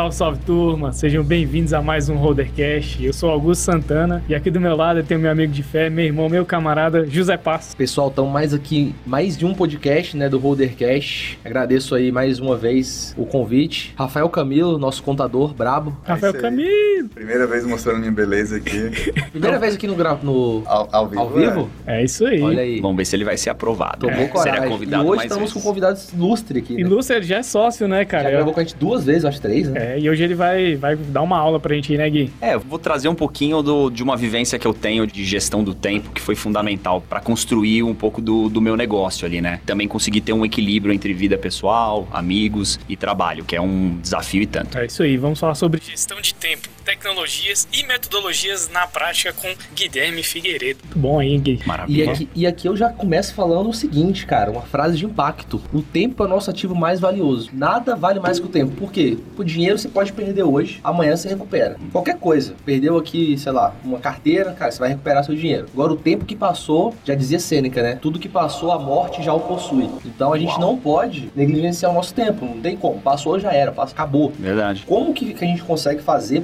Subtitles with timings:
[0.00, 3.04] Salve, salve turma, sejam bem-vindos a mais um Holdercast.
[3.04, 5.90] Eu sou Augusto Santana e aqui do meu lado eu tenho meu amigo de fé,
[5.90, 7.74] meu irmão, meu camarada José Passos.
[7.74, 11.38] Pessoal, estamos mais aqui, mais de um podcast, né, do Holdercast.
[11.44, 13.92] Agradeço aí mais uma vez o convite.
[13.94, 15.94] Rafael Camilo, nosso contador brabo.
[16.02, 16.42] Rafael É aí.
[16.42, 17.08] Camilo.
[17.14, 19.12] Primeira vez mostrando minha beleza aqui.
[19.32, 21.20] Primeira vez aqui no, gra- no Ao, ao vivo.
[21.20, 21.70] ao vivo?
[21.86, 22.40] É isso aí.
[22.40, 22.80] Olha aí.
[22.80, 23.98] Vamos ver se ele vai ser aprovado.
[24.06, 24.54] Tomou É, coragem.
[24.54, 25.62] Seria convidado e hoje mais estamos vezes.
[25.62, 26.88] com convidados ilustres aqui, né?
[26.88, 28.24] Lúcio ele já é sócio, né, cara?
[28.24, 29.89] Já gravou com a gente duas vezes, acho três, né?
[29.89, 32.30] É, e hoje ele vai, vai dar uma aula pra gente aí, né, Gui?
[32.40, 35.62] É, eu vou trazer um pouquinho do- de uma vivência que eu tenho de gestão
[35.64, 39.60] do tempo, que foi fundamental para construir um pouco do, do meu negócio ali, né?
[39.66, 44.42] Também conseguir ter um equilíbrio entre vida pessoal, amigos e trabalho, que é um desafio
[44.42, 44.76] e tanto.
[44.78, 49.48] É isso aí, vamos falar sobre gestão de tempo, tecnologias e metodologias na prática com
[49.74, 50.80] Guilherme Figueiredo.
[50.82, 51.60] Muito bom aí, Gui.
[51.62, 52.12] E Maravilha.
[52.12, 55.62] aqui, e aqui eu já começo falando o seguinte, cara, uma frase de impacto.
[55.72, 57.50] O tempo é o nosso ativo mais valioso.
[57.52, 58.72] Nada vale mais que o tempo.
[58.72, 59.16] Por quê?
[59.38, 61.76] O dinheiro você pode perder hoje, amanhã você recupera.
[61.92, 62.54] Qualquer coisa.
[62.64, 65.68] Perdeu aqui, sei lá, uma carteira, cara, você vai recuperar seu dinheiro.
[65.72, 67.98] Agora, o tempo que passou, já dizia Sêneca, né?
[68.02, 69.88] Tudo que passou, a morte já o possui.
[70.04, 72.44] Então a gente não pode negligenciar o nosso tempo.
[72.44, 73.00] Não tem como.
[73.00, 73.70] Passou, já era.
[73.70, 74.32] Passou, acabou.
[74.36, 74.84] Verdade.
[74.88, 76.40] Como que, que a gente consegue fazer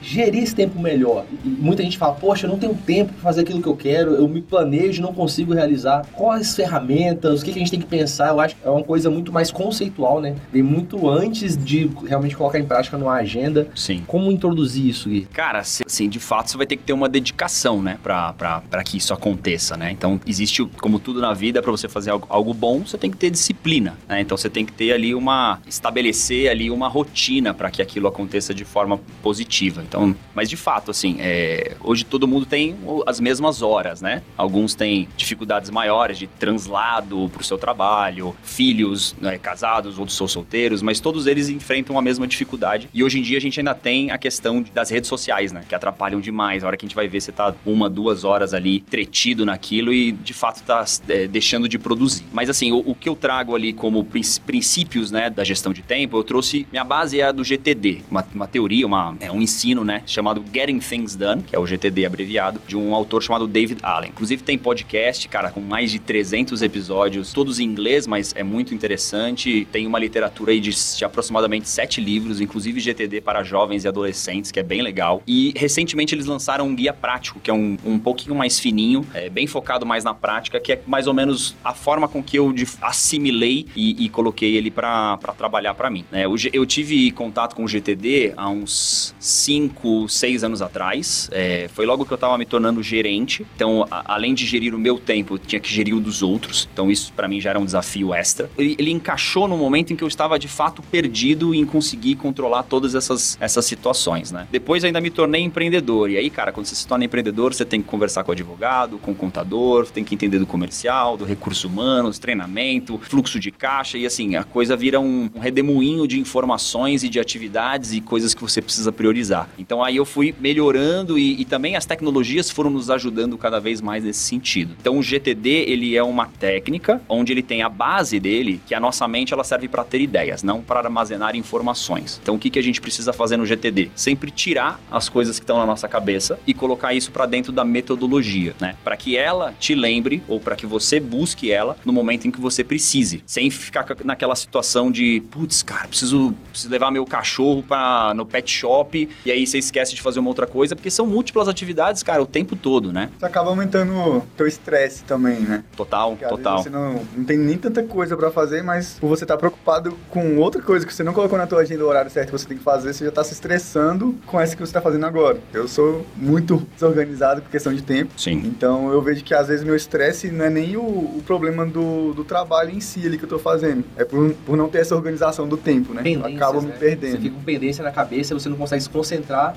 [0.00, 1.24] gerir esse tempo melhor?
[1.44, 4.14] E muita gente fala, poxa, eu não tenho tempo pra fazer aquilo que eu quero,
[4.14, 6.06] eu me planejo não consigo realizar.
[6.12, 8.28] Quais ferramentas, o que, que a gente tem que pensar?
[8.28, 10.34] Eu acho que é uma coisa muito mais conceitual, né?
[10.52, 13.68] Vem muito antes de realmente colocar em prática numa agenda.
[13.74, 14.02] Sim.
[14.06, 15.26] Como introduzir isso, Gui?
[15.32, 18.82] Cara, assim, de fato você vai ter que ter uma dedicação, né, pra, pra, pra
[18.82, 19.90] que isso aconteça, né?
[19.90, 23.16] Então, existe, como tudo na vida, pra você fazer algo, algo bom, você tem que
[23.16, 24.20] ter disciplina, né?
[24.20, 28.54] Então, você tem que ter ali uma, estabelecer ali uma rotina pra que aquilo aconteça
[28.54, 29.73] de forma positiva.
[29.82, 34.22] Então, mas de fato, assim, é, hoje todo mundo tem o- as mesmas horas, né?
[34.36, 40.82] Alguns têm dificuldades maiores de translado pro seu trabalho, filhos né, casados, outros são solteiros,
[40.82, 42.88] mas todos eles enfrentam a mesma dificuldade.
[42.94, 45.64] E hoje em dia a gente ainda tem a questão das redes sociais, né?
[45.68, 46.62] Que atrapalham demais.
[46.62, 49.92] A hora que a gente vai ver, você tá uma, duas horas ali tretido naquilo
[49.92, 52.24] e de fato tá é, deixando de produzir.
[52.32, 55.82] Mas assim, o, o que eu trago ali como princ- princípios, né, da gestão de
[55.82, 56.66] tempo, eu trouxe.
[56.70, 60.02] Minha base é a do GTD, uma, uma teoria, uma, é um ensino, né?
[60.06, 64.10] Chamado Getting Things Done, que é o GTD abreviado, de um autor chamado David Allen.
[64.10, 68.74] Inclusive tem podcast, cara, com mais de 300 episódios, todos em inglês, mas é muito
[68.74, 69.66] interessante.
[69.70, 74.50] Tem uma literatura aí de, de aproximadamente sete livros, inclusive GTD para jovens e adolescentes,
[74.50, 75.22] que é bem legal.
[75.26, 79.28] E recentemente eles lançaram um guia prático, que é um, um pouquinho mais fininho, é,
[79.30, 82.52] bem focado mais na prática, que é mais ou menos a forma com que eu
[82.80, 86.04] assimilei e, e coloquei ele para trabalhar para mim.
[86.10, 86.24] né?
[86.36, 91.28] G- eu tive contato com o GTD há uns 5, 6 anos atrás.
[91.32, 93.46] É, foi logo que eu estava me tornando gerente.
[93.54, 96.68] Então, a- além de gerir o meu tempo, eu tinha que gerir o dos outros.
[96.72, 98.50] Então, isso para mim já era um desafio extra.
[98.56, 102.62] Ele, ele encaixou no momento em que eu estava de fato perdido em conseguir controlar
[102.62, 104.46] todas essas, essas situações, né?
[104.50, 106.10] Depois ainda me tornei empreendedor.
[106.10, 108.98] E aí, cara, quando você se torna empreendedor, você tem que conversar com o advogado,
[108.98, 113.98] com o contador, tem que entender do comercial, do recurso humanos, treinamento, fluxo de caixa
[113.98, 118.32] e assim, a coisa vira um, um redemoinho de informações e de atividades e coisas
[118.34, 119.33] que você precisa priorizar.
[119.58, 123.80] Então aí eu fui melhorando e, e também as tecnologias foram nos ajudando cada vez
[123.80, 124.74] mais nesse sentido.
[124.80, 128.80] Então o GTD, ele é uma técnica onde ele tem a base dele, que a
[128.80, 132.18] nossa mente ela serve para ter ideias, não para armazenar informações.
[132.22, 133.90] Então o que, que a gente precisa fazer no GTD?
[133.94, 137.64] Sempre tirar as coisas que estão na nossa cabeça e colocar isso para dentro da
[137.64, 138.76] metodologia, né?
[138.84, 142.40] Para que ela te lembre ou para que você busque ela no momento em que
[142.40, 147.62] você precise, sem ficar ca- naquela situação de, putz, cara, preciso, preciso levar meu cachorro
[147.62, 151.06] para no pet shop e aí você esquece de fazer uma outra coisa, porque são
[151.06, 153.10] múltiplas atividades, cara, o tempo todo, né?
[153.16, 155.64] Isso acaba aumentando o teu estresse também, né?
[155.76, 156.56] Total, Porque total.
[156.58, 159.96] vezes você não, não tem nem tanta coisa pra fazer, mas por você estar preocupado
[160.10, 162.46] com outra coisa que você não colocou na tua agenda o horário certo que você
[162.48, 165.38] tem que fazer, você já tá se estressando com essa que você tá fazendo agora.
[165.52, 168.12] Eu sou muito desorganizado por questão de tempo.
[168.16, 168.42] Sim.
[168.44, 172.12] Então eu vejo que às vezes meu estresse não é nem o, o problema do,
[172.12, 173.84] do trabalho em si ali que eu tô fazendo.
[173.96, 176.00] É por, por não ter essa organização do tempo, né?
[176.00, 176.74] Eu Pendências, acabo me né?
[176.74, 177.20] Você perdendo.
[177.22, 179.13] fica com pendência na cabeça e você não consegue se concentrar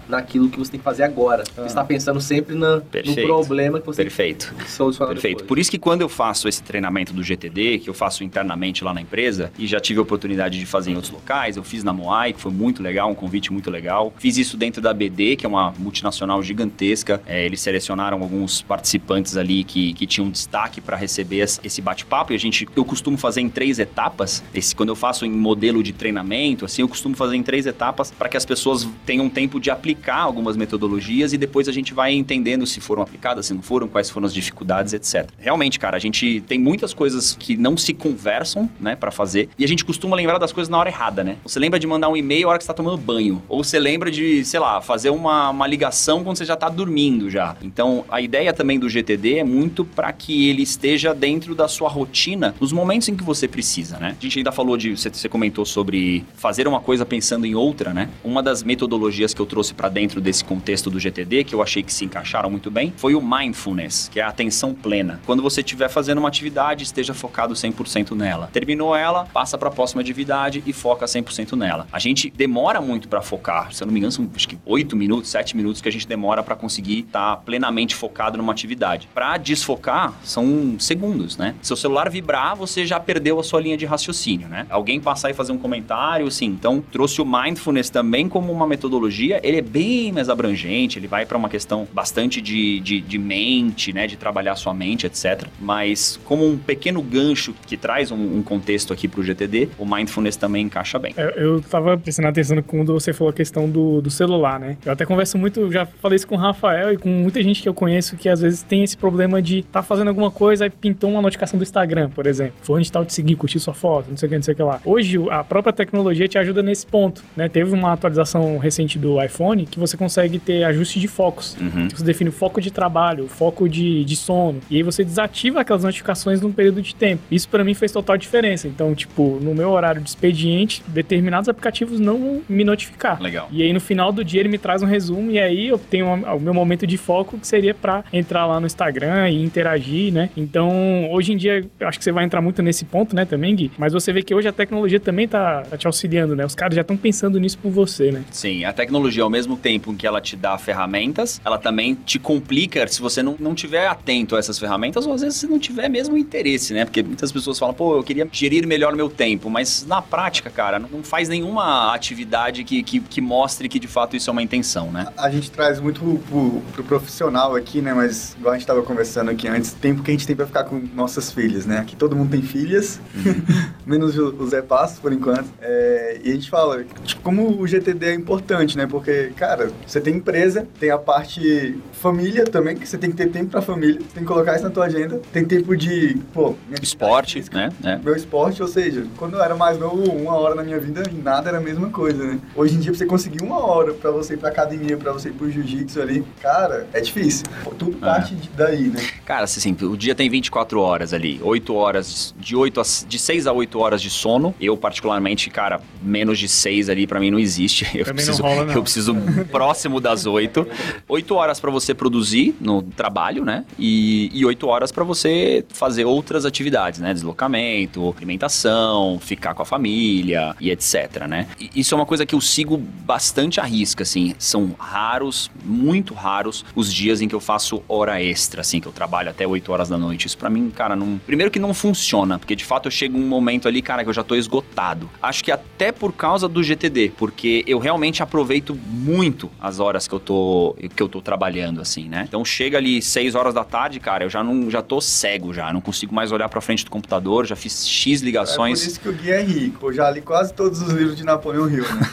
[0.08, 1.44] naquilo que você tem que fazer agora.
[1.56, 4.54] Você está pensando sempre na, no problema que você Perfeito.
[4.56, 5.38] tem que solucionar Perfeito.
[5.38, 5.48] depois.
[5.48, 8.94] Por isso que quando eu faço esse treinamento do GTD, que eu faço internamente lá
[8.94, 11.94] na empresa, e já tive a oportunidade de fazer em outros locais, eu fiz na
[11.94, 14.14] Moai, que foi muito legal, um convite muito legal.
[14.18, 17.22] Fiz isso dentro da BD, que é uma multinacional gigantesca.
[17.26, 22.34] É, eles selecionaram alguns participantes ali que, que tinham destaque para receber esse esse bate-papo.
[22.34, 24.44] E a gente, eu costumo fazer em três etapas.
[24.54, 28.12] Esse, quando eu faço em modelo de treinamento, assim, eu costumo fazer em três etapas
[28.12, 32.14] para que as pessoas tenham tempo de aplicar algumas metodologias e depois a gente vai
[32.14, 35.30] entendendo se foram aplicadas, se não foram, quais foram as dificuldades, etc.
[35.40, 39.64] Realmente, cara, a gente tem muitas coisas que não se conversam, né, para fazer, e
[39.64, 41.38] a gente costuma lembrar das coisas na hora errada, né?
[41.44, 43.42] Você lembra de mandar um e-mail a hora que você tá tomando banho.
[43.48, 47.30] Ou você lembra de, sei lá, fazer uma, uma ligação quando você já tá dormindo
[47.30, 47.56] já.
[47.62, 51.90] Então, a ideia também do GTD é muito para que ele esteja dentro da sua
[51.90, 54.16] rotina nos momentos em que você precisa, né?
[54.18, 57.94] A gente ainda falou de, você, você comentou sobre fazer uma coisa pensando em outra,
[57.94, 58.10] né?
[58.24, 61.84] Uma das metodologias que eu trouxe para dentro desse contexto do GTD, que eu achei
[61.84, 65.22] que se encaixaram muito bem, foi o mindfulness, que é a atenção plena.
[65.26, 68.50] Quando você estiver fazendo uma atividade, esteja focado 100% nela.
[68.52, 71.88] Terminou ela, passa para a próxima atividade e foca 100% nela.
[71.92, 74.96] A gente demora muito para focar, se eu não me engano, são acho que 8
[74.96, 79.08] minutos, 7 minutos que a gente demora para conseguir estar tá plenamente focado numa atividade.
[79.14, 81.56] Para desfocar, são segundos, né?
[81.62, 84.66] Se o celular vibrar, você já perdeu a sua linha de raciocínio, né?
[84.70, 86.48] Alguém passar e fazer um comentário, sim.
[86.48, 89.27] Então, trouxe o mindfulness também como uma metodologia.
[89.32, 93.94] Ele é bem mais abrangente, ele vai para uma questão bastante de, de, de, mente,
[93.94, 94.08] né?
[94.08, 95.48] De trabalhar sua mente, etc.
[95.60, 99.86] Mas como um pequeno gancho que traz um, um contexto aqui para o GTD, o
[99.86, 101.14] mindfulness também encaixa bem.
[101.18, 104.78] Eu, eu tava prestando atenção quando você falou a questão do, do celular, né?
[104.86, 107.70] Eu até converso muito, já falei isso com o Rafael e com muita gente que
[107.70, 111.10] eu conheço que às vezes tem esse problema de tá fazendo alguma coisa e pintou
[111.10, 112.54] uma notificação do Instagram, por exemplo.
[112.62, 114.58] Fulano de tal te seguir, curtir sua foto, não sei o que, não sei o
[114.58, 114.82] que lá.
[114.86, 117.48] Hoje, a própria tecnologia te ajuda nesse ponto, né?
[117.50, 121.56] Teve uma atualização recente do iPhone que você consegue ter ajuste de focos.
[121.60, 121.88] Uhum.
[121.90, 124.60] Você define o foco de trabalho, o foco de, de sono.
[124.70, 127.24] E aí você desativa aquelas notificações num período de tempo.
[127.32, 128.68] Isso para mim fez total diferença.
[128.68, 133.22] Então, tipo, no meu horário de expediente, determinados aplicativos não vão me notificar.
[133.22, 133.48] Legal.
[133.52, 136.08] E aí no final do dia ele me traz um resumo e aí eu tenho
[136.08, 140.30] o meu momento de foco que seria para entrar lá no Instagram e interagir, né?
[140.36, 143.72] Então, hoje em dia, acho que você vai entrar muito nesse ponto, né, também, Gui?
[143.78, 146.46] Mas você vê que hoje a tecnologia também tá, tá te auxiliando, né?
[146.46, 148.24] Os caras já estão pensando nisso por você, né?
[148.32, 152.88] Sim, a tecnologia, ao mesmo tempo que ela te dá ferramentas, ela também te complica
[152.88, 155.90] se você não, não tiver atento a essas ferramentas ou às vezes você não tiver
[155.90, 156.86] mesmo interesse, né?
[156.86, 160.80] Porque muitas pessoas falam, pô, eu queria gerir melhor meu tempo, mas na prática, cara,
[160.80, 164.92] não faz nenhuma atividade que, que, que mostre que de fato isso é uma intenção,
[164.92, 165.08] né?
[165.16, 167.94] A, a gente traz muito pro, pro, profissional aqui, né?
[167.94, 170.64] Mas igual a gente tava conversando aqui antes, tempo que a gente tem pra ficar
[170.64, 171.80] com nossas filhas, né?
[171.80, 173.44] Aqui todo mundo tem filhas, uhum.
[173.86, 175.48] menos o, Zé Passos, por enquanto.
[175.62, 178.87] É, e a gente fala, tipo, como o GTD é importante, né?
[178.88, 183.30] Porque, cara, você tem empresa, tem a parte família também, que você tem que ter
[183.30, 186.56] tempo pra família, você tem que colocar isso na tua agenda, tem tempo de, pô...
[186.82, 187.70] Esporte, física, né?
[187.84, 187.98] É.
[187.98, 191.50] Meu esporte, ou seja, quando eu era mais novo, uma hora na minha vida, nada
[191.50, 192.40] era a mesma coisa, né?
[192.56, 195.30] Hoje em dia, pra você conseguir uma hora pra você ir pra academia, pra você
[195.30, 197.46] ir pro jiu-jitsu ali, cara, é difícil.
[197.78, 198.00] Tudo é.
[198.00, 199.02] parte daí, né?
[199.26, 203.48] Cara, assim, o dia tem 24 horas ali, 8 horas, de 8 a, de 6
[203.48, 204.54] a 8 horas de sono.
[204.60, 207.86] Eu, particularmente, cara, menos de 6 ali pra mim não existe.
[207.98, 208.74] Eu Também preciso, não rola, não.
[208.78, 209.16] Eu preciso
[209.52, 210.68] próximo das 8.
[211.08, 213.66] 8 horas pra você produzir no trabalho, né?
[213.78, 217.14] E, 8 horas pra você fazer outras atividades, né?
[217.14, 221.48] Deslocamento, alimentação, ficar com a família e etc, né?
[221.60, 224.36] E isso é uma coisa que eu sigo bastante à risca, assim.
[224.38, 228.92] São raros, muito raros, os dias em que eu faço hora extra, assim, que eu
[228.92, 230.28] trabalho até 8 horas da noite.
[230.28, 231.20] Isso pra mim, cara, não.
[231.26, 234.14] Primeiro que não funciona, porque de fato eu chego um momento ali, cara, que eu
[234.14, 235.10] já tô esgotado.
[235.22, 240.14] Acho que até por causa do GTD, porque eu realmente aproveito muito as horas que
[240.14, 242.26] eu tô que eu tô trabalhando assim, né?
[242.28, 245.72] Então chega ali 6 horas da tarde, cara, eu já não já tô cego já,
[245.72, 248.80] não consigo mais olhar para frente do computador, já fiz X ligações.
[248.80, 251.16] É por isso que o Gui é rico, eu já li quase todos os livros
[251.16, 252.10] de Napoleão Hill, né?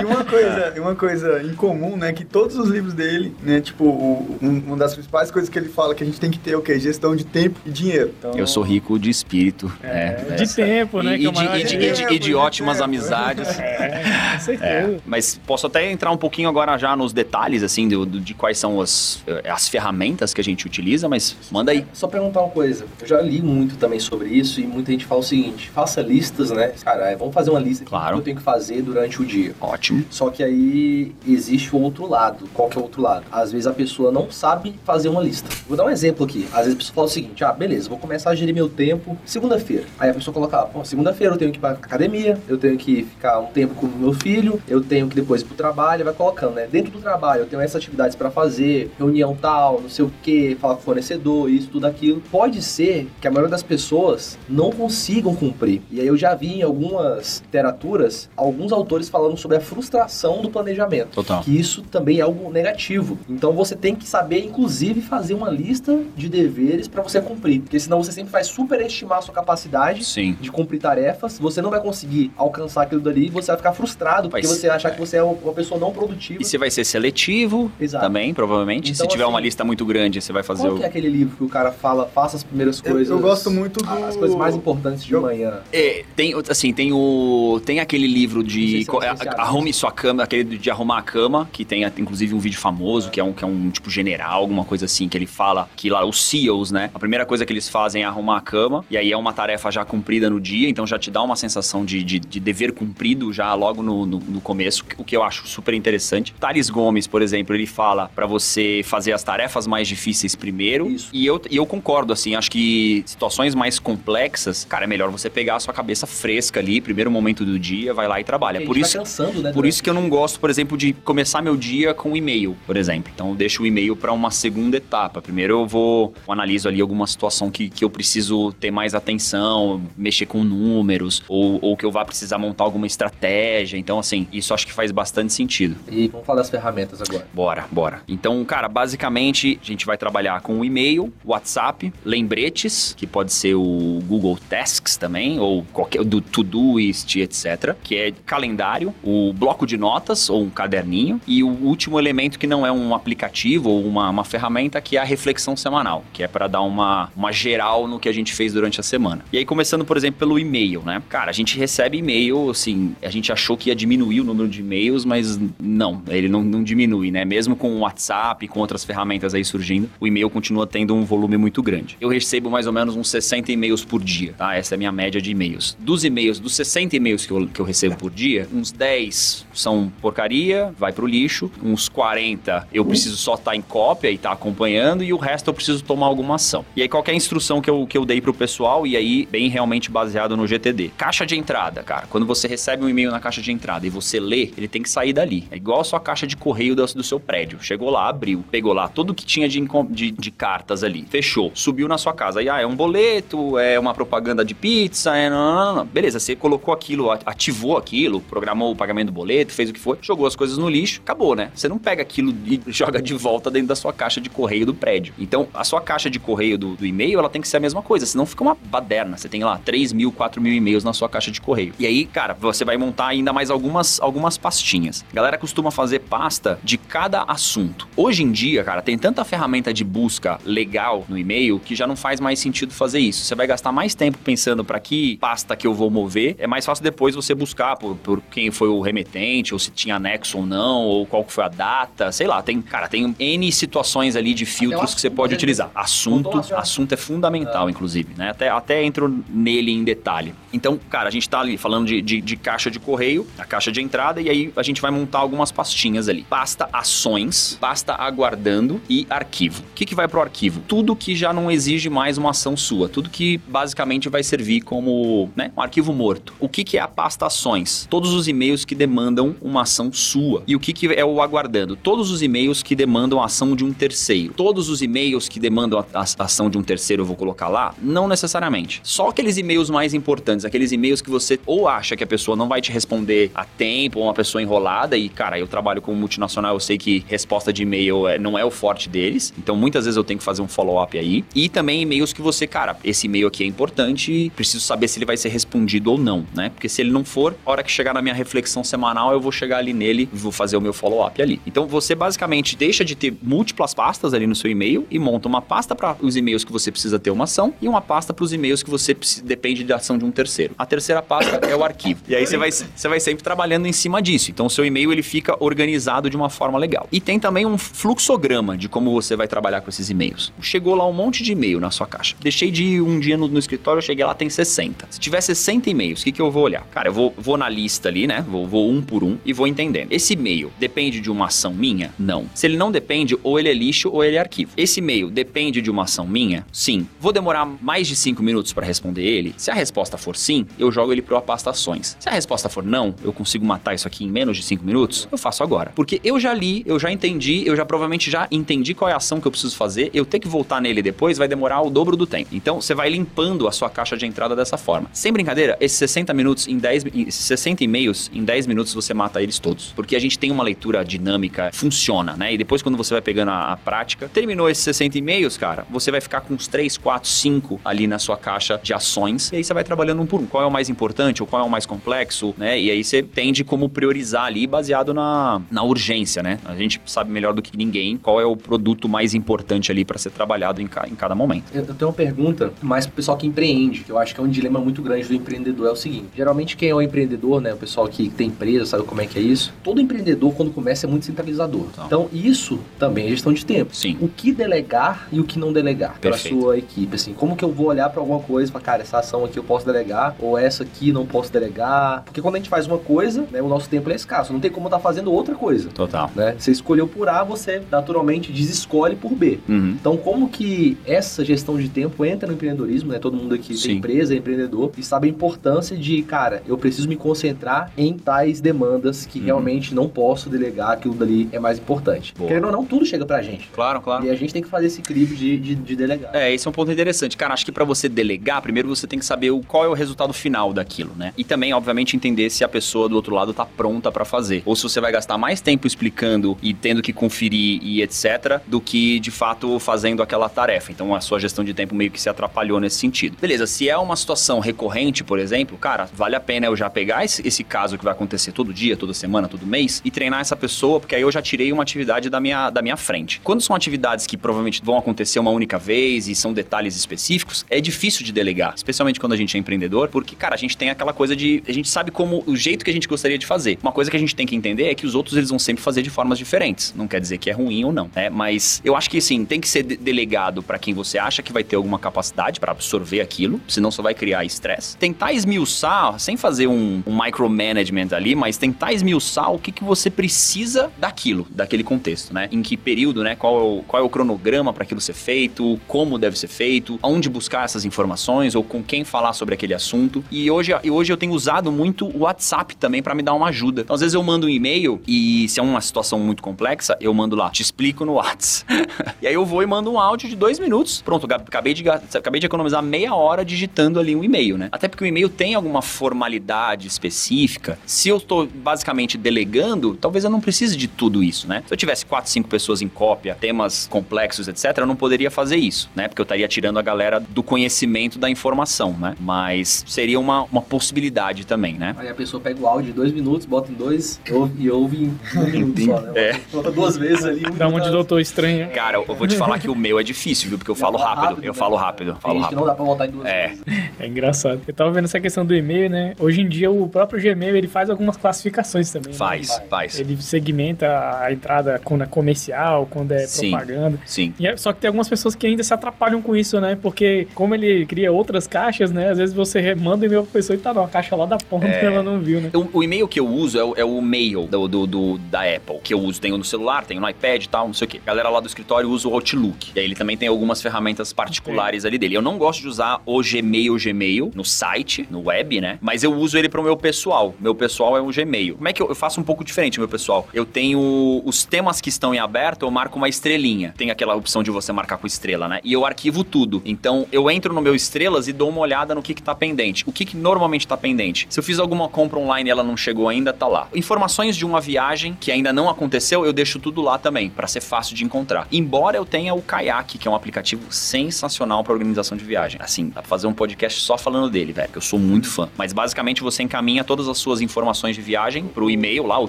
[0.00, 4.38] e, uma coisa, uma coisa incomum, né, que todos os livros dele, né, tipo, o,
[4.42, 6.56] um, uma das principais coisas que ele fala que a gente tem que ter é
[6.56, 6.78] o quê?
[6.78, 8.14] Gestão de tempo e dinheiro.
[8.18, 8.32] Então...
[8.32, 9.70] Eu sou rico de espírito.
[9.82, 11.16] É, é, de tempo, né?
[11.16, 13.58] E, e, de, e, de, e, de, e de ótimas amizades.
[13.58, 14.02] É,
[14.34, 14.64] com certeza.
[14.64, 18.34] É, mas posso até entrar um pouquinho agora já nos detalhes, assim, do, do, de
[18.34, 21.86] quais são as, eh, as ferramentas que a gente utiliza, mas manda aí.
[21.92, 22.86] Só perguntar uma coisa.
[23.00, 26.50] Eu já li muito também sobre isso e muita gente fala o seguinte: faça listas,
[26.50, 26.72] né?
[26.82, 28.14] Cara, é, vamos fazer uma lista claro.
[28.14, 29.54] que eu tenho que fazer durante o dia.
[29.60, 30.04] Ótimo.
[30.10, 32.48] Só que aí existe o outro lado.
[32.54, 33.24] Qual que é o outro lado?
[33.30, 35.48] Às vezes a pessoa não sabe fazer uma lista.
[35.66, 36.46] Vou dar um exemplo aqui.
[36.52, 39.16] Às vezes a pessoa fala o seguinte: ah, beleza, vou começar a gerir meu tempo
[39.24, 39.84] segunda-feira.
[39.98, 43.04] Aí a pessoa coloca, pô, segunda-feira eu tenho que ir pra academia, eu tenho que
[43.04, 46.54] ficar um tempo com o meu filho, eu tenho que depois pro trabalho, vai colocando,
[46.54, 46.68] né?
[46.70, 50.56] Dentro do trabalho eu tenho essas atividades para fazer, reunião tal, não sei o que,
[50.60, 52.22] falar com o fornecedor, isso, tudo aquilo.
[52.30, 55.82] Pode ser que a maioria das pessoas não consigam cumprir.
[55.90, 60.50] E aí eu já vi em algumas literaturas alguns autores falando sobre a frustração do
[60.50, 61.10] planejamento.
[61.10, 61.42] Total.
[61.42, 63.18] Que isso também é algo negativo.
[63.28, 67.60] Então você tem que saber, inclusive, fazer uma lista de deveres para você cumprir.
[67.60, 70.36] Porque senão você sempre vai superestimar a sua capacidade Sim.
[70.40, 74.28] de cumprir tarefas, você não vai conseguir alcançar aquilo dali e você vai ficar frustrado
[74.28, 76.40] porque vai você vai achar que você é uma pessoa não produtiva.
[76.40, 78.04] E você vai ser seletivo Exato.
[78.04, 78.92] também, provavelmente.
[78.92, 80.78] Então, Se tiver assim, uma lista muito grande, você vai fazer qual o.
[80.78, 83.08] que é aquele livro que o cara fala, faça as primeiras coisas.
[83.08, 83.88] Eu, eu gosto muito do...
[83.88, 85.22] As coisas mais importantes de eu...
[85.22, 85.60] manhã.
[85.72, 87.60] É, tem, assim, tem o.
[87.64, 89.40] Tem aquele livro de se é a- especialista.
[89.42, 93.20] arrume sua cama, aquele de arrumar a cama, que tem inclusive um vídeo famoso, que
[93.20, 96.04] é um que é um tipo general, alguma coisa assim, que ele fala que lá
[96.04, 96.90] os CEOs, né?
[96.94, 99.70] A primeira coisa que eles fazem é arrumar a cama, e aí é uma tarefa
[99.70, 103.32] já cumprida no dia, então já te dá uma sensação de, de, de dever cumprido
[103.32, 106.32] já logo no, no, no começo, o que eu acho super interessante.
[106.38, 110.88] Thales Gomes, por exemplo, ele fala pra você fazer as tarefas mais difíceis primeiro.
[110.88, 111.10] Isso.
[111.12, 115.28] E eu, e eu concordo, assim, acho que situações mais complexas, cara, é melhor você
[115.28, 118.64] pegar a sua cabeça fresca ali, primeiro momento do dia, vai lá e trabalha.
[118.64, 119.52] Por isso, vai cansando, né?
[119.52, 122.76] por isso que eu não gosto, por exemplo, de começar meu dia com e-mail, por
[122.76, 123.10] exemplo.
[123.14, 125.20] Então eu deixo o e-mail para uma segunda etapa.
[125.20, 129.82] Primeiro eu vou, eu analiso ali alguma situação que, que eu preciso ter mais atenção,
[129.96, 133.76] mexer com números, ou, ou que eu vá precisar montar alguma estratégia.
[133.76, 135.76] Então, assim, isso acho que faz bastante sentido.
[135.90, 137.26] E vamos falar das ferramentas agora.
[137.32, 138.02] Bora, bora.
[138.08, 143.54] Então, cara, basicamente a gente vai trabalhar com o e-mail, WhatsApp, lembretes, que pode ser
[143.54, 147.74] o Google Tasks também, ou qualquer do Todoist, etc.
[147.82, 152.46] Que é calendário, o bloco de notas ou um caderninho, e o último elemento que
[152.46, 156.28] não é um aplicativo ou uma, uma ferramenta, que é a reflexão semanal, que é
[156.28, 159.24] para dar uma, uma geral no que a gente fez durante a semana.
[159.32, 161.02] E aí, começando, por exemplo, pelo e-mail, né?
[161.08, 164.60] Cara, a gente recebe e-mail, assim, a gente achou que ia diminuir o número de
[164.60, 167.24] e-mails, mas não, ele não, não diminui, né?
[167.24, 171.36] Mesmo com o WhatsApp, com outras ferramentas aí surgindo, o e-mail continua tendo um volume
[171.36, 171.96] muito grande.
[172.00, 174.54] Eu recebo mais ou menos uns 60 e-mails por dia, tá?
[174.54, 175.76] Essa é a minha média de e-mails.
[175.78, 179.92] Dos e-mails, dos 60 e-mails que eu, que eu recebo por dia, uns 10 são
[180.00, 185.02] porcaria, vai pro lixo, uns 40 eu preciso só estar em cópia e estar acompanhando,
[185.02, 186.64] e o resto eu preciso tomar alguma ação.
[186.76, 189.26] E aí, qual que é instrução que eu, que eu dei pro pessoal, e aí,
[189.30, 190.92] bem realmente baseado no GTD.
[190.96, 192.06] Caixa de entrada, cara.
[192.08, 194.87] Quando você recebe um e-mail na caixa de entrada e você lê, ele tem que
[194.88, 195.46] sair dali.
[195.50, 197.58] É igual a sua caixa de correio do, do seu prédio.
[197.62, 201.88] Chegou lá, abriu, pegou lá tudo que tinha de, de, de cartas ali, fechou, subiu
[201.88, 202.40] na sua casa.
[202.40, 205.28] Aí, ah, é um boleto, é uma propaganda de pizza, é.
[205.30, 205.86] Não, não, não.
[205.86, 209.98] Beleza, você colocou aquilo, ativou aquilo, programou o pagamento do boleto, fez o que for,
[210.00, 211.50] jogou as coisas no lixo, acabou, né?
[211.54, 214.74] Você não pega aquilo e joga de volta dentro da sua caixa de correio do
[214.74, 215.14] prédio.
[215.18, 217.82] Então, a sua caixa de correio do, do e-mail, ela tem que ser a mesma
[217.82, 219.16] coisa, senão fica uma baderna.
[219.16, 221.72] Você tem lá 3 mil, 4 mil e-mails na sua caixa de correio.
[221.78, 224.77] E aí, cara, você vai montar ainda mais algumas, algumas pastinhas.
[225.10, 227.88] A galera costuma fazer pasta de cada assunto.
[227.96, 231.96] Hoje em dia, cara, tem tanta ferramenta de busca legal no e-mail que já não
[231.96, 233.24] faz mais sentido fazer isso.
[233.24, 236.36] Você vai gastar mais tempo pensando para que pasta que eu vou mover.
[236.38, 239.96] É mais fácil depois você buscar por, por quem foi o remetente, ou se tinha
[239.96, 242.42] anexo ou não, ou qual foi a data, sei lá.
[242.42, 245.70] Tem, cara, tem N situações ali de filtros que você pode utilizar.
[245.74, 248.30] Assunto, assunto é fundamental, inclusive, né?
[248.30, 250.34] Até, até entro nele em detalhe.
[250.52, 253.72] Então, cara, a gente tá ali falando de, de, de caixa de correio, a caixa
[253.72, 256.24] de entrada, e aí a gente vai montar algumas pastinhas ali.
[256.28, 259.62] Pasta ações, pasta aguardando e arquivo.
[259.62, 260.62] O que, que vai pro arquivo?
[260.66, 262.88] Tudo que já não exige mais uma ação sua.
[262.88, 266.34] Tudo que basicamente vai servir como né, um arquivo morto.
[266.38, 267.86] O que, que é a pasta ações?
[267.88, 270.42] Todos os e-mails que demandam uma ação sua.
[270.46, 271.76] E o que, que é o aguardando?
[271.76, 274.34] Todos os e-mails que demandam a ação de um terceiro.
[274.34, 277.74] Todos os e-mails que demandam a ação de um terceiro eu vou colocar lá?
[277.80, 278.80] Não necessariamente.
[278.82, 282.48] Só aqueles e-mails mais importantes, aqueles e-mails que você ou acha que a pessoa não
[282.48, 284.57] vai te responder a tempo, ou uma pessoa enrolada,
[284.96, 288.44] e cara, eu trabalho com multinacional, eu sei que resposta de e-mail é- não é
[288.44, 291.24] o forte deles, então muitas vezes eu tenho que fazer um follow-up aí.
[291.34, 295.06] E também e-mails que você, cara, esse e-mail aqui é importante, preciso saber se ele
[295.06, 296.50] vai ser respondido ou não, né?
[296.50, 299.30] Porque se ele não for, a hora que chegar na minha reflexão semanal, eu vou
[299.32, 301.40] chegar ali nele e vou fazer o meu follow-up ali.
[301.46, 305.40] Então você basicamente deixa de ter múltiplas pastas ali no seu e-mail e monta uma
[305.42, 308.32] pasta para os e-mails que você precisa ter uma ação e uma pasta para os
[308.32, 310.54] e-mails que você depende da ação de um terceiro.
[310.58, 312.02] A terceira pasta é o arquivo.
[312.08, 314.30] E aí você vai, você vai sempre trabalhando em cima disso.
[314.30, 316.88] Então o seu e-mail ele fica organizado de uma forma legal.
[316.90, 320.32] E tem também um fluxograma de como você vai trabalhar com esses e-mails.
[320.40, 322.16] Chegou lá um monte de e-mail na sua caixa.
[322.20, 324.88] Deixei de ir um dia no, no escritório, eu cheguei lá, tem 60.
[324.90, 326.66] Se tiver 60 e-mails, o que, que eu vou olhar?
[326.70, 328.24] Cara, eu vou, vou na lista ali, né?
[328.26, 329.92] Vou, vou um por um e vou entendendo.
[329.92, 331.92] Esse e-mail depende de uma ação minha?
[331.98, 332.26] Não.
[332.34, 334.52] Se ele não depende, ou ele é lixo ou ele é arquivo.
[334.56, 336.46] Esse e-mail depende de uma ação minha?
[336.52, 336.88] Sim.
[336.98, 339.34] Vou demorar mais de 5 minutos para responder ele?
[339.36, 341.96] Se a resposta for sim, eu jogo ele para pasta ações.
[342.00, 345.08] Se a resposta for não, eu consigo matar isso aqui em menos de 5 minutos,
[345.10, 345.72] eu faço agora.
[345.74, 348.96] Porque eu já li, eu já entendi, eu já provavelmente já entendi qual é a
[348.96, 351.96] ação que eu preciso fazer, eu ter que voltar nele depois vai demorar o dobro
[351.96, 352.28] do tempo.
[352.32, 354.88] Então você vai limpando a sua caixa de entrada dessa forma.
[354.92, 358.94] Sem brincadeira, esses 60 minutos em 10 mi- esses 60 e-mails em 10 minutos você
[358.94, 359.72] mata eles todos.
[359.74, 362.32] Porque a gente tem uma leitura dinâmica, funciona, né?
[362.34, 365.90] E depois quando você vai pegando a, a prática, terminou esses 60 e-mails, cara, você
[365.90, 369.30] vai ficar com uns 3, 4, 5 ali na sua caixa de ações.
[369.32, 370.26] E aí você vai trabalhando um por um.
[370.26, 372.58] Qual é o mais importante ou qual é o mais complexo, né?
[372.60, 376.38] E aí você tende como priorizar ali baseado na, na urgência, né?
[376.44, 379.98] A gente sabe melhor do que ninguém qual é o produto mais importante ali para
[379.98, 381.44] ser trabalhado em, ca- em cada momento.
[381.54, 384.24] Eu eu tenho uma pergunta mais pro pessoal que empreende, que eu acho que é
[384.24, 385.68] um dilema muito grande do empreendedor.
[385.68, 387.54] É o seguinte: geralmente quem é o empre- empreendedor, né?
[387.54, 389.52] O pessoal que tem empresa, sabe como é que é isso?
[389.62, 391.66] Todo empreendedor, quando começa, é muito centralizador.
[391.72, 391.86] Então.
[391.86, 393.74] Então, isso também é gestão de tempo.
[393.76, 393.96] Sim.
[394.00, 397.52] O que delegar e o que não delegar para sua equipe, assim, como que eu
[397.52, 400.36] vou olhar para alguma coisa e falar, cara, essa ação aqui eu posso delegar ou
[400.36, 402.02] essa aqui não posso delegar?
[402.04, 404.50] Porque quando a gente faz uma coisa, né, o nosso tempo é escasso, não tem
[404.50, 405.68] como estar fazendo outra coisa.
[405.70, 406.10] Total.
[406.14, 406.34] Né?
[406.38, 409.38] Você escolheu por A, você naturalmente desescolhe por B.
[409.48, 409.76] Uhum.
[409.80, 412.98] Então, como que essa gestão de tempo entra no empreendedorismo, né?
[412.98, 413.68] Todo mundo aqui Sim.
[413.68, 417.94] tem empresa, é empreendedor, e sabe a importância de, cara, eu preciso me concentrar em
[417.94, 419.24] tais demandas que Uhum.
[419.26, 422.14] realmente não posso delegar, aquilo dali é mais importante.
[422.16, 422.28] Boa.
[422.28, 423.48] Querendo ou não, tudo chega pra gente.
[423.52, 424.04] Claro, claro.
[424.04, 426.14] E a gente tem que fazer esse equilíbrio de, de, de delegar.
[426.14, 427.16] É, esse é um ponto interessante.
[427.16, 430.12] Cara, acho que pra você delegar, primeiro você tem que saber qual é o resultado
[430.12, 431.12] final daquilo, né?
[431.16, 434.42] E também, obviamente, entender se a pessoa do outro lado tá pronta pra fazer.
[434.46, 438.60] Ou se você vai gastar mais tempo explicando e tendo que conferir e etc, do
[438.60, 440.70] que de fato fazendo aquela tarefa.
[440.70, 443.16] Então a sua gestão de tempo meio que se atrapalhou nesse sentido.
[443.20, 447.04] Beleza, se é uma situação recorrente, por exemplo, cara, vale a pena eu já pegar
[447.04, 450.36] esse, esse caso que vai acontecer todo dia, toda semana, todo mês e treinar essa
[450.36, 453.20] pessoa, porque aí eu já tirei uma atividade da minha, da minha frente.
[453.24, 457.60] Quando são atividades que provavelmente vão acontecer uma única vez e são detalhes específicos, é
[457.60, 460.92] difícil de delegar, especialmente quando a gente é empreendedor, porque, cara, a gente tem aquela
[460.92, 461.42] coisa de.
[461.48, 463.58] A gente sabe como o jeito que a gente gostaria de fazer.
[463.62, 465.62] Uma coisa que a gente tem que entender é que os outros eles vão sempre
[465.62, 466.74] fazer de formas diferentes.
[466.76, 468.10] Não quer dizer que é ruim ou não, né?
[468.10, 471.32] Mas eu acho que sim, tem que ser de- delegado para quem você acha que
[471.32, 474.76] vai ter alguma capacidade para absorver aquilo, senão só vai criar estresse.
[474.76, 479.90] Tentar esmiuçar, sem fazer um, um micromanagement ali, mas tentar esmiuçar o que, que você
[479.90, 482.28] precisa daquilo, daquele contexto, né?
[482.32, 483.14] Em que período, né?
[483.14, 486.78] Qual é o, qual é o cronograma para aquilo ser feito, como deve ser feito,
[486.82, 490.04] aonde buscar essas informações ou com quem falar sobre aquele assunto.
[490.10, 493.62] E hoje, hoje eu tenho usado muito o WhatsApp também para me dar uma ajuda.
[493.62, 496.92] Então, às vezes eu mando um e-mail e se é uma situação muito complexa, eu
[496.92, 498.52] mando lá, te explico no WhatsApp.
[499.00, 500.82] e aí eu vou e mando um áudio de dois minutos.
[500.82, 504.48] Pronto, acabei de, acabei de economizar meia hora digitando ali um e-mail, né?
[504.50, 507.56] Até porque o e-mail tem alguma formalidade específica.
[507.64, 511.44] Se eu estou basicamente delegando, talvez eu não precise de tudo isso, né?
[511.46, 515.36] Se eu tivesse quatro, cinco pessoas em cópia, temas complexos, etc., eu não poderia fazer
[515.36, 515.86] isso, né?
[515.86, 518.96] Porque eu estaria tirando a galera do conhecimento da informação, né?
[518.98, 521.76] Mas seria uma, uma possibilidade também, né?
[521.78, 523.67] Aí a pessoa pega o áudio de dois minutos, bota em dois
[524.10, 525.92] ouve- e ouve em um minuto só, né?
[525.96, 526.50] É.
[526.50, 527.22] Duas vezes ali.
[527.26, 528.46] Um Dá uma de doutor estranho.
[528.46, 528.46] né?
[528.46, 530.38] Cara, eu vou te falar que o meu é difícil, viu?
[530.38, 531.22] Porque eu falo rápido.
[531.22, 531.92] Eu né, falo rápido.
[531.92, 532.38] Tem Falo gente que rápido.
[532.40, 533.28] não dá pra voltar em duas É.
[533.28, 533.42] vezes.
[533.80, 534.40] É engraçado.
[534.46, 535.94] Eu tava vendo essa questão do e-mail, né?
[535.98, 538.92] Hoje em dia o próprio Gmail ele faz algumas classificações também.
[538.92, 538.98] né?
[538.98, 539.78] Faz, faz.
[539.78, 540.66] Ele segmenta
[541.02, 543.30] a entrada quando é comercial, quando é Sim.
[543.30, 543.78] propaganda.
[543.86, 544.14] Sim.
[544.18, 546.56] E é- só que tem algumas pessoas que ainda se atrapalham com isso, né?
[546.60, 548.90] Porque como ele cria outras caixas, né?
[548.90, 551.46] Às vezes você manda o e-mail pra pessoa e tá numa caixa lá da ponta
[551.46, 551.58] É.
[551.60, 552.30] que ela não viu, né?
[552.34, 555.22] O, o e-mail que eu uso é o, é o mail do, do- do- da
[555.22, 556.00] Apple, que eu uso.
[556.00, 557.80] Tenho no celular, tenho no iPad e tal, não sei o quê.
[557.84, 559.52] A galera lá do escritório usa o Outlook.
[559.54, 561.96] E aí ele também tem algumas ferramentas particulares ali dele.
[561.96, 565.58] Eu não gosto de usar o Gmail Gmail no site, no web, né?
[565.60, 567.14] Mas eu uso ele pro meu pessoal.
[567.20, 568.36] Meu pessoal é o Gmail.
[568.36, 570.06] Como é que eu, eu faço um pouco diferente, meu pessoal?
[570.14, 573.54] Eu tenho os temas que estão em aberto, eu marco uma estrelinha.
[573.56, 575.40] Tem aquela opção de você marcar com estrela, né?
[575.42, 576.40] E eu arquivo tudo.
[576.44, 579.64] Então eu entro no meu estrelas e dou uma olhada no que, que tá pendente.
[579.66, 581.06] O que, que normalmente tá pendente?
[581.10, 583.47] Se eu fiz alguma compra online e ela não chegou ainda, tá lá.
[583.54, 587.40] Informações de uma viagem que ainda não aconteceu, eu deixo tudo lá também, pra ser
[587.40, 588.26] fácil de encontrar.
[588.30, 592.40] Embora eu tenha o Kayak, que é um aplicativo sensacional pra organização de viagem.
[592.42, 595.28] Assim, dá pra fazer um podcast só falando dele, velho, que eu sou muito fã.
[595.36, 599.08] Mas basicamente você encaminha todas as suas informações de viagem pro e-mail lá, o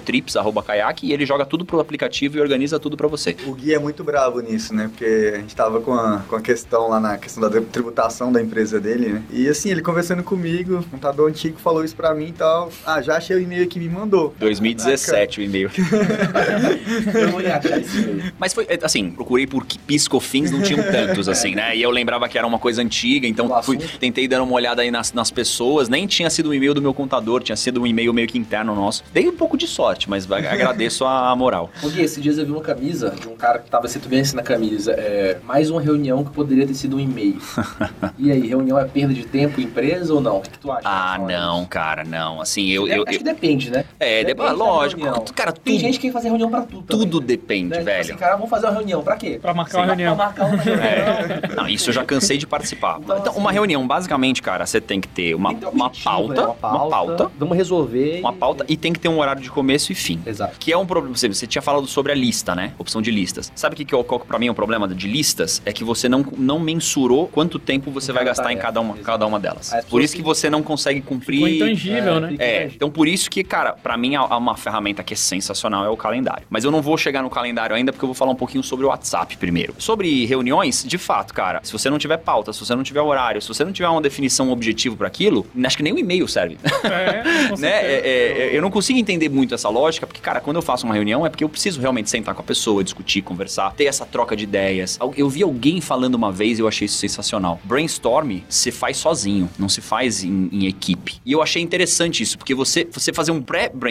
[0.00, 3.36] trips@kayak, e ele joga tudo pro aplicativo e organiza tudo pra você.
[3.46, 4.88] O Gui é muito bravo nisso, né?
[4.88, 8.40] Porque a gente tava com a, com a questão lá na questão da tributação da
[8.40, 9.22] empresa dele, né?
[9.30, 12.70] E assim, ele conversando comigo, um contador antigo falou isso pra mim e tal.
[12.84, 14.19] Ah, já achei o e-mail que me mandou.
[14.38, 15.70] 2017 o e-mail.
[17.14, 18.32] Eu vou achar esse e-mail.
[18.38, 21.76] Mas foi, é, assim, procurei por piscofins, não tinham tantos, assim, né?
[21.76, 24.90] E eu lembrava que era uma coisa antiga, então fui, tentei dar uma olhada aí
[24.90, 25.88] nas, nas pessoas.
[25.88, 28.74] Nem tinha sido um e-mail do meu contador, tinha sido um e-mail meio que interno
[28.74, 29.04] nosso.
[29.12, 31.70] Dei um pouco de sorte, mas agradeço a moral.
[31.82, 34.36] Ô Gui, esses dias eu vi uma camisa de um cara que tava bem assim
[34.36, 34.92] na camisa.
[34.92, 37.38] É, mais uma reunião que poderia ter sido um e-mail.
[38.18, 40.38] e aí, reunião é perda de tempo, empresa ou não?
[40.38, 40.82] O que, que tu acha?
[40.84, 42.40] Ah, não, cara, não.
[42.40, 42.86] Assim, eu.
[42.86, 43.84] Eu, Acho eu- que depende, né?
[43.98, 45.02] é, Depende depois, da lógico.
[45.02, 45.24] reunião.
[45.34, 47.04] Cara, Tem tudo, gente que quer fazer reunião pra tudo também.
[47.06, 47.74] tudo depende, né?
[47.76, 48.00] Tipo velho.
[48.00, 49.02] Assim, cara, vamos fazer uma reunião.
[49.02, 49.38] Pra quê?
[49.40, 49.78] Pra marcar Sim.
[49.78, 50.16] uma reunião.
[50.16, 50.84] Pra marcar uma reunião.
[50.84, 51.40] É.
[51.56, 52.98] Não, isso eu já cansei de participar.
[53.02, 55.70] Então, Então, assim, uma reunião, basicamente, cara, você tem que ter uma, Tem que ter
[55.70, 56.54] um uma, objetivo, pauta, né?
[56.62, 58.20] uma pauta, Vamos resolver.
[58.20, 60.20] uma pauta e tem que ter um horário de começo e fim.
[60.26, 60.56] Exato.
[60.58, 61.16] Que é um problema.
[61.16, 62.72] Você, você tinha falado sobre a lista, né?
[62.78, 63.50] Opção de listas.
[63.54, 65.60] Sabe o que, que eu- qual pra mim é um problema de listas?
[65.64, 69.04] É que você não, não mensurou quanto tempo você vai gastar em cada uma, exato.
[69.06, 69.72] cada uma delas.
[69.72, 71.56] As Por isso que você não consegue Ficou cumprir.
[71.56, 72.36] intangível, É, né?
[72.38, 75.88] É, então por isso que, cara, pra mim há uma ferramenta que é sensacional é
[75.88, 76.46] o calendário.
[76.50, 78.84] Mas eu não vou chegar no calendário ainda porque eu vou falar um pouquinho sobre
[78.84, 79.74] o WhatsApp primeiro.
[79.78, 83.40] Sobre reuniões, de fato, cara, se você não tiver pauta, se você não tiver horário,
[83.40, 86.26] se você não tiver uma definição um objetivo pra aquilo, acho que nem o e-mail
[86.26, 86.58] serve.
[86.84, 87.68] É, né?
[87.68, 90.84] É, é, é, eu não consigo entender muito essa lógica, porque, cara, quando eu faço
[90.84, 94.06] uma reunião é porque eu preciso realmente sentar com a pessoa, discutir, conversar, ter essa
[94.06, 94.98] troca de ideias.
[95.16, 97.60] Eu vi alguém falando uma vez e eu achei isso sensacional.
[97.64, 101.20] Brainstorm se faz sozinho, não se faz em, em equipe.
[101.24, 103.89] E eu achei interessante isso, porque você, você fazer um pré-brainstorm,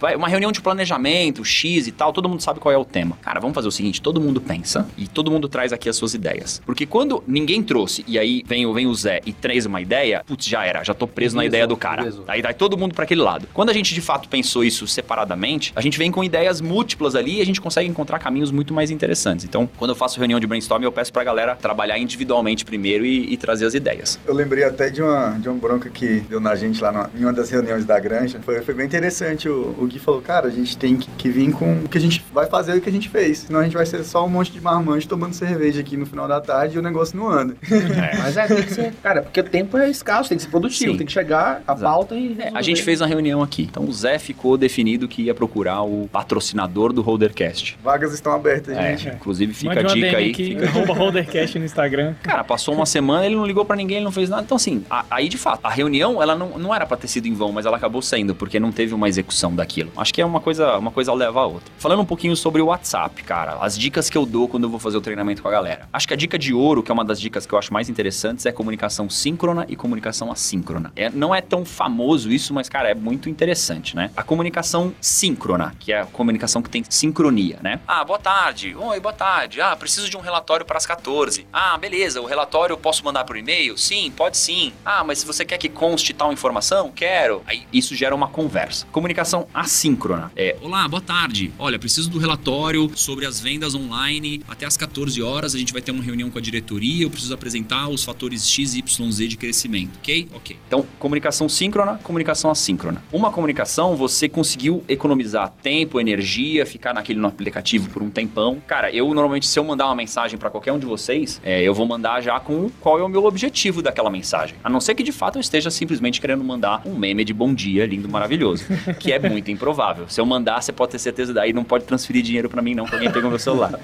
[0.00, 3.16] vai- uma reunião de planejamento, X e tal, todo mundo sabe qual é o tema.
[3.22, 6.14] Cara, vamos fazer o seguinte: todo mundo pensa e todo mundo traz aqui as suas
[6.14, 6.60] ideias.
[6.66, 10.22] Porque quando ninguém trouxe e aí vem, o- vem o Zé e traz uma ideia,
[10.26, 12.02] putz, já era, já tô preso na ideia do cara.
[12.02, 12.22] beleza.
[12.28, 13.46] Aí vai todo mundo para aquele lado.
[13.54, 17.38] Quando a gente de fato pensou isso separadamente, a gente vem com ideias múltiplas ali
[17.38, 19.44] e a gente consegue encontrar caminhos muito mais interessantes.
[19.44, 23.32] Então, quando eu faço reunião de brainstorm, eu peço pra galera trabalhar individualmente primeiro e,
[23.32, 24.18] e trazer as ideias.
[24.26, 27.22] Eu lembrei até de uma, de uma bronca que deu na gente lá na- em
[27.24, 28.40] uma das reuniões da granja.
[28.44, 29.21] Foi, foi bem interessante.
[29.48, 32.00] O, o Gui falou, cara, a gente tem que, que vir com o que a
[32.00, 33.38] gente vai fazer e o que a gente fez.
[33.38, 36.26] Senão a gente vai ser só um monte de marmanjo tomando cerveja aqui no final
[36.28, 37.56] da tarde e o negócio não anda.
[38.22, 38.92] Mas é, tem que ser.
[39.02, 40.98] Cara, porque o tempo é escasso, tem que ser produtivo, Sim.
[40.98, 41.80] tem que chegar a Exato.
[41.82, 42.36] pauta e.
[42.38, 43.62] É, a gente fez uma reunião aqui.
[43.70, 47.78] Então, o Zé ficou definido que ia procurar o patrocinador do Holdercast.
[47.82, 49.14] Vagas estão abertas, É, gente.
[49.16, 50.30] inclusive fica Mande a uma dica DM aí.
[50.30, 52.14] aqui, fica- arroba Holdercast no Instagram.
[52.22, 54.42] Cara, passou uma semana, ele não ligou pra ninguém, ele não fez nada.
[54.42, 57.26] Então, assim, a- aí de fato, a reunião, ela não, não era pra ter sido
[57.26, 59.92] em vão, mas ela acabou sendo, porque não teve uma execução daquilo.
[59.96, 61.70] Acho que é uma coisa, uma coisa leva a outra.
[61.78, 64.80] Falando um pouquinho sobre o WhatsApp, cara, as dicas que eu dou quando eu vou
[64.80, 65.88] fazer o treinamento com a galera.
[65.92, 67.88] Acho que a dica de ouro, que é uma das dicas que eu acho mais
[67.88, 70.92] interessantes, é comunicação síncrona e comunicação assíncrona.
[70.96, 74.10] É, não é tão famoso isso, mas, cara, é muito interessante, né?
[74.16, 77.80] A comunicação síncrona, que é a comunicação que tem sincronia, né?
[77.86, 78.74] Ah, boa tarde.
[78.74, 79.60] Oi, boa tarde.
[79.60, 81.46] Ah, preciso de um relatório para as 14.
[81.52, 82.20] Ah, beleza.
[82.20, 83.76] O relatório eu posso mandar por e-mail?
[83.76, 84.72] Sim, pode sim.
[84.84, 86.90] Ah, mas se você quer que conste tal informação?
[86.90, 87.42] Quero.
[87.46, 88.86] Aí isso gera uma conversa.
[89.02, 90.30] Comunicação assíncrona.
[90.36, 91.52] É, olá, boa tarde.
[91.58, 94.44] Olha, preciso do relatório sobre as vendas online.
[94.48, 97.02] Até às 14 horas a gente vai ter uma reunião com a diretoria.
[97.02, 99.98] Eu preciso apresentar os fatores X, Y, Z de crescimento.
[99.98, 100.28] Ok?
[100.32, 100.56] Ok.
[100.68, 103.02] Então, comunicação síncrona, comunicação assíncrona.
[103.12, 108.62] Uma comunicação, você conseguiu economizar tempo, energia, ficar naquele aplicativo por um tempão.
[108.68, 111.74] Cara, eu normalmente, se eu mandar uma mensagem pra qualquer um de vocês, é, eu
[111.74, 114.54] vou mandar já com qual é o meu objetivo daquela mensagem.
[114.62, 117.52] A não ser que de fato eu esteja simplesmente querendo mandar um meme de bom
[117.52, 118.64] dia, lindo, maravilhoso.
[118.94, 120.04] Que é muito improvável.
[120.08, 122.84] Se eu mandar, você pode ter certeza daí, não pode transferir dinheiro pra mim, não,
[122.84, 123.78] que alguém pegou meu celular.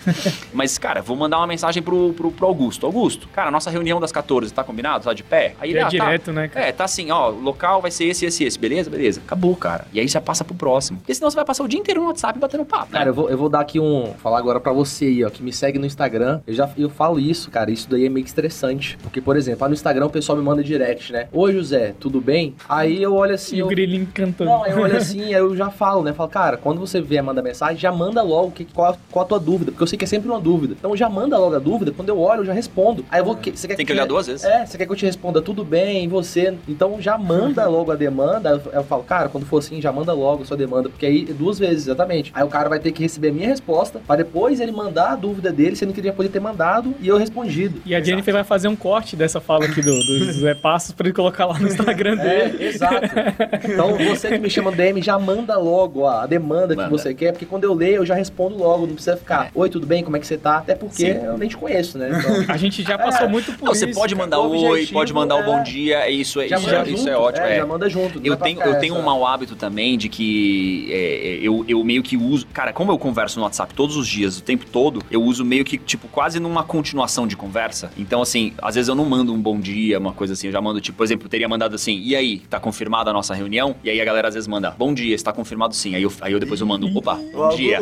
[0.52, 2.86] Mas, cara, vou mandar uma mensagem pro, pro, pro Augusto.
[2.86, 5.04] Augusto, cara, nossa reunião das 14 tá combinado?
[5.04, 5.54] Tá de pé?
[5.60, 5.90] Aí ele, É ah, tá.
[5.90, 6.66] direto, né, cara?
[6.66, 8.90] É, tá assim, ó, o local vai ser esse, esse, esse, beleza?
[8.90, 9.20] Beleza.
[9.24, 9.86] Acabou, cara.
[9.92, 10.98] E aí já passa pro próximo.
[10.98, 12.92] Porque senão você vai passar o dia inteiro no WhatsApp batendo papo.
[12.92, 12.98] né?
[12.98, 14.14] Cara, eu vou, eu vou dar aqui um.
[14.18, 16.40] Falar agora pra você aí, ó, que me segue no Instagram.
[16.46, 17.70] Eu já eu falo isso, cara.
[17.70, 18.98] Isso daí é meio que estressante.
[19.02, 21.28] Porque, por exemplo, lá no Instagram o pessoal me manda direct, né?
[21.32, 22.54] Oi, José, tudo bem?
[22.68, 23.56] Aí eu olho assim.
[23.56, 23.68] E o eu...
[23.68, 24.50] grilinho cantando.
[24.50, 26.12] Não, eu olho assim, aí eu já falo, né?
[26.12, 29.38] Falo, cara, quando você vier mandar mensagem, já manda logo que, qual, qual a tua
[29.40, 29.70] dúvida.
[29.70, 30.74] Porque eu sei que é sempre uma dúvida.
[30.78, 31.92] Então já manda logo a dúvida.
[31.92, 33.04] Quando eu olho, eu já respondo.
[33.10, 33.36] Aí eu vou.
[33.36, 34.44] que- Você quer Tem que eu olhar duas vezes.
[34.44, 36.54] É, você quer que eu te responda tudo bem, e você?
[36.68, 38.50] Então já manda logo a demanda.
[38.50, 40.88] Eu, eu falo, cara, quando for assim, já manda logo a sua demanda.
[40.88, 42.30] Porque aí, duas vezes, exatamente.
[42.34, 45.16] Aí o cara vai ter que receber a minha resposta, pra depois ele mandar a
[45.16, 47.80] dúvida dele, sendo que ele ia poder ter mandado e eu respondido.
[47.84, 51.06] E a Jennifer vai fazer um corte dessa fala aqui do, do Zé Passos pra
[51.06, 52.56] ele colocar lá no Instagram dele.
[52.64, 53.08] É, exato.
[53.68, 56.90] Então você que me chama DM, já manda logo ó, a demanda que Manda.
[56.90, 59.86] você quer, porque quando eu leio, eu já respondo logo, não precisa ficar, oi, tudo
[59.86, 60.58] bem, como é que você tá?
[60.58, 61.24] Até porque Sim.
[61.24, 62.10] eu nem te conheço, né?
[62.10, 63.98] Então, A gente já passou muito por Não, você isso.
[63.98, 64.24] pode cara.
[64.26, 66.78] mandar o oi, pode mandar o bom é- dia, é isso, é já isso, é,
[66.84, 67.46] junto, isso é ótimo.
[67.46, 67.56] é.
[67.56, 68.20] já manda junto.
[68.24, 72.16] Eu tenho, eu tenho um mau hábito também de que é, eu, eu meio que
[72.16, 72.46] uso.
[72.52, 75.64] Cara, como eu converso no WhatsApp todos os dias, o tempo todo, eu uso meio
[75.64, 77.90] que, tipo, quase numa continuação de conversa.
[77.98, 80.46] Então, assim, às vezes eu não mando um bom dia, uma coisa assim.
[80.48, 83.12] Eu já mando, tipo, por exemplo, eu teria mandado assim, e aí, tá confirmada a
[83.12, 83.74] nossa reunião?
[83.82, 85.94] E aí a galera às vezes manda, bom dia, está confirmado sim.
[85.94, 87.78] Aí eu, aí eu depois eu mando, opa, bom dia.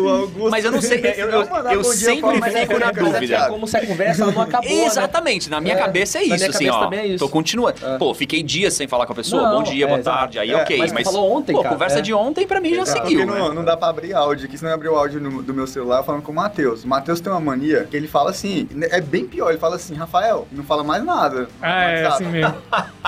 [0.51, 3.37] Mas eu não sei, eu, eu, mandar eu eu sempre mas é fico na dúvida.
[3.37, 4.85] É como se a conversa não acabou, né?
[4.87, 6.91] Exatamente, na minha É, cabeça é isso, assim, ó.
[6.93, 7.17] é.
[7.17, 7.75] Tô continuando.
[7.85, 7.99] É.
[7.99, 9.43] Pô, fiquei dias sem falar com a pessoa.
[9.43, 10.39] Não, bom dia, é, boa tarde.
[10.39, 10.79] Aí, É, ok.
[10.93, 12.03] mas falou ontem, pô, cara, conversa é.
[12.03, 13.27] de ontem pra mim já É, seguiu.
[13.27, 13.55] Não, né?
[13.55, 16.03] não dá pra abrir áudio aqui, se não abrir o áudio no- do meu celular
[16.03, 16.85] falando com o Matheus.
[16.85, 19.95] O Matheus tem uma mania que ele fala assim, é bem pior, ele fala assim,
[19.95, 21.49] Rafael, não fala mais nada.
[21.61, 22.55] Ah, é assim mesmo.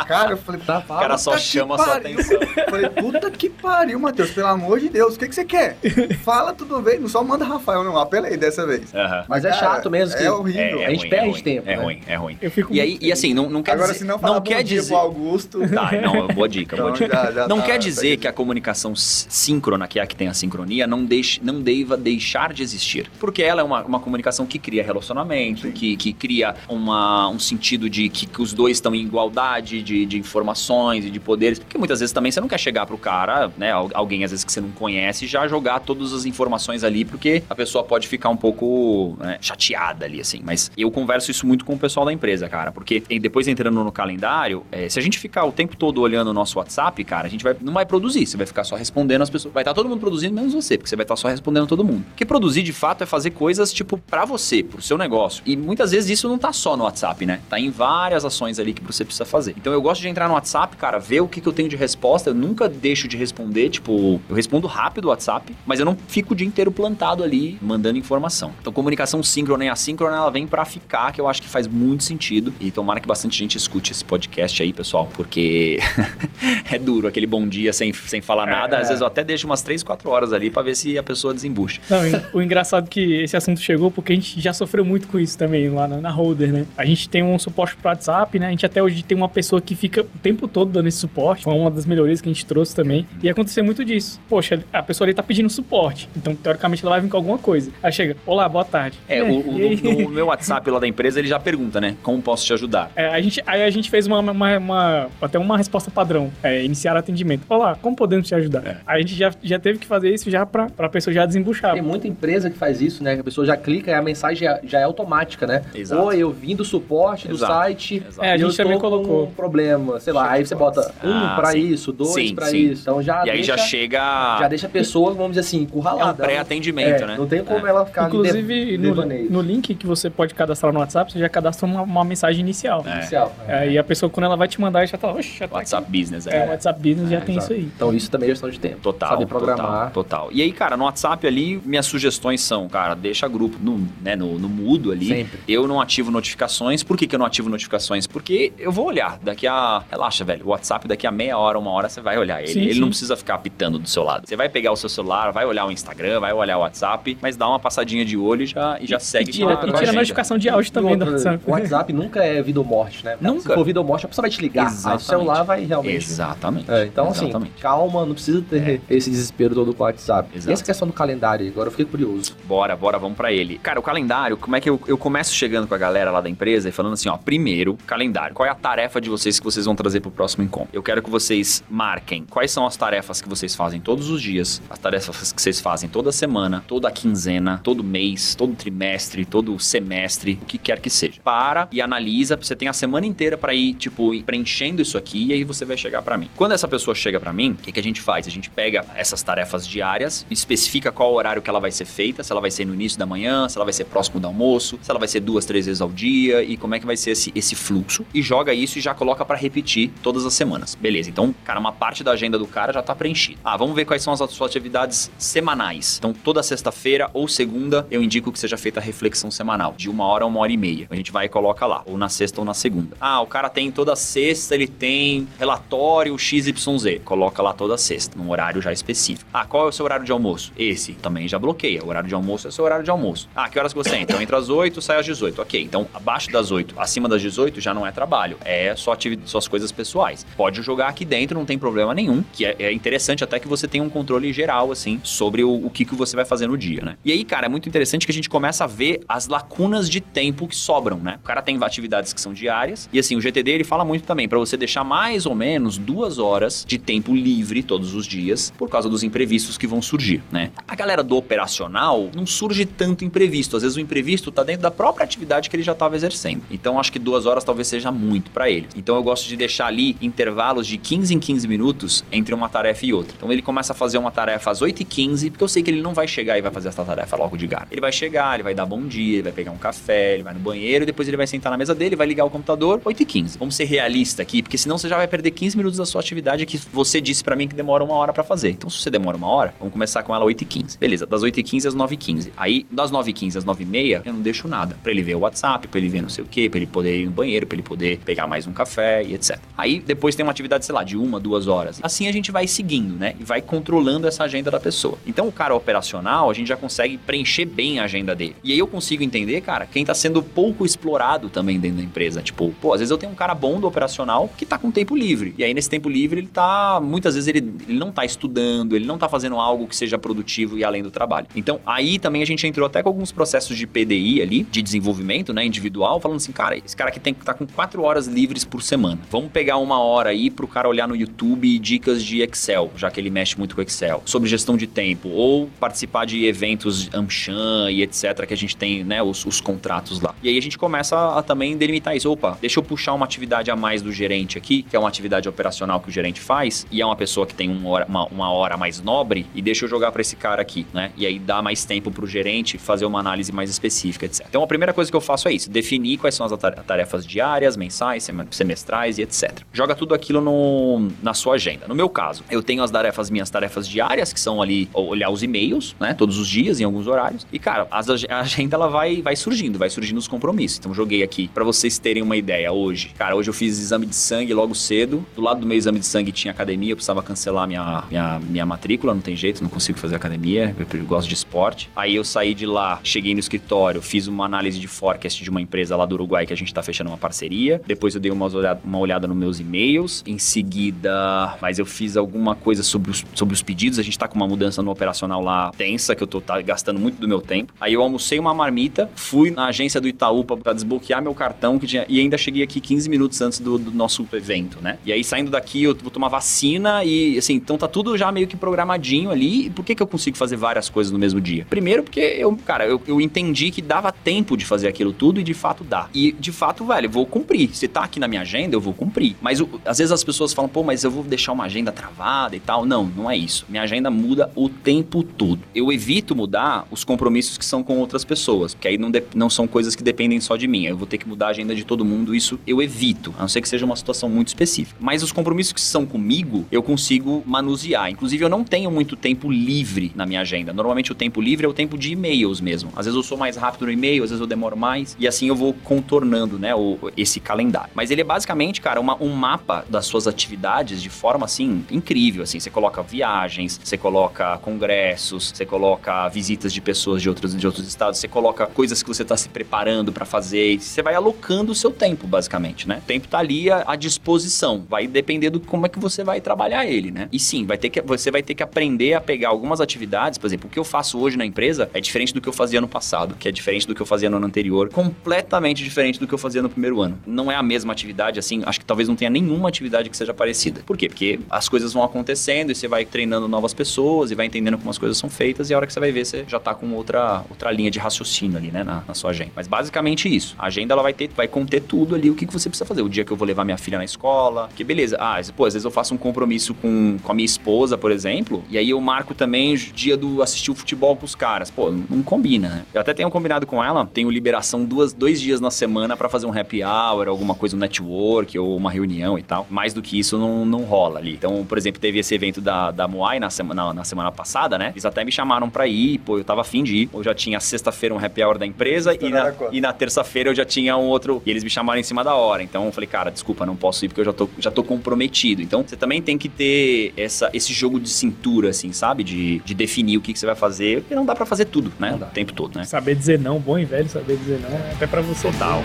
[0.06, 2.38] Cara, eu falei, Tá, O cara só chama a sua atenção.
[2.56, 3.67] Eu falei, puta que pariu,
[3.98, 5.76] Matheus, pelo amor de Deus, o que, que você quer?
[6.24, 8.94] Fala tudo bem, não só manda Rafael, não, apelei dessa vez.
[8.94, 9.24] Aham.
[9.28, 10.78] Mas é Cara, chato mesmo que É horrível.
[10.84, 11.82] a gente ruim, perde ruim, tempo, É né?
[11.82, 12.38] ruim, é ruim.
[12.40, 13.98] Eu fico E aí, e assim, não, não quer Agora, dizer.
[14.00, 14.88] se não falar não quer dizer.
[14.88, 15.58] pro Augusto...
[15.68, 17.16] Tá, não, boa dica, boa Então, dica.
[17.16, 18.16] já- já não tá- quer tá dizer aí.
[18.16, 21.96] que a comunicação síncrona, que é a que tem a sincronia, não, deixe, não deva
[21.96, 23.10] deixar de existir.
[23.20, 27.88] Porque ela é uma, uma comunicação que cria relacionamento, que, que cria uma, um sentido
[27.90, 31.58] de que, que os dois estão em igualdade de, de informações e de poderes.
[31.58, 33.72] Porque muitas vezes também você não quer chegar pro cara, né?
[33.72, 37.42] al- Alguém às vezes que você não conhece, já jogar todas as informações ali, porque
[37.50, 40.40] a pessoa pode ficar um pouco né, chateada ali, assim.
[40.44, 42.70] Mas eu converso isso muito com o pessoal da empresa, cara.
[42.72, 46.32] Porque depois entrando no calendário, é, se a gente ficar o tempo todo olhando o
[46.32, 48.26] nosso WhatsApp, cara, a gente vai, não vai produzir.
[48.26, 49.52] Você vai ficar só respondendo as pessoas.
[49.52, 52.04] Vai estar todo mundo produzindo, menos você, porque você vai estar só respondendo todo mundo.
[52.08, 55.42] Porque produzir, de fato, é fazer coisas, tipo, para você, pro seu negócio.
[55.46, 57.40] E muitas vezes isso não tá só no WhatsApp, né?
[57.48, 59.54] Tá em várias ações ali que você precisa fazer.
[59.56, 61.76] Então eu gosto de entrar no WhatsApp, cara, ver o que, que eu tenho de
[61.76, 62.30] resposta.
[62.30, 66.32] Eu nunca deixo de responder, tipo, eu respondo rápido o WhatsApp, mas eu não fico
[66.32, 68.52] o dia inteiro plantado ali mandando informação.
[68.60, 72.04] Então comunicação síncrona e assíncrona, ela vem para ficar, que eu acho que faz muito
[72.04, 72.52] sentido.
[72.60, 75.78] E tomara que bastante gente escute esse podcast aí, pessoal, porque
[76.70, 78.78] é duro aquele bom dia sem, sem falar nada.
[78.78, 81.34] Às vezes eu até deixo umas 3, 4 horas ali para ver se a pessoa
[81.34, 81.80] desembucha.
[81.88, 82.00] Não,
[82.32, 85.36] o engraçado é que esse assunto chegou porque a gente já sofreu muito com isso
[85.36, 86.66] também lá na, na Holder, né?
[86.76, 88.46] A gente tem um suporte pro WhatsApp, né?
[88.46, 91.44] A gente até hoje tem uma pessoa que fica o tempo todo dando esse suporte.
[91.44, 93.06] Foi uma das melhorias que a gente trouxe também.
[93.22, 94.20] E aconteceu muito disso.
[94.28, 96.08] Poxa, a pessoa ali tá pedindo suporte.
[96.16, 97.70] Então, teoricamente, ela vai vir com alguma coisa.
[97.82, 98.98] Aí chega, olá, boa tarde.
[99.08, 101.96] É, o, o, no, no meu WhatsApp lá da empresa, ele já pergunta, né?
[102.02, 102.90] Como posso te ajudar?
[102.96, 106.30] É, a gente, aí a gente fez uma, uma, uma até uma resposta padrão.
[106.42, 107.42] É, iniciar atendimento.
[107.48, 108.66] Olá, como podemos te ajudar?
[108.66, 108.76] É.
[108.86, 111.74] A gente já, já teve que fazer isso já pra, pra pessoa já desembuchar.
[111.74, 113.18] Tem muita empresa que faz isso, né?
[113.20, 115.62] A pessoa já clica e a mensagem já, já é automática, né?
[115.74, 116.02] Exato.
[116.02, 117.52] Oi, eu vim do suporte do Exato.
[117.52, 118.02] site.
[118.06, 118.24] Exato.
[118.26, 119.24] É, a eu gente também colocou.
[119.24, 121.60] um problema, sei lá, aí você bota um Ah, pra sim.
[121.60, 122.70] isso, dois Sim, pra sim.
[122.70, 122.82] isso.
[122.82, 124.38] Então já e aí deixa, já chega.
[124.40, 126.22] já deixa a pessoa, vamos dizer assim, é um encurralada.
[126.24, 127.16] pré-atendimento, É, né?
[127.18, 127.70] Não tem como É.
[127.70, 128.94] ela ficar Inclusive, de- no,
[129.30, 132.84] no link que você pode cadastrar no WhatsApp, você já cadastra uma, uma mensagem inicial.
[132.86, 132.98] É.
[132.98, 133.34] Inicial.
[133.46, 136.26] Aí a pessoa, quando ela vai te mandar, já tá, oxe, já tá WhatsApp Business,
[136.26, 136.36] aqui.
[136.36, 137.52] É, o WhatsApp Business já É, tem exato.
[137.52, 137.70] isso aí.
[137.74, 138.76] Então isso também é gestão de tempo.
[138.82, 139.66] Total, Saber programar.
[139.66, 140.28] total, total.
[140.32, 144.38] E aí, cara, no WhatsApp ali, minhas sugestões são, cara, deixa grupo no, né, no,
[144.38, 145.06] no mudo ali.
[145.08, 145.38] Sempre.
[145.48, 146.82] Eu não ativo notificações.
[146.82, 148.06] Por que, que eu não ativo notificações?
[148.06, 149.18] Porque eu vou olhar.
[149.22, 149.82] Daqui a.
[149.90, 150.46] Relaxa, velho.
[150.46, 152.52] O WhatsApp, daqui a meia hora, uma hora, você vai olhar ele.
[152.52, 152.80] Sim, ele sim.
[152.80, 154.26] não precisa ficar apitando do seu lado.
[154.26, 157.36] Você vai pegar o seu celular, vai olhar o Instagram, vai olhar o WhatsApp, mas
[157.36, 159.72] dá uma passadinha de olho e já, e já segue E tira, com a- e
[159.74, 161.42] tira a notificação de áudio também E do WhatsApp.
[161.46, 163.16] O WhatsApp nunca é vida ou morte, né?
[163.20, 163.40] Nunca.
[163.42, 164.66] Se for vida ou morte, a pessoa vai te ligar.
[164.66, 165.04] Aí o Exatamente.
[165.04, 165.96] celular vai realmente.
[165.96, 166.70] Exatamente.
[166.70, 167.60] É, então, assim, Exatamente.
[167.60, 170.28] calma, não precisa ter esse desespero todo com o WhatsApp.
[170.34, 170.50] Exato.
[170.50, 172.36] E essa questão do calendário, agora eu fiquei curioso.
[172.44, 173.58] Bora, bora, vamos pra ele.
[173.58, 176.28] Cara, o calendário, como é que eu, eu começo chegando com a galera lá da
[176.28, 178.34] empresa e falando assim, ó, primeiro, calendário.
[178.34, 180.68] Qual é a tarefa de vocês que vocês vão trazer pro próximo encontro?
[180.72, 184.60] Eu quero que vocês marquem quais são as tarefas que vocês fazem todos os dias,
[184.68, 190.38] as tarefas que vocês fazem toda semana, toda quinzena, todo mês, todo trimestre, todo semestre,
[190.42, 191.20] o que quer que seja.
[191.22, 195.32] Para e analisa, você tem a semana inteira pra ir, tipo, preenchendo isso aqui e
[195.32, 196.28] aí você vai chegar pra mim.
[196.36, 198.26] Quando essa pessoa chega pra mim, o que, que a gente faz?
[198.26, 202.32] A gente pega essas tarefas diárias, especifica qual horário que ela vai ser feita, se
[202.32, 204.90] ela vai ser no início da manhã, se ela vai ser próximo do almoço, se
[204.90, 207.32] ela vai ser duas, três vezes ao dia e como é que vai ser esse,
[207.34, 208.04] esse fluxo.
[208.12, 210.74] E joga isso e já coloca pra repetir todas as semanas.
[210.74, 213.38] Beleza, então, cara, uma parte da agenda do cara já tá preenchida.
[213.44, 215.96] Ah, vamos ver quais são as suas atividades semanais.
[215.98, 220.04] Então, toda sexta-feira ou segunda, eu indico que seja feita a reflexão semanal, de uma
[220.04, 220.86] hora a uma hora e meia.
[220.90, 222.96] A gente vai e coloca lá, ou na sexta ou na segunda.
[223.00, 227.00] Ah, o cara tem toda sexta, ele tem relatório XYZ.
[227.04, 229.28] Coloca lá toda sexta, num horário já específico.
[229.32, 230.52] Ah, qual é o seu horário de almoço?
[230.58, 231.84] Esse também já bloqueia.
[231.84, 233.28] O horário de almoço é o seu horário de almoço.
[233.34, 234.08] Ah, que horas que você entra?
[234.08, 235.42] Então, entra às 8, sai às 18.
[235.42, 239.28] Ok, então abaixo das 8, acima das 18 já não é trabalho, é só atividade,
[239.28, 240.26] suas coisas pessoais.
[240.36, 243.66] Pode jogar aqui dentro, não tem problema nenhum, que é, é interessante até que você
[243.66, 246.82] tenha um controle geral, assim, sobre o, o que, que você vai fazer no dia,
[246.82, 246.96] né?
[247.04, 250.00] E aí, cara, é muito interessante que a gente começa a ver as lacunas de
[250.00, 251.18] tempo que sobram, né?
[251.22, 254.28] O cara tem atividades que são diárias, e assim, o GTD ele fala muito também
[254.28, 258.68] para você deixar mais ou menos duas horas de tempo livre todos os dias, por
[258.68, 260.50] causa dos imprevistos que vão surgir, né?
[260.66, 264.70] A galera do operacional não surge tanto imprevisto, às vezes o imprevisto tá dentro da
[264.70, 266.42] própria atividade que ele já estava exercendo.
[266.50, 268.68] Então, acho que duas horas talvez seja muito para ele.
[268.76, 272.67] Então, eu gosto de deixar ali intervalos de 15 em 15 minutos entre uma tarefa
[272.82, 273.14] e outra.
[273.16, 275.70] Então, ele começa a fazer uma tarefa às 8 e 15 porque eu sei que
[275.70, 277.66] ele não vai chegar e vai fazer essa tarefa logo de cara.
[277.70, 280.34] Ele vai chegar, ele vai dar bom dia, ele vai pegar um café, ele vai
[280.34, 283.06] no banheiro, depois ele vai sentar na mesa dele, vai ligar o computador, 8 e
[283.06, 283.38] 15.
[283.38, 286.44] Vamos ser realista aqui, porque senão você já vai perder 15 minutos da sua atividade
[286.46, 288.50] que você disse para mim que demora uma hora para fazer.
[288.50, 290.78] Então, se você demora uma hora, vamos começar com ela 8 e 15.
[290.78, 292.32] Beleza, das 8 e 15 às 9 e 15.
[292.36, 294.76] Aí, das 9 e 15 às 9 e meia, eu não deixo nada.
[294.82, 297.02] Pra ele ver o WhatsApp, pra ele ver não sei o que, pra ele poder
[297.02, 299.38] ir no banheiro, pra ele poder pegar mais um café e etc.
[299.56, 301.80] Aí, depois tem uma atividade, sei lá, de uma, duas horas.
[301.82, 303.14] Assim a gente vai seguindo, né?
[303.20, 304.98] E vai controlando essa agenda da pessoa.
[305.06, 308.34] Então, o cara operacional, a gente já consegue preencher bem a agenda dele.
[308.42, 312.20] E aí eu consigo entender, cara, quem tá sendo pouco explorado também dentro da empresa.
[312.20, 314.96] Tipo, pô, às vezes eu tenho um cara bom do operacional que tá com tempo
[314.96, 315.34] livre.
[315.38, 316.80] E aí, nesse tempo livre, ele tá.
[316.82, 320.58] Muitas vezes ele, ele não tá estudando, ele não tá fazendo algo que seja produtivo
[320.58, 321.28] e além do trabalho.
[321.36, 325.32] Então, aí também a gente entrou até com alguns processos de PDI ali, de desenvolvimento,
[325.32, 328.44] né, individual, falando assim, cara, esse cara aqui tem que estar com quatro horas livres
[328.44, 328.98] por semana.
[329.10, 333.00] Vamos pegar uma hora aí pro cara olhar no YouTube dicas de Excel, já que
[333.00, 337.82] ele mexe muito com Excel, sobre gestão de tempo, ou participar de eventos Amchan e
[337.82, 340.14] etc, que a gente tem, né, os, os contratos lá.
[340.22, 342.10] E aí a gente começa a, também delimitar isso.
[342.10, 345.28] Opa, deixa eu puxar uma atividade a mais do gerente aqui, que é uma atividade
[345.28, 348.30] operacional que o gerente faz e é uma pessoa que tem uma hora, uma, uma
[348.30, 350.92] hora mais nobre e deixa eu jogar para esse cara aqui, né?
[350.96, 354.26] E aí dá mais tempo pro gerente fazer uma análise mais específica, etc.
[354.28, 356.32] Então a primeira coisa que eu faço é isso, definir quais são as
[356.66, 359.40] tarefas diárias, mensais, semestrais e etc.
[359.52, 361.66] Joga tudo aquilo no, na sua agenda.
[361.66, 365.22] No meu caso, eu tenho as tarefas, minhas tarefas diárias, que são ali olhar os
[365.22, 365.94] e-mails, né?
[365.94, 367.26] Todos os dias, em alguns horários.
[367.32, 370.58] E, cara, as, a agenda ela vai, vai surgindo, vai surgindo os compromissos.
[370.58, 372.92] Então, joguei aqui para vocês terem uma ideia hoje.
[372.96, 375.04] Cara, hoje eu fiz exame de sangue logo cedo.
[375.14, 378.46] Do lado do meu exame de sangue tinha academia, eu precisava cancelar minha, minha, minha
[378.46, 381.70] matrícula, não tem jeito, não consigo fazer academia, eu gosto de esporte.
[381.74, 385.40] Aí eu saí de lá, cheguei no escritório, fiz uma análise de forecast de uma
[385.40, 387.60] empresa lá do Uruguai que a gente tá fechando uma parceria.
[387.66, 390.02] Depois eu dei uma olhada, uma olhada nos meus e-mails.
[390.06, 393.78] Em seguida, mas eu fiz alguma coisa sobre os, sobre os pedidos.
[393.78, 396.78] A gente tá com uma mudança no operacional lá tensa, que eu tô tá, gastando
[396.78, 397.52] muito do meu tempo.
[397.60, 401.66] Aí eu almocei uma marmita, fui na agência do Itaú para desbloquear meu cartão que
[401.66, 404.78] tinha, e ainda cheguei aqui 15 minutos antes do, do, nosso evento, né?
[404.84, 408.26] E aí saindo daqui eu vou tomar vacina e assim, então tá tudo já meio
[408.26, 409.46] que programadinho ali.
[409.46, 411.46] E por que que eu consigo fazer várias coisas no mesmo dia?
[411.48, 415.22] Primeiro porque eu, cara, eu, eu entendi que dava tempo de fazer aquilo tudo e
[415.22, 415.88] de fato dá.
[415.94, 417.54] E de fato, velho, vou cumprir.
[417.54, 419.16] Se tá aqui na minha agenda, eu vou cumprir.
[419.20, 422.40] Mas às vezes as pessoas falam, pô, mas eu vou deixar uma agenda travada e
[422.40, 422.64] tal.
[422.64, 423.44] Não, não é isso.
[423.48, 425.40] Minha agenda muda o tempo todo.
[425.54, 429.46] Eu evito mudar os compromissos que são com outras pessoas, porque aí não, não são
[429.46, 430.64] coisas que dependem só de mim.
[430.64, 433.28] Eu vou ter que mudar a agenda de todo mundo, isso eu evito, a não
[433.28, 434.78] ser que seja uma situação muito específica.
[434.80, 437.90] Mas os compromissos que são comigo, eu consigo manusear.
[437.90, 440.52] Inclusive, eu não tenho muito tempo livre na minha agenda.
[440.52, 442.70] Normalmente, o tempo livre é o tempo de e-mails mesmo.
[442.76, 445.28] Às vezes eu sou mais rápido no e-mail, às vezes eu demoro mais, e assim
[445.28, 447.70] eu vou contornando, né, o, esse calendário.
[447.74, 451.97] Mas ele é basicamente, cara, uma, um mapa das suas atividades de forma, assim, incrível,
[452.22, 452.40] assim.
[452.40, 457.66] Você coloca viagens, você coloca congressos, você coloca visitas de pessoas de outros, de outros
[457.66, 461.52] estados, você coloca coisas que você está se preparando para fazer, e você vai alocando
[461.52, 462.80] o seu tempo, basicamente, né?
[462.82, 466.20] O tempo tá ali à, à disposição, vai depender do como é que você vai
[466.20, 467.08] trabalhar ele, né?
[467.12, 470.26] E sim, vai ter que, você vai ter que aprender a pegar algumas atividades, por
[470.26, 472.68] exemplo, o que eu faço hoje na empresa é diferente do que eu fazia no
[472.68, 476.14] passado, que é diferente do que eu fazia no ano anterior, completamente diferente do que
[476.14, 476.98] eu fazia no primeiro ano.
[477.06, 480.14] Não é a mesma atividade, assim, acho que talvez não tenha nenhuma atividade que seja
[480.14, 480.62] parecida.
[480.64, 480.88] Por quê?
[480.88, 484.70] Porque as coisas vão acontecendo e você vai treinando novas pessoas e vai entendendo como
[484.70, 486.72] as coisas são feitas e a hora que você vai ver, você já tá com
[486.72, 489.32] outra, outra linha de raciocínio ali, né, na, na sua agenda.
[489.34, 490.34] Mas basicamente isso.
[490.38, 492.82] A agenda, ela vai ter, vai conter tudo ali, o que, que você precisa fazer.
[492.82, 494.96] O dia que eu vou levar minha filha na escola, que beleza.
[495.00, 498.44] Ah, pô, às vezes eu faço um compromisso com, com a minha esposa, por exemplo,
[498.48, 501.50] e aí eu marco também o dia do assistir o futebol com os caras.
[501.50, 502.64] Pô, não combina, né?
[502.72, 506.26] Eu até tenho combinado com ela, tenho liberação duas, dois dias na semana para fazer
[506.26, 509.46] um happy hour, alguma coisa, um network ou uma reunião e tal.
[509.50, 511.12] Mais do que isso não, não rola ali.
[511.12, 514.70] Então, por exemplo, teve esse evento da, da Moai na semana, na semana passada, né?
[514.70, 516.90] Eles até me chamaram para ir, pô, eu tava afim de ir.
[516.92, 520.34] Eu já tinha sexta-feira um happy hour da empresa e na, e na terça-feira eu
[520.34, 521.22] já tinha um outro.
[521.24, 522.42] E eles me chamaram em cima da hora.
[522.42, 525.42] Então eu falei, cara, desculpa, não posso ir porque eu já tô, já tô comprometido.
[525.42, 529.04] Então você também tem que ter essa, esse jogo de cintura, assim, sabe?
[529.04, 531.72] De, de definir o que, que você vai fazer, porque não dá para fazer tudo,
[531.78, 531.94] né?
[531.94, 532.64] O tempo todo, né?
[532.64, 535.30] Saber dizer não, bom e velho saber dizer não, até para você.
[535.30, 535.62] Total.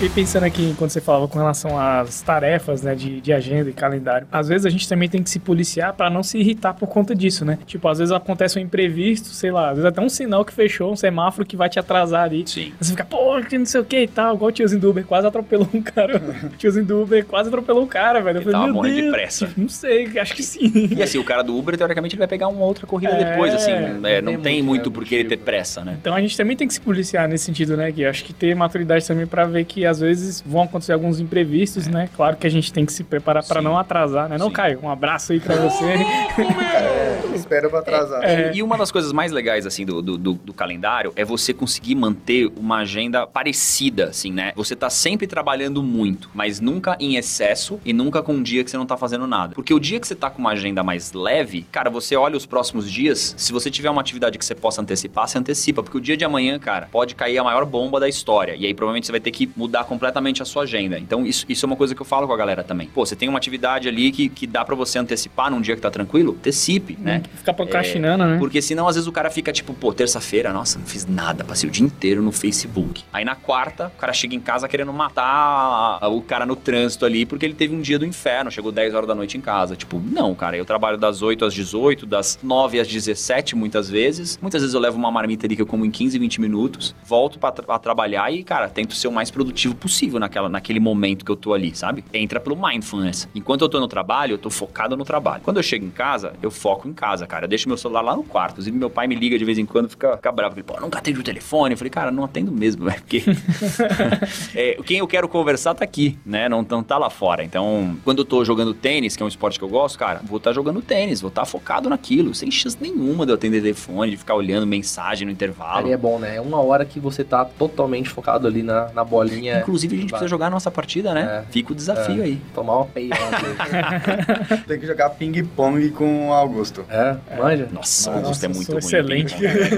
[0.00, 3.72] Fiquei pensando aqui quando você falava com relação às tarefas, né, de, de agenda e
[3.72, 4.26] calendário.
[4.32, 7.14] Às vezes a gente também tem que se policiar para não se irritar por conta
[7.14, 7.58] disso, né?
[7.66, 10.90] Tipo, às vezes acontece um imprevisto, sei lá, às vezes até um sinal que fechou,
[10.90, 12.44] um semáforo que vai te atrasar ali.
[12.46, 12.72] Sim.
[12.80, 15.04] Você fica, pô, que não sei o que e tal, igual o tiozinho do Uber
[15.04, 16.16] quase atropelou um cara.
[16.50, 18.38] o tiozinho do Uber quase atropelou um cara, velho.
[18.38, 19.46] Eu falei, tava morrendo de pressa.
[19.48, 20.88] Tipo, não sei, acho que sim.
[20.96, 23.52] E assim, o cara do Uber, teoricamente, ele vai pegar uma outra corrida é, depois,
[23.52, 23.72] assim.
[24.04, 25.98] É, não tem muito, muito por que ele ter pressa, né?
[26.00, 27.92] Então a gente também tem que se policiar nesse sentido, né?
[27.92, 31.86] Que acho que ter maturidade também para ver que às vezes vão acontecer alguns imprevistos,
[31.86, 31.90] é.
[31.90, 32.08] né?
[32.16, 34.38] Claro que a gente tem que se preparar para não atrasar, né?
[34.38, 34.52] Não, Sim.
[34.52, 35.84] Caio, um abraço aí para você.
[35.84, 38.22] é, espera pra atrasar.
[38.22, 38.52] É.
[38.54, 41.94] E uma das coisas mais legais, assim, do, do, do, do, calendário é você conseguir
[41.94, 44.52] manter uma agenda parecida, assim, né?
[44.56, 48.70] Você tá sempre trabalhando muito, mas nunca em excesso e nunca com um dia que
[48.70, 49.54] você não tá fazendo nada.
[49.54, 52.46] Porque o dia que você tá com uma agenda mais leve, cara, você olha os
[52.46, 56.00] próximos dias, se você tiver uma atividade que você possa antecipar, você antecipa, porque o
[56.00, 58.54] dia de amanhã, cara, pode cair a maior bomba da história.
[58.56, 60.98] E aí provavelmente você vai ter que mudar completamente a sua agenda.
[60.98, 62.88] Então, isso, isso é uma coisa que eu falo com a galera também.
[62.88, 65.80] Pô, você tem uma atividade ali que, que dá pra você antecipar num dia que
[65.82, 66.32] tá tranquilo?
[66.38, 67.22] Antecipe, né?
[67.36, 68.38] Ficar procrastinando, né?
[68.38, 71.68] Porque senão, às vezes, o cara fica tipo, pô, terça-feira, nossa, não fiz nada, passei
[71.68, 73.02] o dia inteiro no Facebook.
[73.12, 77.24] Aí na quarta, o cara chega em casa querendo matar o cara no trânsito ali,
[77.26, 79.76] porque ele teve um dia do inferno, chegou 10 horas da noite em casa.
[79.76, 84.38] Tipo, não, cara, eu trabalho das 8 às 18, das 9 às 17 muitas vezes.
[84.40, 87.38] Muitas vezes eu levo uma marmita ali que eu como em 15, 20 minutos, volto
[87.38, 91.30] pra, tra- trabalhar e, cara, tento ser o mais produtivo possível naquela, naquele momento que
[91.30, 92.04] eu tô ali, sabe?
[92.12, 93.28] Entra pelo mindfulness.
[93.34, 95.42] Enquanto eu tô no trabalho, eu tô focado no trabalho.
[95.42, 97.44] Quando eu chego em casa, eu foco em casa, cara.
[97.44, 98.52] Eu deixo meu celular lá no quarto.
[98.52, 100.54] Inclusive, meu pai me liga de vez em quando, fica, fica bravo.
[100.54, 101.74] Ele, pô, nunca atende o telefone.
[101.74, 103.00] Eu falei, cara, não atendo mesmo, velho.
[103.00, 103.22] Porque
[104.54, 106.48] é, quem eu quero conversar tá aqui, né?
[106.48, 107.44] Não, não tá lá fora.
[107.44, 110.38] Então, quando eu tô jogando tênis, que é um esporte que eu gosto, cara, vou
[110.38, 114.16] estar jogando tênis, vou estar focado naquilo, sem chance nenhuma de eu atender telefone, de
[114.16, 115.78] ficar olhando mensagem no intervalo.
[115.78, 116.36] Ali é bom, né?
[116.36, 119.59] É uma hora que você tá totalmente focado ali na, na bolinha.
[119.60, 120.18] Inclusive, a gente Vai.
[120.18, 121.44] precisa jogar a nossa partida, né?
[121.48, 121.52] É.
[121.52, 122.40] Fica o desafio aí.
[122.54, 123.10] Tomar uma peia.
[124.66, 126.84] Tem que jogar ping-pong com o Augusto.
[126.88, 127.68] É, manja?
[127.72, 128.84] Nossa, o Augusto é eu muito sou ruim.
[129.24, 129.34] excelente.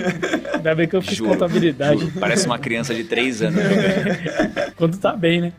[0.55, 2.01] Ainda bem que eu fiz Juro, contabilidade.
[2.01, 2.12] juro.
[2.20, 3.62] Parece uma criança de 3 anos.
[3.62, 4.72] jogando.
[4.76, 5.53] Quando tá bem, né?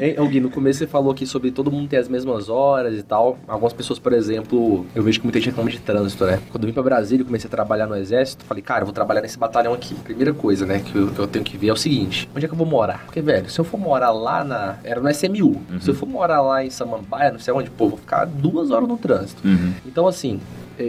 [0.00, 2.98] Hein, ô Gui, no começo você falou aqui sobre todo mundo ter as mesmas horas
[2.98, 3.38] e tal.
[3.46, 6.40] Algumas pessoas, por exemplo, eu vejo que muita gente reclama de trânsito, né?
[6.50, 8.94] Quando eu vim pra Brasília e comecei a trabalhar no exército, falei, cara, eu vou
[8.94, 9.94] trabalhar nesse batalhão aqui.
[9.94, 12.48] Primeira coisa, né, que eu, que eu tenho que ver é o seguinte: onde é
[12.48, 13.02] que eu vou morar?
[13.04, 14.76] Porque, velho, se eu for morar lá na.
[14.84, 15.60] Era no SMU.
[15.80, 18.88] Se eu for morar lá em Samambaia, não sei onde, pô, vou ficar duas horas
[18.88, 19.46] no trânsito.
[19.46, 19.72] Uhum.
[19.86, 20.40] Então, assim,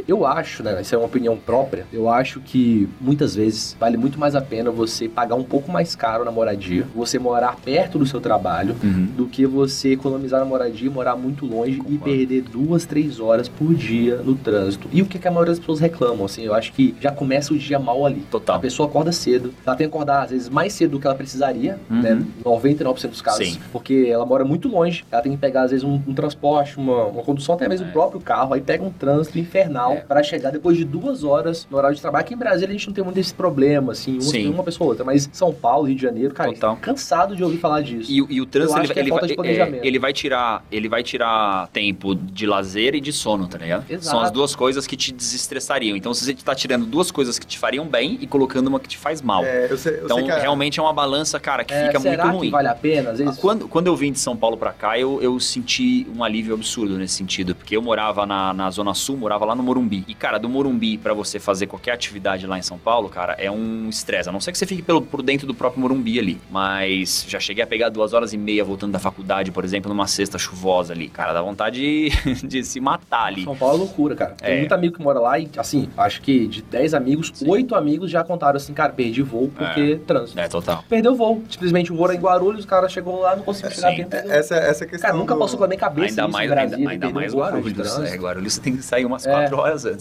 [0.08, 4.20] eu acho, né, isso é uma opinião própria, eu acho que muitas vezes vale muito
[4.20, 8.06] mais a pena você pagar um pouco mais caro na moradia, você morar perto do
[8.06, 9.06] seu trabalho, Uhum.
[9.16, 12.04] do que você economizar na moradia, morar muito longe e Concordo.
[12.04, 14.88] perder duas, três horas por dia no trânsito.
[14.92, 17.54] E o que, que a maioria das pessoas reclamam, assim, eu acho que já começa
[17.54, 18.24] o dia mal ali.
[18.32, 18.56] Total.
[18.58, 21.16] A pessoa acorda cedo, ela tem que acordar às vezes mais cedo do que ela
[21.16, 22.02] precisaria, Uhum.
[22.02, 22.26] né?
[22.44, 23.48] 99% dos casos.
[23.54, 23.60] Sim.
[23.72, 27.06] Porque ela mora muito longe, ela tem que pegar às vezes um, um transporte, uma,
[27.06, 27.90] uma condução até mesmo É.
[27.90, 30.02] o próprio carro, aí pega um trânsito infernal É.
[30.02, 32.24] pra chegar depois de duas horas no horário de trabalho.
[32.26, 34.50] Aqui em Brasília a gente não tem muito esse problema, assim, uma, Sim.
[34.50, 36.78] uma pessoa ou outra, mas São Paulo, Rio de Janeiro, cara, Total.
[36.78, 38.12] cansado de ouvir falar disso.
[38.12, 41.04] E, o- e o trânsito, ele, é ele vai, é, ele vai tirar, ele vai
[41.04, 43.86] tirar tempo de lazer e de sono, tá ligado?
[43.90, 44.06] Exato.
[44.06, 45.96] São as duas coisas que te desestressariam.
[45.98, 48.98] Então, você tá tirando duas coisas que te fariam bem e colocando uma que te
[48.98, 49.44] faz mal.
[49.44, 51.88] É, eu sei, eu então, sei que a- realmente é uma balança, cara, que É,
[51.88, 52.50] fica será muito que ruim.
[52.52, 53.12] vale a pena?
[53.12, 53.38] Às vezes.
[53.38, 56.98] Quando, quando eu vim de São Paulo pra cá, eu, eu senti um alívio absurdo
[56.98, 60.04] nesse sentido, porque eu morava na, na Zona Sul, morava lá no Morumbi.
[60.08, 63.50] E, cara, do Morumbi para você fazer qualquer atividade lá em São Paulo, cara, é
[63.50, 64.30] um estresse.
[64.30, 66.40] A não ser que você fique pelo, por dentro do próprio Morumbi ali.
[66.50, 70.08] Mas já cheguei a pegar duas horas e meia voltando da faculdade, por exemplo, numa
[70.08, 71.10] sexta chuvosa ali.
[71.10, 72.10] Cara, dá vontade de,
[72.48, 73.44] de se matar ali.
[73.44, 74.32] São Paulo é loucura, cara.
[74.32, 74.60] Tem é.
[74.60, 78.24] muito amigo que mora lá e, assim, acho que de 10 amigos, oito amigos já
[78.24, 79.96] contaram assim, cara, perdi voo porque é.
[80.06, 80.40] trânsito.
[80.40, 80.84] É, total.
[80.88, 81.44] Perdeu o voo.
[81.50, 83.96] Simplesmente o voo era em Guarulhos, o cara chegou lá, não conseguiu é, chegar Sim.
[83.98, 84.20] dentro.
[84.20, 85.10] É, essa, essa questão.
[85.10, 85.40] Cara, nunca do...
[85.40, 86.08] passou pela minha cabeça.
[86.08, 87.74] Ainda isso, mais, Brasília, ainda, ainda mais Guarulhos.
[87.74, 88.12] Guarulhos.
[88.12, 89.32] É, Guarulhos você tem que sair umas é.
[89.32, 89.55] 4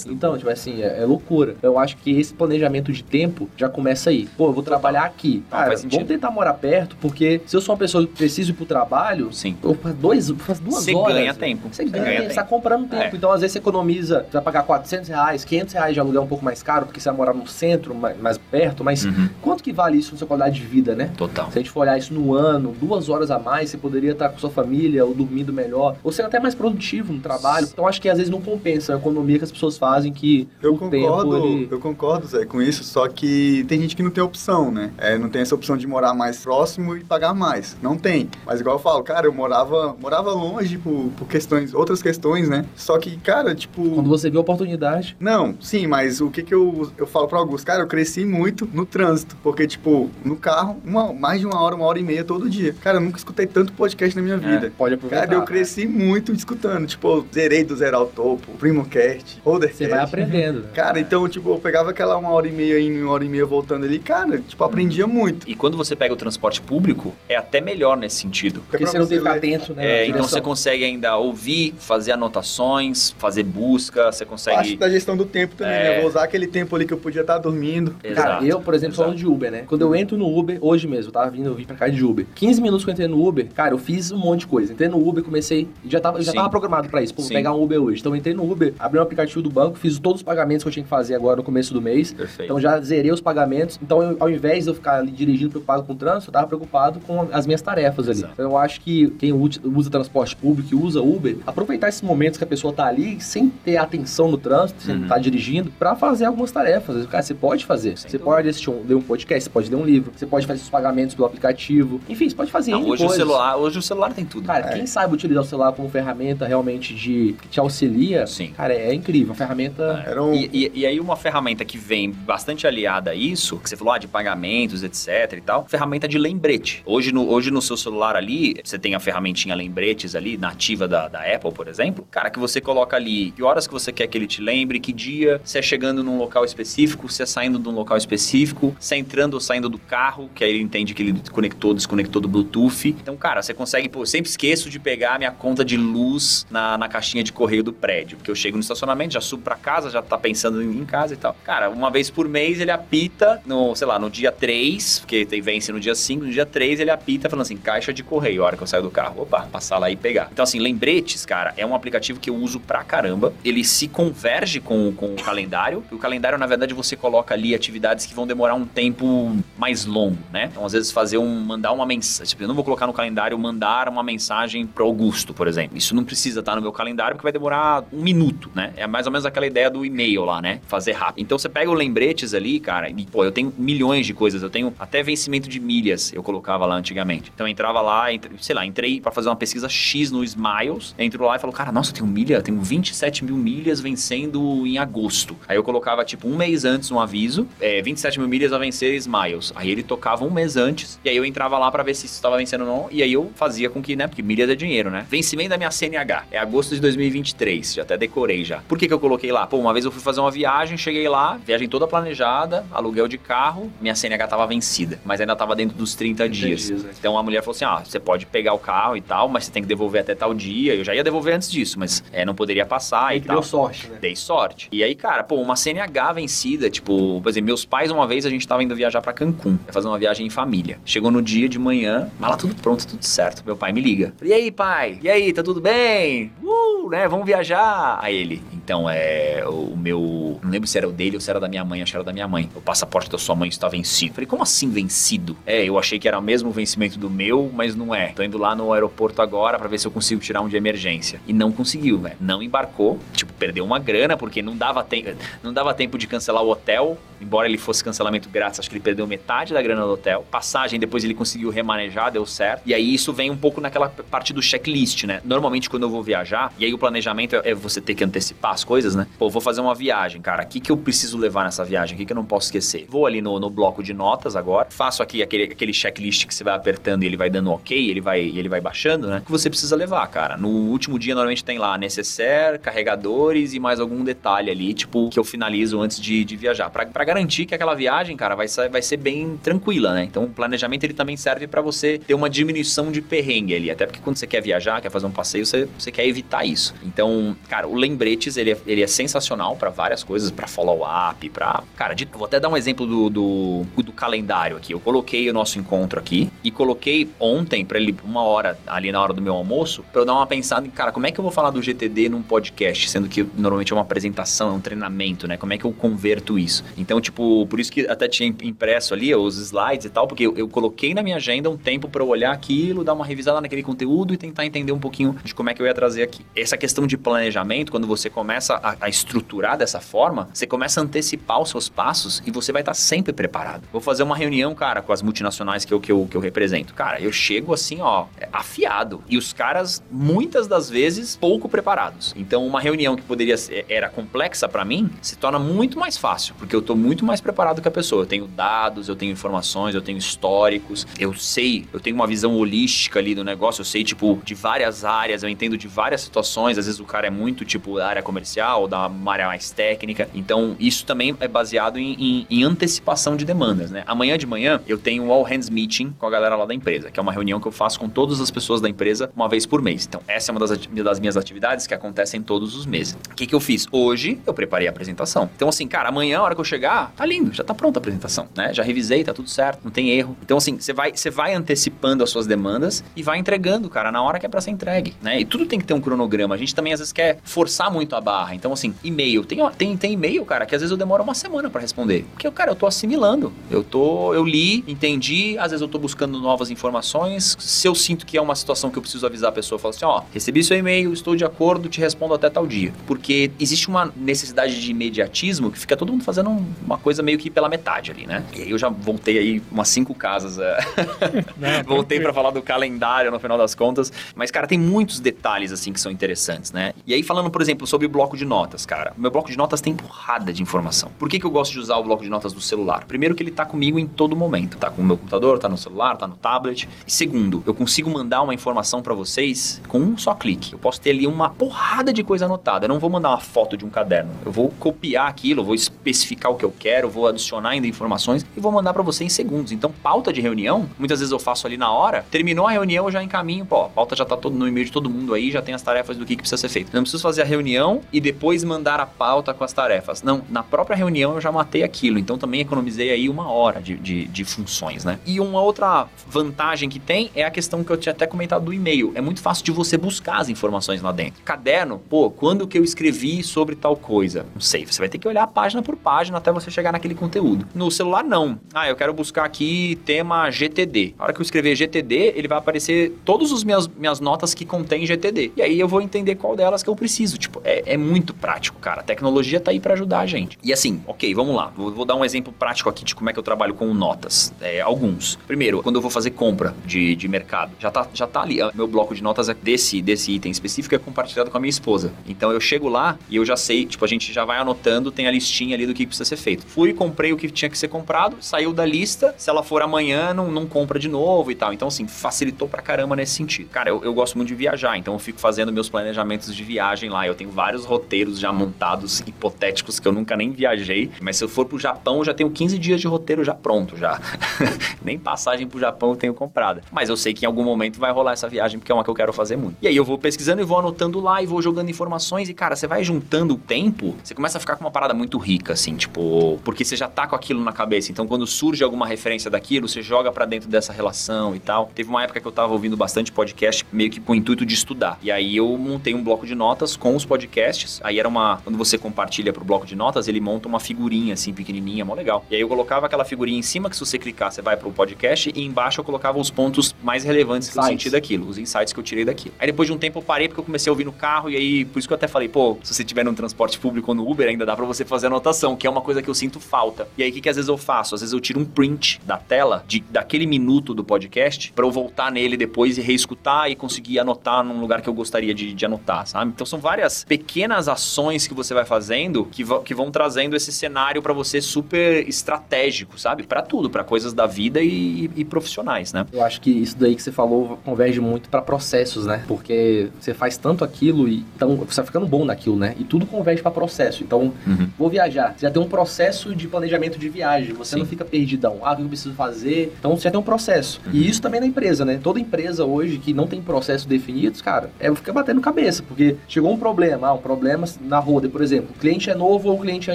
[0.06, 0.14] né?
[0.14, 1.56] Então, tipo assim, é, é, loucura.
[1.62, 4.28] Eu acho que esse planejamento de tempo já começa aí.
[4.36, 5.42] Pô, eu vou trabalhar aqui.
[5.50, 8.66] Cara, vamos tentar morar perto, porque se eu sou uma pessoa que preciso ir pro
[8.66, 9.56] trabalho, Sim.
[9.62, 10.92] Eu faço, dois, eu faço duas horas.
[10.92, 11.68] Ganha você ganha tempo.
[11.70, 12.88] Você ganha, você tá comprando é.
[12.88, 13.14] tempo.
[13.14, 13.18] É.
[13.18, 16.26] Então, às vezes, você economiza, você vai pagar 400 reais, 500 reais de aluguel um
[16.26, 19.28] pouco mais caro, porque você vai morar no centro, mais, mais perto, mas uhum.
[19.42, 21.10] quanto que vale isso na sua qualidade de vida, né?
[21.16, 21.50] Total.
[21.50, 24.28] Se a gente for olhar isso no ano, duas horas a mais, você poderia estar
[24.28, 27.68] com sua família ou dormindo melhor, ou sendo até mais produtivo no trabalho.
[27.70, 30.76] Então, acho que às vezes não compensa a economia que as pessoas fazem que Eu
[30.76, 31.68] concordo, ele...
[31.70, 34.92] eu concordo, Zé, com isso, só que tem gente que não tem opção, né?
[34.98, 37.76] É, não tem essa opção de morar mais próximo e pagar mais.
[37.82, 38.28] Não tem.
[38.46, 42.64] Mas igual eu falo, cara, eu morava, morava longe por, por questões, outras questões, né?
[42.74, 43.90] Só que, cara, tipo.
[43.90, 47.38] Quando você vê a oportunidade, Não, sim, mas o que que eu, eu falo pro
[47.38, 47.66] Augusto?
[47.66, 51.74] Cara, eu cresci muito no trânsito, porque, tipo, no carro, uma, mais de uma hora,
[51.74, 52.74] uma hora e meia todo dia.
[52.80, 54.72] Cara, eu nunca escutei tanto podcast na minha vida.
[54.76, 55.26] pode aproveitar.
[55.26, 56.86] Cara, eu cresci muito escutando.
[56.86, 60.60] Tipo, eu zerei do zero ao topo, PrimoCast, Você vai aprendendo.
[60.60, 60.66] né?
[60.74, 63.46] Cara, então, tipo, eu pegava aquela uma hora e meia indo, uma hora e meia
[63.46, 65.48] voltando ali, cara, tipo, aprendia muito.
[65.48, 68.60] E quando você pega o transporte público, é até melhor nesse sentido.
[68.62, 69.54] Porque pra você não tem que ficar ver.
[69.54, 69.86] atento, né?
[69.86, 74.76] É, então você consegue ainda ouvir, fazer anotações, fazer busca, você Parte consegue.
[74.76, 75.82] da gestão do tempo também, É.
[75.94, 76.00] né?
[76.00, 77.92] Vou usar aquele tempo ali que eu podia estar dormindo.
[78.02, 79.04] Cara, Exato, eu, por exemplo, exato.
[79.08, 79.64] falando de Uber, né?
[79.66, 82.04] Quando eu entro no Uber, hoje mesmo, eu tava vindo, eu vim pra cá de
[82.04, 82.26] Uber.
[82.34, 84.72] 15 minutos que eu entrei no Uber, cara, eu fiz um monte de coisa.
[84.72, 85.68] Entrei no Uber, comecei.
[85.86, 86.36] Já tava, já Sim.
[86.38, 87.14] tava programado pra isso.
[87.14, 87.34] Pô, vou Sim.
[87.34, 88.00] pegar um Uber hoje.
[88.00, 90.62] Então eu entrei no Uber, abri um aplicativo aplicativo do banco, fiz todos os pagamentos
[90.64, 92.12] que eu tinha que fazer agora no começo do mês.
[92.12, 92.44] Perfeito.
[92.44, 93.78] Então já zerei os pagamentos.
[93.82, 96.46] Então, eu- ao invés de eu ficar ali dirigindo preocupado com o trânsito, eu tava
[96.46, 98.18] preocupado com as minhas tarefas ali.
[98.18, 98.32] Exato.
[98.34, 102.44] Então eu acho que quem usa, transporte público e usa Uber, aproveitar esses momentos que
[102.44, 105.02] a pessoa tá ali sem ter atenção no trânsito, sem Uhum.
[105.02, 107.06] estar dirigindo, pra fazer algumas tarefas.
[107.06, 107.96] Cara, você pode fazer.
[107.98, 108.24] Sem você dúvida.
[108.36, 110.70] pode assistir um, ler um podcast, você pode ler um livro, você pode fazer seus
[110.70, 112.00] pagamentos pelo aplicativo.
[112.08, 114.46] Enfim, você pode fazer Não, hoje, o celular, hoje o celular tem tudo.
[114.46, 118.52] Cara, quem sabe utilizar o celular como ferramenta realmente de que te auxilia, Sim.
[118.56, 119.32] cara, é incrível.
[119.32, 120.02] A ferramenta.
[120.06, 120.34] Era um...
[120.34, 123.92] E, e- e aí uma ferramenta que vem bastante aliada a isso, que você falou
[123.92, 126.82] ah, de pagamentos, etc e tal, ferramenta de lembrete.
[126.86, 131.08] Hoje no, hoje no seu celular ali, você tem a ferramentinha lembretes ali, nativa da,
[131.08, 132.06] da Apple, por exemplo.
[132.10, 134.92] Cara, que você coloca ali que horas que você quer que ele te lembre, que
[134.92, 138.94] dia, se é chegando num local específico, se é saindo de um local específico, se
[138.94, 142.28] é entrando ou saindo do carro, que aí ele entende que ele conectou, desconectou do
[142.28, 142.88] Bluetooth.
[143.00, 146.46] Então, cara, você consegue, pô, eu sempre esqueço de pegar a minha conta de luz
[146.50, 149.56] na, na caixinha de correio do prédio, porque eu chego no estacionamento, já subo pra
[149.56, 151.36] casa, já tá pensando em casa e tal.
[151.44, 155.40] Cara, uma vez por mês ele apita no, sei lá, no dia 3, porque tem
[155.40, 158.46] vence no dia 5, no dia 3 ele apita falando assim, caixa de correio, a
[158.46, 159.22] hora que eu saio do carro.
[159.22, 160.28] Opa, passar lá e pegar.
[160.32, 163.32] Então, assim, lembretes, cara, é um aplicativo que eu uso pra caramba.
[163.44, 165.84] Ele se converge com, com o calendário.
[165.90, 170.18] O calendário, na verdade, você coloca ali atividades que vão demorar um tempo mais longo,
[170.32, 170.48] né?
[170.50, 171.40] Então, às vezes, fazer um.
[171.40, 172.28] mandar uma mensagem.
[172.28, 175.76] Tipo, eu não vou colocar no calendário mandar uma mensagem pro Augusto, por exemplo.
[175.76, 178.72] Isso não precisa estar no meu calendário, porque vai demorar um minuto, né?
[178.76, 180.60] É mais ou menos aquela ideia do e-mail lá, né?
[180.66, 181.22] Fazer rápido.
[181.22, 184.42] Então você pega o lembretes ali, cara, e pô, eu tenho milhões de coisas.
[184.42, 187.30] Eu tenho até vencimento de milhas, eu colocava lá antigamente.
[187.34, 190.94] Então eu entrava lá, entre- sei lá, entrei pra fazer uma pesquisa X no Smiles,
[190.98, 194.66] entro lá e falo, cara, nossa, eu tenho milha, eu tenho 27 mil milhas vencendo
[194.66, 195.36] em agosto.
[195.48, 198.94] Aí eu colocava, tipo, um mês antes um aviso, é, 27 mil milhas a vencer
[198.94, 199.52] Smiles.
[199.56, 202.14] Aí ele tocava um mês antes, e aí eu entrava lá pra ver se isso
[202.14, 204.90] estava vencendo ou não, e aí eu fazia com que, né, porque milhas é dinheiro,
[204.90, 205.06] né?
[205.08, 208.58] Vencimento da minha CNH, é agosto de 2023, já até decorei já.
[208.74, 209.46] Por que que eu coloquei lá?
[209.46, 213.16] Pô, uma vez eu fui fazer uma viagem, cheguei lá, viagem toda planejada, aluguel de
[213.16, 216.62] carro, minha CNH tava vencida, mas ainda tava dentro dos 30 dias.
[216.66, 216.90] dias, né?
[216.98, 219.52] Então a mulher falou assim: ah, você pode pegar o carro e tal, mas você
[219.52, 220.74] tem que devolver até tal dia.
[220.74, 223.36] Eu já ia devolver antes disso, mas é, não poderia passar Aí e tal.
[223.36, 223.98] deu sorte, né?
[224.00, 224.68] Dei sorte.
[224.72, 228.30] E aí, cara, pô, uma CNH vencida, tipo, por exemplo, meus pais, uma vez a
[228.30, 230.80] gente tava indo viajar pra Cancún, fazer uma viagem em família.
[230.84, 233.44] Chegou no dia de manhã, mala tudo pronto, tudo certo.
[233.46, 234.12] Meu pai me liga.
[234.20, 234.98] E aí, pai?
[235.00, 236.32] E aí, tá tudo bem?
[236.42, 237.06] Uh, né?
[237.06, 238.00] Vamos viajar.
[238.02, 240.40] Aí ele, então, é o meu.
[240.42, 242.04] Não lembro se era o dele ou se era da minha mãe, acho que era
[242.04, 242.48] da minha mãe.
[242.54, 244.14] O passaporte da sua mãe está vencido.
[244.14, 245.36] Falei, como assim vencido?
[245.44, 248.08] É, eu achei que era o mesmo vencimento do meu, mas não é.
[248.08, 251.20] Tô indo lá no aeroporto agora pra ver se eu consigo tirar um de emergência.
[251.26, 252.16] E não conseguiu, velho.
[252.18, 252.98] Não embarcou.
[253.12, 256.96] Tipo, perdeu uma grana, porque não dava, te não dava tempo de cancelar o hotel.
[257.20, 260.24] Embora ele fosse cancelamento grátis, acho que ele perdeu metade da grana do hotel.
[260.30, 262.62] Passagem, depois ele conseguiu remanejar, deu certo.
[262.64, 265.20] E aí isso vem um pouco naquela parte do checklist, né?
[265.24, 268.64] Normalmente quando eu vou viajar, e aí o planejamento é você ter que antecipar as
[268.64, 269.06] coisas, né?
[269.18, 270.42] Pô, vou fazer uma viagem, cara.
[270.42, 271.94] O que, que eu preciso levar nessa viagem?
[271.94, 272.86] O que, que eu não posso esquecer?
[272.88, 276.44] Vou ali no, no bloco de notas agora, faço aqui aquele, aquele checklist que você
[276.44, 279.18] vai apertando e ele vai dando ok, ele vai, ele vai baixando, né?
[279.18, 280.36] O que você precisa levar, cara.
[280.36, 285.18] No último dia, normalmente tem lá necessaire, carregadores e mais algum detalhe ali, tipo, que
[285.18, 286.70] eu finalizo antes de, de viajar.
[286.70, 290.04] Pra garantir que aquela viagem, cara, vai, vai ser bem tranquila, né?
[290.04, 293.70] Então, o planejamento ele também serve pra você ter uma diminuição de perrengue ali.
[293.70, 296.74] Até porque quando você quer viajar, quer fazer um passeio, você, você quer evitar isso.
[296.84, 301.62] Então, cara, o Lembretes, ele é, ele é sensacional pra várias coisas, pra follow-up, pra...
[301.76, 304.72] Cara, de- vou até dar um exemplo do, do, do calendário aqui.
[304.72, 309.00] Eu coloquei o nosso encontro aqui e coloquei ontem pra ele, uma hora, ali na
[309.02, 311.22] hora do meu almoço, pra eu dar uma pensada em, cara, como é que eu
[311.22, 315.26] vou falar do GTD num podcast, sendo que normalmente é uma apresentação, é um treinamento,
[315.26, 315.36] né?
[315.36, 316.64] Como é que eu converto isso?
[316.76, 320.34] Então, tipo, por isso que até tinha impresso ali os slides e tal, porque eu,
[320.36, 323.62] eu coloquei na minha agenda um tempo pra eu olhar aquilo, dar uma revisada naquele
[323.62, 326.24] conteúdo e tentar entender um pouquinho de como é que eu ia trazer aqui.
[326.34, 330.84] Essa questão de planejamento, quando você começa a, a estruturar dessa forma, você começa a
[330.84, 333.64] antecipar os seus passos e você vai estar sempre preparado.
[333.72, 336.74] Vou fazer uma reunião, cara, com as multinacionais que eu, que eu, que eu represento.
[336.74, 339.02] Cara, eu chego assim, ó, afiado.
[339.08, 342.12] E os caras, muitas das vezes, pouco preparados.
[342.16, 346.34] Então, uma reunião que poderia ser, era complexa pra mim, se torna muito mais fácil,
[346.38, 348.02] porque eu tô muito mais preparado que a pessoa.
[348.02, 352.36] Eu tenho dados, eu tenho informações, eu tenho históricos, eu sei, eu tenho uma visão
[352.36, 356.58] holística ali do negócio, eu sei, tipo, de várias áreas, eu entendo de várias situações.
[356.58, 358.23] Às vezes o cara é muito, tipo, área comercial
[358.56, 360.08] ou da área mais técnica.
[360.14, 363.82] Então, isso também é baseado em, em- em antecipação de demandas, né?
[363.86, 366.90] Amanhã de manhã eu tenho um All Hands Meeting com a galera lá da empresa,
[366.90, 369.46] que é uma reunião que eu faço com todas as pessoas da empresa uma vez
[369.46, 369.86] por mês.
[369.86, 372.96] Então, essa é uma das, das minhas atividades que acontecem todos os meses.
[373.10, 373.66] O que, que eu fiz?
[373.70, 375.28] Hoje eu preparei a apresentação.
[375.36, 377.80] Então, assim, cara, amanhã, a hora que eu chegar, tá lindo, já tá pronta a
[377.80, 378.52] apresentação, né?
[378.52, 380.16] Já revisei, tá tudo certo, não tem erro.
[380.22, 384.02] Então, assim, você vai, você vai antecipando as suas demandas e vai entregando, cara, na
[384.02, 385.20] hora que é pra ser entregue, né?
[385.20, 386.34] E tudo tem que ter um cronograma.
[386.34, 388.34] A gente também às vezes quer forçar muito a barra barra.
[388.34, 389.24] Então, assim, e-mail.
[389.24, 392.04] Tem, tem, tem e-mail, cara, que às vezes eu demoro uma semana para responder.
[392.12, 393.32] Porque, cara, eu tô assimilando.
[393.50, 394.14] Eu tô.
[394.14, 397.36] Eu li, entendi, às vezes eu tô buscando novas informações.
[397.38, 399.74] Se eu sinto que é uma situação que eu preciso avisar a pessoa, eu falo
[399.74, 402.72] assim: ó, recebi seu e-mail, estou de acordo, te respondo até tal dia.
[402.86, 406.30] Porque existe uma necessidade de imediatismo que fica todo mundo fazendo
[406.64, 408.24] uma coisa meio que pela metade ali, né?
[408.36, 410.38] E aí eu já voltei aí umas cinco casas.
[410.38, 410.58] É.
[411.66, 413.92] voltei para falar do calendário no final das contas.
[414.14, 416.72] Mas, cara, tem muitos detalhes assim que são interessantes, né?
[416.86, 418.92] E aí, falando, por exemplo, sobre o bloco de notas, cara.
[418.98, 420.90] Meu bloco de notas tem porrada de informação.
[420.98, 422.84] Por que, que eu gosto de usar o bloco de notas do celular?
[422.84, 424.58] Primeiro que ele tá comigo em todo momento.
[424.58, 426.68] Tá com o meu computador, tá no celular, tá no tablet.
[426.86, 430.52] E segundo, eu consigo mandar uma informação para vocês com um só clique.
[430.52, 432.66] Eu posso ter ali uma porrada de coisa anotada.
[432.66, 434.12] Eu não vou mandar uma foto de um caderno.
[434.22, 438.40] Eu vou copiar aquilo, vou especificar o que eu quero, vou adicionar ainda informações e
[438.40, 439.50] vou mandar para você em segundos.
[439.50, 442.04] Então, pauta de reunião, muitas vezes eu faço ali na hora.
[442.10, 444.72] Terminou a reunião, eu já encaminho, pô, a pauta já tá todo no e-mail de
[444.72, 446.68] todo mundo aí, já tem as tarefas do que, que precisa ser feito.
[446.68, 450.02] Eu não preciso fazer a reunião e depois mandar a pauta com as tarefas.
[450.02, 451.98] Não, na própria reunião eu já matei aquilo.
[451.98, 454.98] Então também economizei aí uma hora de, de, de funções, né?
[455.06, 458.52] E uma outra vantagem que tem é a questão que eu tinha até comentado do
[458.52, 458.92] e-mail.
[458.94, 461.22] É muito fácil de você buscar as informações lá dentro.
[461.22, 464.26] Caderno, pô, quando que eu escrevi sobre tal coisa?
[464.34, 467.46] Não sei, você vai ter que olhar página por página até você chegar naquele conteúdo.
[467.54, 468.38] No celular, não.
[468.52, 470.94] Ah, eu quero buscar aqui tema GTD.
[470.98, 474.44] A hora que eu escrever GTD, ele vai aparecer todas as minhas, minhas notas que
[474.44, 475.32] contém GTD.
[475.36, 477.18] E aí eu vou entender qual delas que eu preciso.
[477.18, 478.80] Tipo, é, é muito prático, cara.
[478.80, 480.38] A tecnologia tá aí para ajudar a gente.
[480.42, 481.52] E assim, ok, vamos lá.
[481.56, 484.32] Vou, vou, dar um exemplo prático aqui de como é que eu trabalho com notas.
[484.40, 485.18] É, alguns.
[485.26, 488.38] Primeiro, quando eu vou fazer compra de, de mercado, já tá, já tá ali.
[488.54, 491.92] Meu bloco de notas é desse, desse item específico é compartilhado com a minha esposa.
[492.06, 495.06] Então eu chego lá e eu já sei, tipo, a gente já vai anotando, tem
[495.06, 496.44] a listinha ali do que precisa ser feito.
[496.46, 499.14] Fui, comprei o que tinha que ser comprado, saiu da lista.
[499.18, 501.52] Se ela for amanhã, não, não compra de novo e tal.
[501.52, 503.48] Então, assim, facilitou pra caramba nesse sentido.
[503.50, 506.90] Cara, eu, eu gosto muito de viajar, então eu fico fazendo meus planejamentos de viagem
[506.90, 507.06] lá.
[507.06, 510.90] Eu tenho vários roteiros já montados, hipotéticos, que eu nunca nem viajei.
[511.00, 513.76] Mas se eu for pro Japão, eu já tenho 15 dias de roteiro já pronto,
[513.76, 514.00] já.
[514.82, 516.62] nem passagem pro Japão eu tenho comprada.
[516.70, 518.90] Mas eu sei que em algum momento vai rolar essa viagem, porque é uma que
[518.90, 519.56] eu quero fazer muito.
[519.62, 522.28] E aí eu vou pesquisando e vou anotando lá e vou jogando informações.
[522.28, 525.18] E, cara, você vai juntando o tempo, você começa a ficar com uma parada muito
[525.18, 527.90] rica, assim, tipo, porque você já tá com aquilo na cabeça.
[527.90, 531.70] Então, quando surge alguma referência daquilo, você joga para dentro dessa relação e tal.
[531.74, 534.54] Teve uma época que eu tava ouvindo bastante podcast, meio que com o intuito de
[534.54, 534.98] estudar.
[535.02, 537.53] E aí eu montei um bloco de notas com os podcasts.
[537.82, 538.38] Aí era uma.
[538.44, 542.24] Quando você compartilha pro bloco de notas, ele monta uma figurinha assim, pequenininha, mó legal.
[542.30, 544.70] E aí eu colocava aquela figurinha em cima, que se você clicar, você vai pro
[544.72, 548.72] podcast, e embaixo eu colocava os pontos mais relevantes que eu senti daquilo, os insights
[548.72, 549.34] que eu tirei daquilo.
[549.38, 551.36] Aí depois de um tempo eu parei porque eu comecei a ouvir no carro, e
[551.36, 553.94] aí, por isso que eu até falei, pô, se você tiver no transporte público ou
[553.94, 556.40] no Uber, ainda dá pra você fazer anotação, que é uma coisa que eu sinto
[556.40, 556.88] falta.
[556.96, 557.94] E aí, o que, que às vezes eu faço?
[557.94, 561.70] Às vezes eu tiro um print da tela, de, daquele minuto do podcast, para eu
[561.70, 565.66] voltar nele depois e reescutar e conseguir anotar num lugar que eu gostaria de, de
[565.66, 566.30] anotar, sabe?
[566.30, 571.02] Então são várias pequenas ações que você vai fazendo que, que vão trazendo esse cenário
[571.02, 573.24] para você super estratégico, sabe?
[573.24, 576.06] Para tudo, para coisas da vida e, e, profissionais, né?
[576.12, 579.22] Eu acho que isso daí que você falou converge muito para processos, né?
[579.26, 582.74] Porque você faz tanto aquilo e então você vai ficando bom naquilo, né?
[582.78, 584.02] E tudo converge para processo.
[584.02, 584.68] Então, uhum.
[584.78, 585.34] vou viajar.
[585.36, 587.52] Você já tem um processo de planejamento de viagem.
[587.54, 587.80] Você Sim.
[587.80, 588.58] não fica perdidão.
[588.62, 589.74] Ah, o que eu preciso fazer?
[589.78, 590.80] Então, você já tem um processo.
[590.86, 590.92] Uhum.
[590.92, 591.98] E isso também na empresa, né?
[592.02, 595.82] Toda empresa hoje que não tem processos definidos, cara, é ficar batendo cabeça.
[595.82, 597.33] Porque chegou um problema, ah, um problema
[597.80, 598.70] na roda, por exemplo.
[598.76, 599.94] O cliente é novo ou o cliente é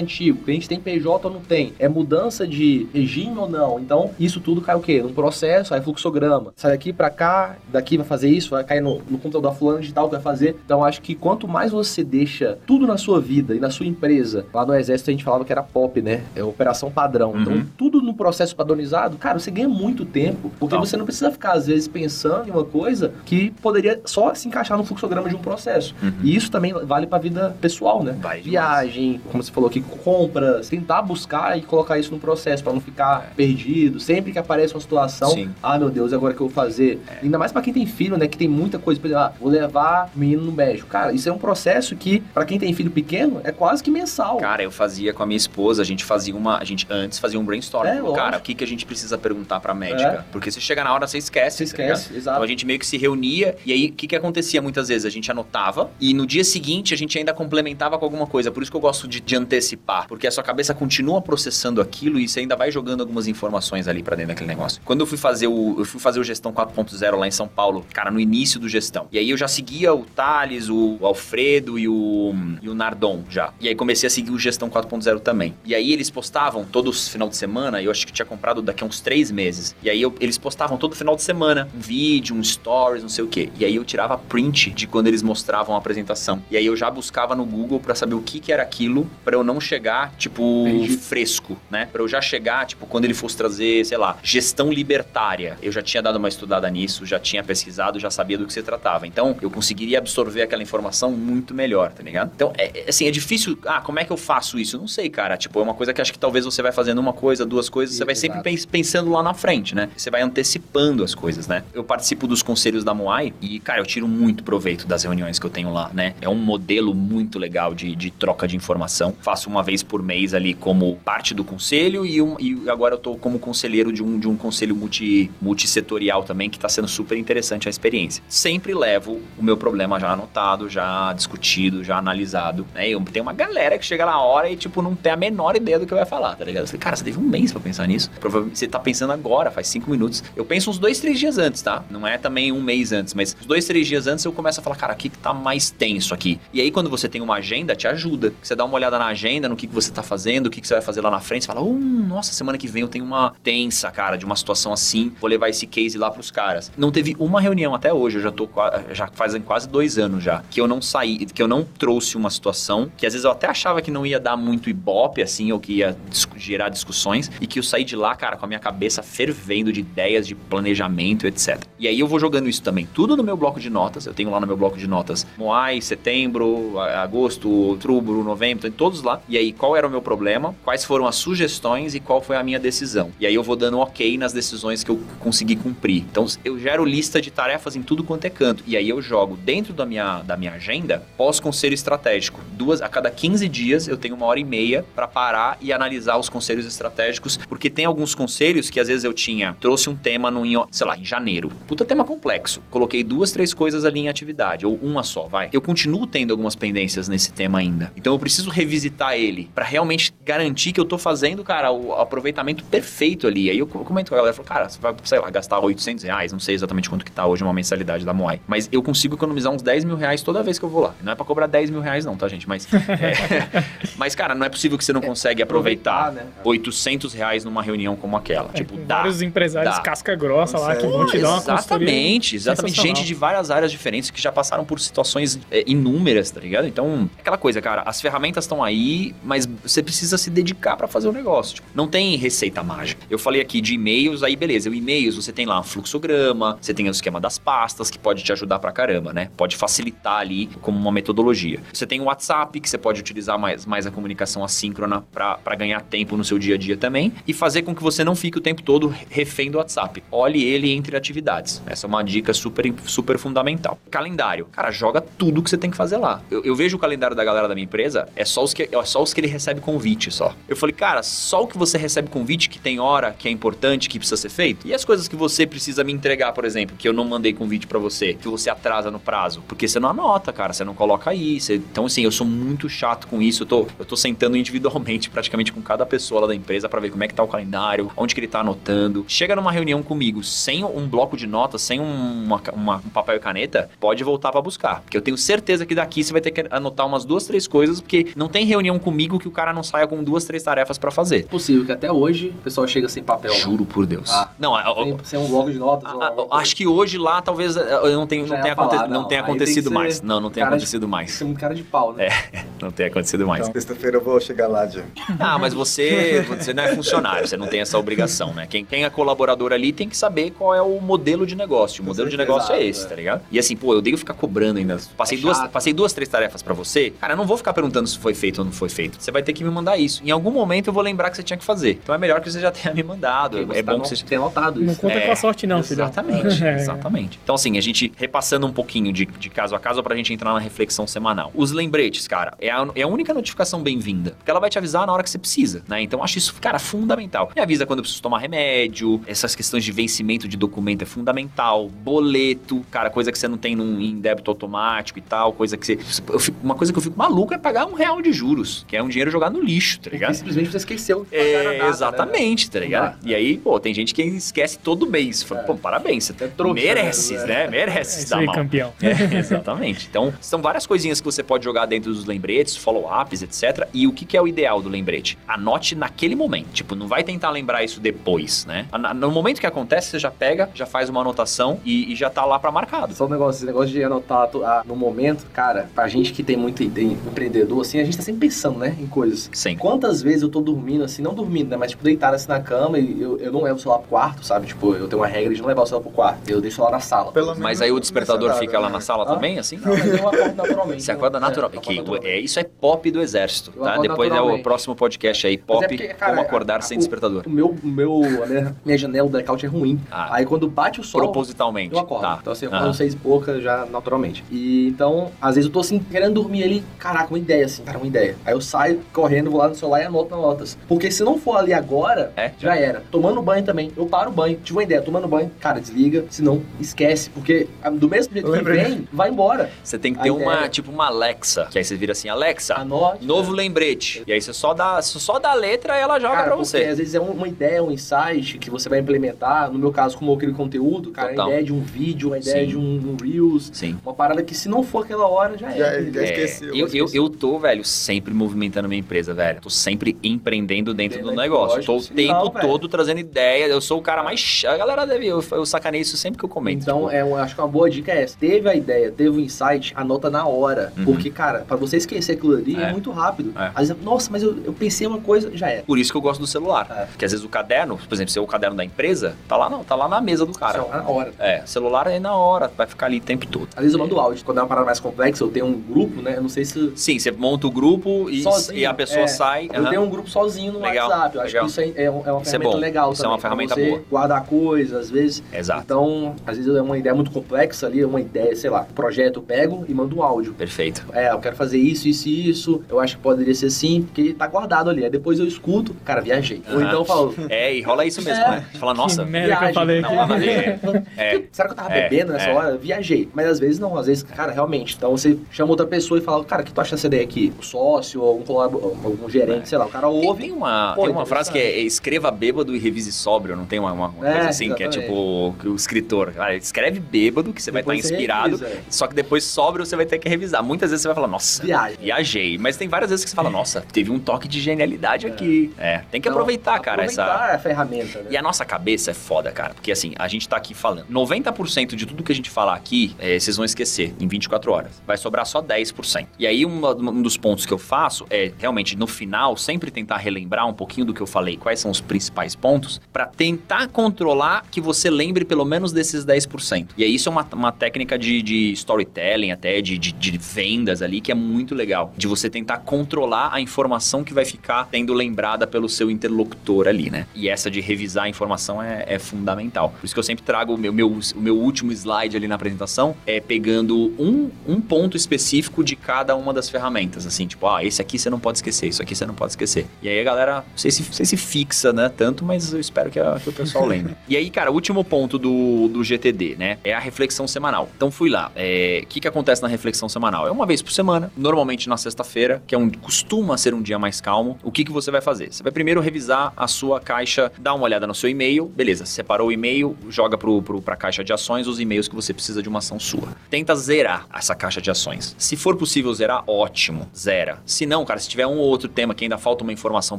[0.00, 0.38] antigo?
[0.40, 1.72] O cliente tem PJ ou não tem?
[1.78, 3.78] É mudança de regime ou não?
[3.78, 5.02] Então, isso tudo cai o quê?
[5.02, 6.52] Num processo, aí fluxograma.
[6.56, 9.80] Sai daqui para cá, daqui vai fazer isso, vai cair no, no computador da fulano
[9.80, 10.56] digital que vai fazer.
[10.64, 14.46] Então, acho que quanto mais você deixa tudo na sua vida e na sua empresa,
[14.52, 16.22] lá no Exército a gente falava que era POP, né?
[16.34, 17.34] É operação padrão.
[17.40, 17.58] Então, uhum.
[17.60, 20.84] Então, tudo no processo padronizado, cara, você ganha muito tempo, porque não.
[20.84, 24.76] você não precisa ficar, às vezes, pensando em uma coisa que poderia só se encaixar
[24.76, 25.94] no fluxograma de um processo.
[26.02, 26.12] Uhum.
[26.22, 28.16] E isso também vale para a vida pessoal, né?
[28.20, 32.72] Vai Viagem, como você falou aqui, compras, tentar buscar e colocar isso no processo para
[32.72, 33.34] não ficar é.
[33.34, 34.00] perdido.
[34.00, 35.50] Sempre que aparece uma situação, Sim.
[35.62, 37.00] ah, meu Deus, agora que eu vou fazer?
[37.08, 37.24] É.
[37.24, 38.26] Ainda mais para quem tem filho, né?
[38.26, 40.88] Que tem muita coisa, por exemplo, ah, vou levar o menino no médico.
[40.88, 44.38] Cara, isso é um processo que, para quem tem filho pequeno, é quase que mensal.
[44.38, 46.58] Cara, eu fazia com a minha esposa, a gente fazia uma.
[46.58, 47.86] A gente antes fazia um brainstorm.
[47.86, 50.08] É, cara, o que, que a gente precisa perguntar pra médica?
[50.08, 50.24] É.
[50.32, 51.58] Porque se chega na hora, você esquece.
[51.58, 52.36] Você tá esquece, tá exato.
[52.36, 55.04] Então a gente meio que se reunia, e aí o que, que acontecia muitas vezes?
[55.04, 58.50] A gente anotava, e no dia seguinte a gente ainda complementava com alguma coisa.
[58.50, 62.18] Por isso que eu gosto de, de antecipar, porque a sua cabeça continua processando aquilo
[62.18, 64.80] e você ainda vai jogando algumas informações ali para dentro daquele negócio.
[64.84, 67.84] Quando eu fui fazer o, eu fui fazer o Gestão 4.0 lá em São Paulo,
[67.92, 69.06] cara, no início do Gestão.
[69.12, 73.52] E aí eu já seguia o Thales, o Alfredo e o, e o Nardon já.
[73.60, 75.54] E aí comecei a seguir o Gestão 4.0 também.
[75.64, 78.82] E aí eles postavam todos os final de semana, eu acho que tinha comprado daqui
[78.82, 79.74] a uns três meses.
[79.82, 83.24] E aí eu, eles postavam todo final de semana um vídeo, um stories, não sei
[83.24, 83.50] o quê.
[83.58, 86.42] E aí eu tirava print de quando eles mostravam a apresentação.
[86.50, 89.34] E aí eu já buscava no Google pra saber o que, que era aquilo, pra
[89.34, 91.00] eu não chegar, tipo, Perdido.
[91.00, 91.88] fresco, né?
[91.90, 95.56] Pra eu já chegar, tipo, quando ele fosse trazer, sei lá, gestão libertária.
[95.62, 98.62] Eu já tinha dado uma estudada nisso, já tinha pesquisado, já sabia do que se
[98.62, 99.06] tratava.
[99.06, 102.30] Então, eu conseguiria absorver aquela informação muito melhor, tá ligado?
[102.34, 103.58] Então, é, é- assim, é difícil.
[103.64, 104.76] Ah, como é que eu faço isso?
[104.76, 105.38] Não sei, cara.
[105.38, 107.96] Tipo, é uma coisa que acho que talvez você vai fazendo uma coisa, duas coisas,
[107.96, 108.44] você vai sempre Exato.
[108.44, 109.88] pens- pensando lá na frente, né?
[109.96, 111.64] Você vai antecipando as coisas, né?
[111.72, 115.46] Eu participo dos conselhos da Moai e, cara, eu tiro muito proveito das reuniões que
[115.46, 116.14] eu tenho lá, né?
[116.20, 119.14] É um modelo muito legal de, de troca de informação.
[119.20, 122.98] Faço uma vez por mês ali como parte do conselho e, um- e agora eu
[122.98, 127.16] tô como conselheiro de um, de um conselho multi, multissetorial também, que tá sendo super
[127.18, 128.22] interessante a experiência.
[128.28, 132.84] Sempre levo o meu problema já anotado, já discutido, já analisado, né?
[133.12, 135.86] Tenho uma galera que chega na hora e, tipo, não tem a menor ideia do
[135.86, 136.62] que vai falar, tá ligado?
[136.62, 138.10] Eu falei, cara, você teve um mês pra pensar nisso.
[138.20, 140.22] Provavelmente você tá pensando agora, faz cinco minutos.
[140.36, 141.82] Eu penso uns dois, três dias antes, tá?
[141.90, 144.62] Não é também um mês antes, mas uns dois, três dias antes eu começo a
[144.62, 146.40] falar, cara, o que que tá mais tenso aqui?
[146.52, 148.32] E aí, quando você tem uma agenda, te ajuda.
[148.42, 150.66] Você dá uma olhada na agenda, no que, que você tá fazendo, o que, que
[150.66, 153.04] você vai fazer lá na frente, você fala, hum, nossa, semana que vem eu tenho
[153.04, 156.70] uma tensa, cara, de uma situação assim, vou levar esse case lá pros caras.
[156.76, 158.48] Não teve uma reunião até hoje, eu já tô
[158.92, 162.30] já fazem quase dois anos já, que eu não saí, que eu não trouxe uma
[162.30, 165.60] situação que às vezes eu até achava que não ia dar muito ibope, assim, ou
[165.60, 165.96] que ia
[166.36, 169.80] gerar discussões, e que eu saí de lá, cara, com a minha cabeça fervendo de
[169.80, 171.62] ideias, de planejamento, etc.
[171.78, 174.30] E aí eu vou jogando isso também, tudo no meu bloco de notas, eu tenho
[174.30, 179.20] lá no meu bloco de notas Moai, setembro, agosto, outubro, novembro, tem todos lá.
[179.28, 182.42] E aí, qual era o meu problema, quais foram as sugestões e qual foi a
[182.42, 183.10] minha decisão.
[183.18, 186.04] E aí eu vou dando ok nas decisões que eu consegui cumprir.
[186.10, 188.62] Então eu gero lista de tarefas em tudo quanto é canto.
[188.66, 192.40] E aí eu jogo dentro da minha, da minha agenda pós-conselho estratégico.
[192.52, 196.16] Duas a cada 15 dias eu tenho uma hora e meia para parar e analisar
[196.18, 200.30] os conselhos estratégicos, porque tem alguns conselhos que às vezes eu tinha, trouxe um tema
[200.30, 201.50] no, sei lá, em janeiro.
[201.66, 202.62] Puta tema complexo.
[202.70, 205.48] Coloquei duas, três coisas ali em atividade, ou uma só, vai.
[205.52, 207.92] Eu continuo tendo algumas pendências nesse tema ainda.
[207.96, 212.62] Então eu preciso revisitar ele para realmente garantir que eu tô fazendo, cara, o aproveitamento
[212.64, 213.50] perfeito ali.
[213.50, 216.32] Aí eu comento com a galera, falo, cara, você vai, sei lá, gastar 800 reais,
[216.32, 219.52] não sei exatamente quanto que tá hoje uma mensalidade da Moai, mas eu consigo economizar
[219.52, 220.94] uns 10 mil reais toda vez que eu vou lá.
[221.02, 222.48] Não é pra cobrar 10 mil reais não, tá, gente?
[222.48, 223.64] Mas, é,
[223.96, 226.26] mas cara, não é possível que você não consegue aproveitar aproveitar, né?
[226.44, 228.50] 800 reais numa reunião como aquela.
[228.52, 228.98] É, tipo, dá.
[228.98, 229.82] vários empresários dá.
[229.82, 231.38] casca grossa lá que vão te dar uma.
[231.38, 232.80] Exatamente, exatamente.
[232.80, 236.49] Gente de várias áreas diferentes que já passaram por situações é, inúmeras, tá ligado?
[236.66, 240.88] Então, é aquela coisa, cara, as ferramentas estão aí, mas você precisa se dedicar pra
[240.88, 241.56] fazer o negócio.
[241.56, 243.02] Tipo, não tem receita mágica.
[243.08, 246.74] Eu falei aqui de e-mails, aí beleza, o e-mails você tem lá um fluxograma, você
[246.74, 249.30] tem o esquema das pastas que pode te ajudar pra caramba, né?
[249.36, 251.60] Pode facilitar ali como uma metodologia.
[251.72, 255.80] Você tem o WhatsApp que você pode utilizar mais, mais a comunicação assíncrona pra ganhar
[255.82, 258.40] tempo no seu dia a dia também e fazer com que você não fique o
[258.40, 260.02] tempo todo refém do WhatsApp.
[260.10, 261.62] Olhe ele entre atividades.
[261.66, 263.78] Essa é uma dica super, super fundamental.
[263.90, 264.46] Calendário.
[264.52, 266.22] Cara, joga tudo que você tem que fazer lá.
[266.30, 268.84] Eu, eu vejo o calendário da galera da minha empresa, é só os que, é
[268.84, 270.34] só os que ele recebe convite só.
[270.48, 273.88] Eu falei, cara, só o que você recebe convite que tem hora, que é importante,
[273.88, 274.66] que precisa ser feito.
[274.66, 277.66] E as coisas que você precisa me entregar, por exemplo, que eu não mandei convite
[277.66, 281.10] pra você, que você atrasa no prazo, porque você não anota, cara, você não coloca
[281.10, 281.40] aí.
[281.40, 283.42] você- Então, assim, eu sou muito chato com isso.
[283.42, 286.90] Eu tô, eu tô sentando individualmente, praticamente com cada pessoa lá da empresa pra ver
[286.90, 289.04] como é que tá o calendário, onde que ele tá anotando.
[289.08, 293.16] Chega numa reunião comigo sem um bloco de notas, sem um- uma, uma- um papel
[293.16, 294.80] e caneta, pode voltar pra buscar.
[294.82, 297.80] Porque eu tenho certeza que daqui você vai ter que anotar umas duas, três coisas,
[297.80, 300.90] porque não tem reunião comigo que o cara não saia com duas, três tarefas pra
[300.90, 301.26] fazer.
[301.26, 303.32] Possível que até hoje o pessoal chega sem papel.
[303.34, 304.10] Juro por Deus.
[304.10, 304.30] Ah.
[304.38, 305.92] não, Sem, sem um bloco de notas.
[305.92, 308.68] ou a- acho que hoje lá talvez eh, eu não tenha, Já não tenha, falar,
[308.74, 310.02] aconte- não não, tenha tem acontecido mais.
[310.02, 311.10] Não, não tem cara de- acontecido Tem que mais.
[311.12, 312.08] ser muito cara de pau, né?
[312.60, 313.40] Não tem acontecido mais.
[313.48, 314.86] Então, sexta-feira eu vou chegar lá, Diego.
[315.18, 318.46] Ah, mas você, você não é funcionário, você não tem essa obrigação, né?
[318.46, 321.82] Quem, quem é colaborador ali tem que saber qual é o modelo de negócio.
[321.82, 322.88] O modelo de negócio é Exato, esse, é.
[322.90, 323.22] tá ligado?
[323.30, 324.78] E assim, pô, eu odeio ficar cobrando ainda.
[324.94, 326.90] Passei, É duas, passei duas, três tarefas pra você.
[327.00, 328.96] Cara, eu não vou ficar perguntando se foi feito ou não foi feito.
[329.00, 330.02] Você vai ter que me mandar isso.
[330.04, 331.78] Em algum momento eu vou lembrar que você tinha que fazer.
[331.82, 333.38] Então é melhor que você já tenha me mandado.
[333.52, 334.80] É tá bom no- que você Tem anotado Não isso.
[334.80, 335.74] conta É, com a sorte não, filho.
[335.76, 336.54] Exatamente, É.
[336.56, 337.18] exatamente.
[337.22, 340.32] Então, assim, a gente repassando um pouquinho de, de caso a caso pra gente entrar
[340.32, 341.30] na reflexão semanal.
[341.34, 344.12] Os lembretes, cara, é a, é a única notificação bem-vinda.
[344.18, 345.80] Porque ela vai te avisar na hora que você precisa, né?
[345.82, 347.30] Então, acho isso, cara, fundamental.
[347.34, 351.68] Me avisa quando eu preciso tomar remédio, essas questões de vencimento de documento é fundamental.
[351.68, 355.66] Boleto, cara, coisa que você não tem num, em débito automático e tal, coisa que
[355.66, 355.78] você.
[356.08, 358.76] Eu fico- uma coisa que eu fico maluco é pagar um real de juros, que
[358.76, 360.14] é um dinheiro jogado no lixo, tá Porque ligado?
[360.14, 361.06] simplesmente você esqueceu.
[361.12, 362.98] É, data, né, exatamente, tá ligado?
[363.04, 365.22] E aí, pô, tem gente que esquece todo mês.
[365.22, 365.44] Fala, É.
[365.44, 367.26] Pô, parabéns, você trouxa, merece, né?
[367.26, 367.44] né?
[367.50, 368.34] É Merece se isso dar aí, mal.
[368.34, 368.72] campeão.
[368.82, 369.86] É, exatamente.
[369.90, 372.56] Então, são várias coisinhas que você pode jogar dentro dos lembretes.
[372.56, 373.66] follow-ups, etc.
[373.72, 375.18] E o que, que é o ideal do lembrete?
[375.26, 376.48] Anote naquele momento.
[376.52, 378.66] Tipo, não vai tentar lembrar isso depois, né?
[378.96, 382.24] No momento que acontece, você já pega, já faz uma anotação e, e já tá
[382.24, 382.94] lá pra marcado.
[382.94, 384.28] Só um negócio, esse negócio de anotar
[384.66, 388.20] no momento, cara, pra gente que tem muito tem empreendedor, assim, a gente tá sempre
[388.28, 389.28] pensando, né, em coisas.
[389.32, 389.56] Sim.
[389.56, 392.78] Quantas vezes eu tô dormindo, assim, não dormindo, né, mas tipo, deitado assim na cama
[392.78, 394.46] e eu, eu não levo o celular pro quarto, sabe?
[394.46, 396.28] Tipo, eu tenho uma regra de não levar o celular pro quarto.
[396.30, 397.12] Eu deixo o celular na sala.
[397.12, 398.80] Pelo Mas menos aí o despertador fica lá na né?
[398.80, 399.14] sala Ah?
[399.14, 399.56] também, assim?
[399.56, 400.82] Não, mas eu acordo naturalmente.
[400.82, 401.50] Você acorda É, natural.
[401.52, 403.78] eu que, é, isso é pop do exército, Eu tá?
[403.78, 406.76] Depois é o próximo podcast aí, Mas pop, é porque, cara, como acordar a- sem
[406.76, 407.22] o- despertador.
[407.26, 409.80] O meu, meu, a minha, minha janela do blackout é ruim.
[409.90, 410.14] Ah.
[410.16, 411.74] Aí quando bate o sol, Propositalmente.
[411.74, 412.02] eu acordo.
[412.02, 412.18] Tá.
[412.20, 414.22] Então assim, eu acordo seis e pouca já naturalmente.
[414.30, 417.78] E então, às vezes eu tô assim, querendo dormir ali, caraca, uma ideia assim, cara,
[417.78, 418.16] uma ideia.
[418.24, 420.58] Aí eu saio correndo, vou lá no celular e anoto nas notas.
[420.68, 422.32] Porque se não for ali agora, É.
[422.38, 422.82] já era.
[422.90, 423.70] Tomando banho também.
[423.76, 424.38] Eu paro o banho.
[424.42, 426.04] Tive uma ideia, tomando banho, cara, desliga.
[426.10, 427.10] Senão, esquece.
[427.10, 429.50] Porque ah, do mesmo jeito que vem, vai embora.
[429.62, 432.54] Você tem que A ter uma, tipo uma Alexa, que aí você vira assim, Alexa,
[432.54, 433.04] Anote.
[433.04, 434.02] novo lembrete.
[434.06, 436.46] E aí você só dá, só dá a letra e ela joga Cara, pra porque
[436.48, 436.64] você.
[436.64, 439.50] às vezes é uma ideia, um insight que você vai implementar.
[439.50, 441.26] No meu caso, como eu crio conteúdo, cara, Total.
[441.26, 442.50] a ideia de um vídeo, uma ideia Sim.
[442.50, 443.50] de um, um Reels.
[443.52, 443.78] Sim.
[443.84, 445.69] Uma parada que se não for aquela hora, já Já, é.
[445.92, 446.44] Já esqueci.
[446.46, 449.40] É, eu, eu, eu tô, velho, sempre movimentando minha empresa, velho.
[449.40, 451.56] Tô sempre empreendendo dentro Dentro do negócio.
[451.56, 452.48] lógico, Tô o tempo velho.
[452.48, 453.46] todo trazendo ideia.
[453.46, 454.42] Eu sou o cara mais.
[454.46, 455.06] A galera deve.
[455.06, 456.62] Eu, eu sacanei isso sempre que eu comento.
[456.62, 458.16] Então, tipo, é, um- acho que uma boa dica é essa.
[458.18, 460.72] Teve a ideia, teve o insight, anota na hora.
[460.76, 460.84] Uhum.
[460.84, 462.72] Porque, cara, pra você esquecer aquilo ali é, É.
[462.72, 463.32] muito rápido.
[463.38, 463.50] É.
[463.54, 465.62] Às vezes, nossa, mas eu, eu pensei uma coisa, já era.
[465.62, 466.66] Por isso que eu gosto do celular.
[466.70, 466.84] É.
[466.86, 469.48] Porque às vezes o caderno, por exemplo, se é o caderno da empresa, tá lá,
[469.48, 470.60] não, tá lá na mesa do cara.
[470.62, 471.12] Só na hora.
[471.18, 473.48] É, celular é na hora, vai ficar ali o tempo todo.
[473.54, 474.24] Às vezes eu mando áudio.
[474.24, 476.16] Quando é uma parada mais complexa, eu tenho um grupo, né?
[476.16, 476.72] Eu não sei se.
[476.74, 479.06] Sim, você monta o grupo e, Sozinho, e a pessoa é.
[479.06, 479.48] sai.
[479.52, 479.70] Eu aham.
[479.70, 481.16] tenho um grupo sozinho no Legal, WhatsApp.
[481.16, 481.44] Eu acho legal.
[481.44, 482.60] que isso é, é um- é uma Isso é ferramenta bom.
[482.60, 483.14] legal Isso é também.
[483.14, 483.82] uma ferramenta você boa.
[483.90, 485.22] guardar coisas, às vezes.
[485.32, 485.62] Exato.
[485.64, 489.22] Então, às vezes é uma ideia muito complexa ali, uma ideia, sei lá, projeto, eu
[489.22, 490.34] pego e mando um áudio.
[490.34, 490.84] Perfeito.
[490.92, 492.62] É, eu quero fazer isso, isso e isso.
[492.68, 494.84] Eu acho que poderia ser assim, porque tá guardado ali.
[494.84, 496.42] Aí depois eu escuto, cara, viajei.
[496.48, 496.66] Ou Aham.
[496.66, 498.30] então eu falo, É, e rola isso mesmo, É.
[498.30, 498.44] né?
[498.52, 500.58] Você fala, nossa, que merda que eu falei não, é,
[500.96, 502.34] é, será que eu tava É, bebendo nessa é.
[502.34, 502.50] hora?
[502.50, 503.08] Eu viajei.
[503.14, 504.74] Mas às vezes não, às vezes, cara, realmente.
[504.76, 507.32] Então você chama outra pessoa e fala, cara, o que tu acha dessa ideia aqui?
[507.38, 509.46] O sócio, algum, colabo- algum gerente, É.
[509.46, 509.66] sei lá.
[509.66, 510.22] O cara ouve.
[510.22, 513.58] tem uma, Pô, tem uma frase que é escreva bêbado e revise sóbrio, não tem
[513.58, 514.88] uma, uma- uma É, coisa assim, que é exatamente.
[514.90, 518.62] tipo o escritor, cara, escreve bêbado que você vai estar Depois inspirado, revisa, é.
[518.70, 520.42] só que depois sóbrio você vai ter que revisar.
[520.42, 521.76] Muitas vezes você vai falar, nossa, Viagem.
[521.80, 522.38] viajei.
[522.38, 525.52] Mas tem várias vezes que você fala, nossa, teve um toque de genialidade aqui.
[525.58, 527.02] É, tem que Então, aproveitar, cara, essa...
[527.04, 528.06] aproveitar a ferramenta, né?
[528.10, 529.54] E a nossa cabeça é foda, cara.
[529.54, 530.86] Porque assim, a gente tá aqui falando.
[530.90, 534.72] 90% de tudo que a gente falar aqui, é, vocês vão esquecer em 24 horas.
[534.86, 536.06] Vai sobrar só 10%.
[536.18, 539.96] E aí, uma- um dos pontos que eu faço é, realmente, no final, sempre tentar
[539.98, 544.44] relembrar um pouquinho do que eu falei, quais são os principais pontos, pra tentar controlar
[544.50, 546.68] que você lembre pelo menos desses 10%.
[546.76, 550.82] E aí, isso é uma, uma técnica de, de storytelling, até de, de, de vendas
[550.82, 551.92] ali, que é muito legal.
[551.96, 556.90] De você tentar controlar a informação que vai ficar tendo lembrada pelo seu interlocutor ali,
[556.90, 557.06] né?
[557.14, 559.70] E essa de revisar a informação é, é fundamental.
[559.80, 562.34] Por isso que eu sempre trago o meu, meu, o meu último slide ali na
[562.34, 565.29] apresentação, é pegando um, um ponto específico
[565.64, 567.06] de cada uma das ferramentas.
[567.06, 569.66] Assim, tipo, ah, esse aqui você não pode esquecer, isso aqui você não pode esquecer.
[569.82, 571.88] E aí a galera, não sei se, sei se fixa, né?
[571.88, 573.94] Tanto, mas eu espero que, a- que o pessoal lembre.
[574.08, 576.58] e aí, cara, último ponto do, do GTD, né?
[576.64, 577.68] É a reflexão semanal.
[577.76, 578.30] Então fui lá.
[578.34, 580.26] É, O que, que acontece na reflexão semanal?
[580.26, 583.78] É uma vez por semana, normalmente na sexta-feira, que é um costuma ser um dia
[583.78, 584.38] mais calmo.
[584.42, 585.32] O que, que você vai fazer?
[585.32, 589.28] Você vai primeiro revisar a sua caixa, dar uma olhada no seu e-mail, beleza, separou
[589.28, 592.48] o e-mail, joga pro, pro, pra caixa de ações os e-mails que você precisa de
[592.48, 593.08] uma ação sua.
[593.28, 595.09] Tenta zerar essa caixa de ações.
[595.18, 597.38] Se for possível zerar, ótimo, zera.
[597.44, 599.98] Se não, cara, se tiver um ou outro tema que ainda falta uma informação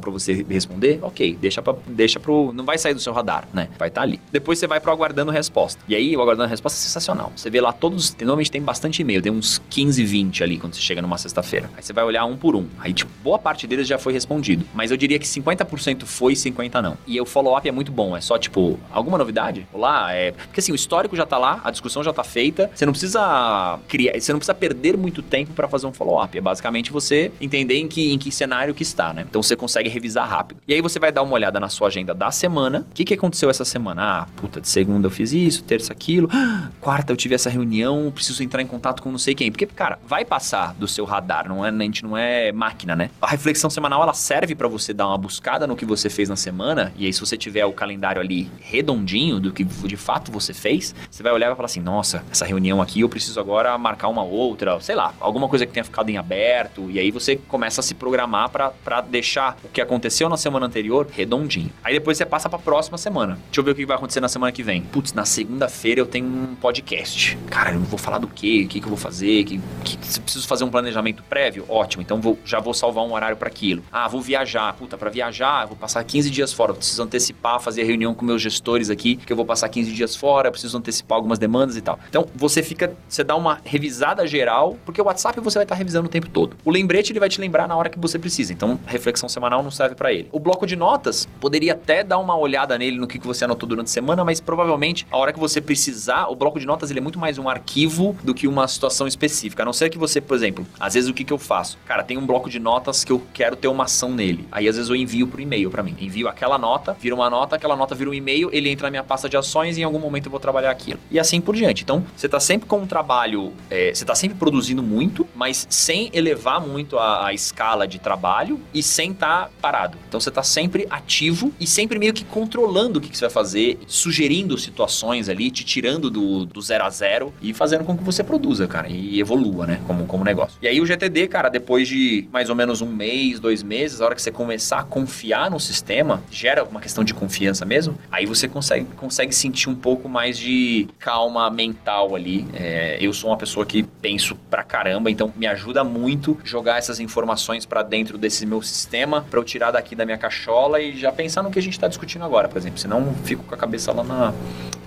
[0.00, 2.52] pra você responder, ok, deixa, pra, deixa pro.
[2.52, 3.68] Não vai sair do seu radar, né?
[3.78, 4.20] Vai estar ali.
[4.30, 5.82] Depois você vai pro aguardando resposta.
[5.88, 7.32] E aí, o aguardando resposta é sensacional.
[7.34, 8.14] Você vê lá todos.
[8.16, 11.70] Normalmente tem bastante e-mail, tem uns 15, 20 ali quando você chega numa sexta-feira.
[11.76, 12.66] Aí você vai olhar um por um.
[12.78, 14.64] Aí, tipo, boa parte deles já foi respondido.
[14.74, 16.96] Mas eu diria que 50% foi e 50% não.
[17.06, 18.16] E o follow-up é muito bom.
[18.16, 19.66] É só, tipo, alguma novidade?
[19.72, 20.32] Olá, é.
[20.32, 22.70] Porque assim, o histórico já tá lá, a discussão já tá feita.
[22.74, 24.18] Você não precisa criar.
[24.18, 26.36] Você não precisa perder muito tempo pra fazer um follow-up.
[26.36, 29.26] É basicamente você entender em que, em que cenário que está, né?
[29.28, 30.60] Então você consegue revisar rápido.
[30.66, 32.86] E aí você vai dar uma olhada na sua agenda da semana.
[32.90, 34.02] O que, que aconteceu essa semana?
[34.02, 36.28] Ah, puta, de segunda eu fiz isso, terça aquilo.
[36.32, 39.50] Ah, Quarta eu tive essa reunião, preciso entrar em contato com não sei quem.
[39.50, 43.10] Porque, cara, vai passar do seu radar, não é, a gente não é máquina, né?
[43.20, 46.36] A reflexão semanal ela serve pra você dar uma buscada no que você fez na
[46.36, 46.92] semana.
[46.96, 50.94] E aí, se você tiver o calendário ali redondinho do que de fato você fez,
[51.10, 54.08] você vai olhar e vai falar assim: nossa, essa reunião aqui eu preciso agora marcar
[54.08, 56.90] uma outra, sei lá, alguma coisa que tenha ficado em aberto.
[56.90, 61.06] E aí você começa a se programar pra deixar o que aconteceu na semana anterior
[61.10, 61.70] redondinho.
[61.82, 63.38] Aí depois você passa pra próxima semana.
[63.46, 64.82] Deixa eu ver o que vai acontecer na semana que vem.
[64.82, 67.38] Putz, na segunda-feira eu tenho um podcast.
[67.48, 68.64] Cara, eu vou falar do quê?
[68.66, 69.44] O que, que eu vou fazer?
[69.44, 71.64] Que, que, se eu preciso fazer um planejamento prévio?
[71.70, 73.82] Ótimo, então vou, já vou salvar um horário para aquilo.
[73.90, 74.74] Ah, vou viajar.
[74.74, 76.74] Puta, para viajar, vou passar 15 dias fora.
[76.74, 80.50] Preciso antecipar, fazer reunião com meus gestores aqui, que eu vou passar 15 dias fora,
[80.50, 81.98] preciso antecipar algumas demandas e tal.
[82.10, 86.06] Então, você fica, você dá uma revisada geral, porque o WhatsApp você vai estar revisando
[86.06, 86.56] o tempo todo.
[86.64, 88.52] O lembrete ele vai te lembrar na hora que você precisa.
[88.52, 90.28] Então, reflexão semanal não serve para ele.
[90.32, 93.86] O bloco de notas poderia até dar uma olhada nele no que você anotou durante
[93.86, 97.02] a semana, mas provavelmente a hora que você precisar, o bloco de notas ele é
[97.02, 99.62] muito mais um arquivo do que uma situação específica.
[99.62, 101.78] A não ser que você, por exemplo, às vezes o que, que eu faço?
[101.86, 104.46] Cara, tem um bloco de notas que eu quero ter uma ação nele.
[104.50, 105.96] Aí às vezes eu envio por e-mail para mim.
[106.00, 109.04] Envio aquela nota, vira uma nota, aquela nota vira um e-mail, ele entra na minha
[109.04, 110.98] pasta de ações e em algum momento eu vou trabalhar aquilo.
[111.10, 111.82] E assim por diante.
[111.82, 116.08] Então, você tá sempre com um trabalho, é, você tá sempre produzindo muito, mas sem
[116.12, 119.98] elevar muito a, a escala de trabalho e sem estar tá parado.
[120.08, 123.30] Então você tá sempre ativo e sempre meio que controlando o que, que você vai
[123.30, 128.04] fazer, sugerindo situações ali, te tirando do, do zero a zero e fazendo com que
[128.04, 130.58] você produza, cara, e evolua, né, como, como negócio.
[130.62, 134.04] E aí o GTD, cara, depois de mais ou menos um mês, dois meses, a
[134.04, 138.26] hora que você começar a confiar no sistema, gera uma questão de confiança mesmo, aí
[138.26, 142.46] você consegue, consegue sentir um pouco mais de calma mental ali.
[142.54, 147.00] É, eu sou uma pessoa que penso pra caramba, então me ajuda muito jogar essas
[147.00, 151.12] informações para dentro desse meu sistema, para eu tirar daqui da minha cachola e já
[151.12, 152.78] pensar no que a gente tá discutindo agora, por exemplo.
[152.78, 154.32] Senão fico com a cabeça lá na,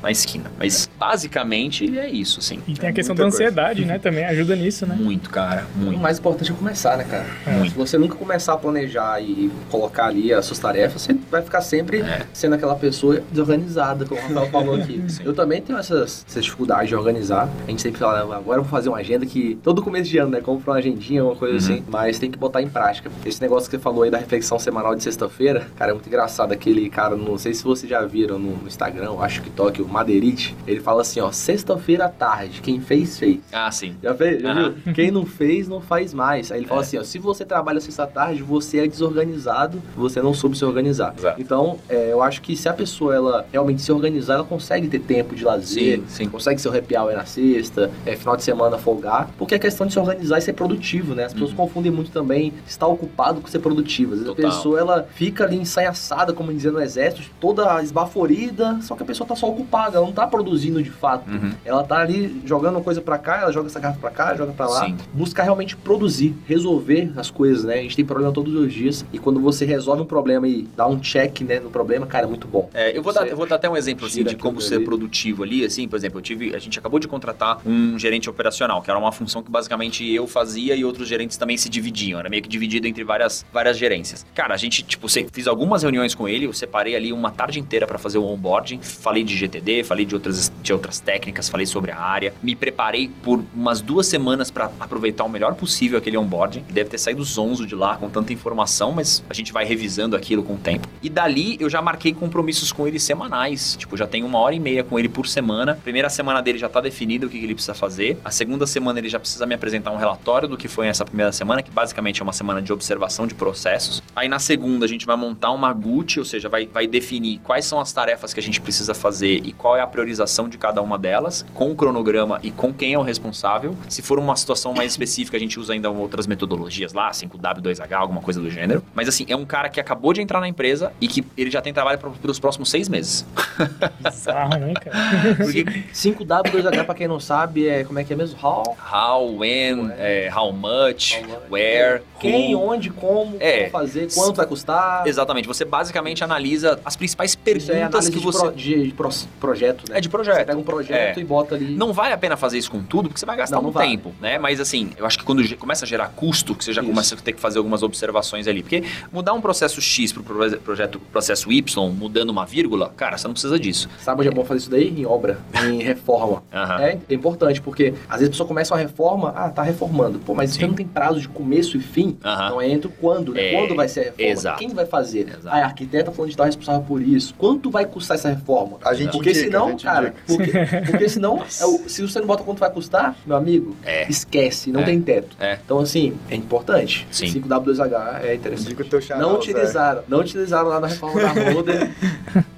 [0.01, 0.51] na esquina.
[0.57, 2.59] Mas basicamente é isso, assim.
[2.67, 3.51] E tem a É questão da muita coisa.
[3.51, 3.97] ansiedade, né?
[3.99, 4.95] Também ajuda nisso, né?
[4.99, 5.99] Muito, cara, O muito.
[5.99, 7.25] mais importante é começar, né, cara?
[7.47, 7.71] Muito.
[7.71, 11.61] Se você nunca começar a planejar e colocar ali as suas tarefas, você vai ficar
[11.61, 12.21] sempre É.
[12.33, 15.01] sendo aquela pessoa desorganizada, como o Rafael falou aqui.
[15.09, 15.23] Sim.
[15.25, 17.49] Eu também tenho essas, essas dificuldades de organizar.
[17.67, 20.17] A gente sempre fala, "Ah, agora eu vou fazer uma agenda que todo começo de
[20.17, 20.41] ano, né?
[20.41, 21.75] Compra uma agendinha, uma coisa Uhum.
[21.75, 21.83] assim.
[21.89, 23.09] Mas tem que botar em prática.
[23.25, 26.51] Esse negócio que você falou aí da reflexão semanal de sexta-feira, cara, é muito engraçado.
[26.51, 30.79] Aquele cara, não sei se vocês já viram no, Instagram, acho que toque, Madeirite, ele
[30.79, 33.39] fala assim, ó, sexta-feira à tarde, quem fez, fez.
[33.51, 33.95] Ah, sim.
[34.01, 34.41] Já fez?
[34.41, 34.93] Já viu?
[34.93, 36.51] Quem não fez, não faz mais.
[36.51, 36.83] Aí ele fala É.
[36.83, 41.13] assim, ó, se você trabalha sexta-tarde, você é desorganizado, você não soube se organizar.
[41.17, 41.41] Exato.
[41.41, 44.99] Então, é, eu acho que se a pessoa, ela realmente se organizar, ela consegue ter
[44.99, 46.29] tempo de lazer, Sim, sim.
[46.29, 49.93] consegue seu happy hour na sexta, é, final de semana folgar, porque é questão de
[49.93, 51.25] se organizar e ser produtivo, né?
[51.25, 54.13] As pessoas confundem muito também estar ocupado com ser produtivo.
[54.13, 54.35] Às vezes Uhum.
[54.35, 54.51] Total.
[54.51, 59.05] a pessoa, ela fica ali ensaiaçada, como dizia no exército, toda esbaforida, só que a
[59.05, 61.29] pessoa tá só ocupada, ela não tá produzindo de fato.
[61.29, 61.51] Uhum.
[61.63, 64.53] Ela tá ali jogando uma coisa pra cá, ela joga essa garrafa pra cá, joga
[64.53, 64.85] pra lá.
[64.85, 64.97] Sim.
[65.13, 67.75] Buscar realmente produzir, resolver as coisas, né?
[67.75, 69.05] A gente tem problema todos os dias.
[69.11, 72.29] E quando você resolve um problema e dá um check, né, no problema, cara, é
[72.29, 72.69] muito bom.
[72.73, 74.75] É, eu vou, Você dar, eu vou dar até um exemplo assim, de como ser
[74.75, 74.85] dali.
[74.85, 78.81] produtivo ali, assim, por exemplo, eu tive, a gente acabou de contratar um gerente operacional,
[78.81, 82.29] que era uma função que basicamente eu fazia e outros gerentes também se dividiam, era
[82.29, 84.25] meio que dividido entre várias, várias gerências.
[84.33, 87.85] Cara, a gente, tipo, fiz algumas reuniões com ele, eu separei ali uma tarde inteira
[87.87, 89.35] para fazer o onboarding, falei de
[89.83, 94.07] Falei de outras, de outras técnicas, falei sobre a área, me preparei por umas duas
[94.07, 98.09] semanas para aproveitar o melhor possível aquele onboarding, deve ter saído zonzo de lá com
[98.09, 100.87] tanta informação, mas a gente vai revisando aquilo com o tempo.
[101.01, 103.75] E dali eu já marquei compromissos com ele semanais.
[103.77, 105.79] Tipo, já tenho uma hora e meia com ele por semana.
[105.83, 108.17] Primeira semana dele já tá definido o que que ele precisa fazer.
[108.23, 111.31] A segunda semana ele já precisa me apresentar um relatório do que foi essa primeira
[111.31, 114.01] semana, que basicamente é uma semana de observação de processos.
[114.15, 117.65] Aí na segunda a gente vai montar uma GUT, ou seja, vai, vai definir quais
[117.65, 120.81] são as tarefas que a gente precisa fazer e qual é a priorização de cada
[120.81, 123.75] uma delas, com o cronograma e com quem é o responsável.
[123.89, 128.21] Se for uma situação mais específica, a gente usa ainda outras metodologias lá, 5W2H, alguma
[128.21, 128.83] coisa do gênero.
[128.93, 131.61] Mas assim, é um cara que acabou de entrar na empresa e que ele já
[131.61, 133.25] tem trabalho pra- pelos próximos seis meses.
[134.03, 135.35] Bizarro, né, cara?
[135.37, 138.37] Porque 5W2H, pra quem não sabe, é como é que é mesmo?
[138.41, 138.77] How?
[138.93, 141.51] how, when, é, how much, How much.
[141.51, 142.61] where, Quem, who.
[142.69, 143.69] onde, como, É.
[143.69, 145.07] como fazer, quanto vai custar.
[145.07, 148.39] Exatamente, você basicamente analisa as principais Isso é perguntas análise que de, você.
[148.45, 149.09] pro- de- de pro-
[149.45, 149.97] projeto, né?
[149.97, 150.45] É de Você projeto.
[150.45, 151.21] pega um projeto É.
[151.21, 151.75] e bota ali.
[151.75, 153.73] Não vale a pena fazer isso com tudo, porque você vai gastar Não, não um
[153.73, 153.89] vale.
[153.89, 154.37] tempo, né?
[154.37, 156.89] Mas assim, eu acho que quando começa a gerar custo, que você já Isso.
[156.89, 158.61] começa a ter que fazer algumas observações ali.
[158.61, 163.27] Porque mudar um processo X para o projeto processo Y, mudando uma vírgula, cara, você
[163.27, 163.89] não precisa disso.
[163.99, 164.89] Sabe onde é bom fazer isso daí?
[164.99, 166.43] Em obra, em reforma.
[166.53, 166.81] Aham.
[166.81, 170.19] É, é importante, porque às vezes a pessoa começa uma reforma, ah, tá reformando.
[170.19, 170.67] Pô, mas você Sim.
[170.67, 172.17] não tem prazo de começo e fim.
[172.23, 172.45] Aham.
[172.47, 173.53] Então entra o quando, né?
[173.53, 174.31] É, quando vai ser a reforma?
[174.31, 174.59] exato.
[174.59, 175.27] Quem vai fazer?
[175.29, 175.47] Exato.
[175.47, 177.33] Ah, a arquiteta falando de estar responsável por isso.
[177.37, 178.77] Quanto vai custar essa reforma?
[178.83, 180.21] A gente Porque senão, gente cara, indica.
[180.27, 180.51] porque,
[180.91, 184.09] porque senão, é o- se você não bota quanto vai custar, meu amigo, É.
[184.09, 184.83] esquece, não É.
[184.83, 185.35] tem teto.
[185.39, 185.57] É.
[185.63, 187.07] Então, assim, é importante.
[187.11, 187.27] Sim.
[187.27, 188.65] 5W2H é interessante.
[188.73, 191.91] Indica o teu Não utilizaram, não utilizaram lá na reforma da Roda.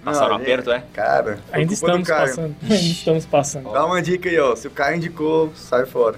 [0.03, 0.83] Passaram Não, aperto, é?
[0.93, 2.55] Cara, Ainda estamos passando.
[2.63, 3.71] Ainda estamos passando.
[3.73, 4.55] Dá uma dica aí, ó.
[4.55, 6.17] Se o Caio indicou, sai fora.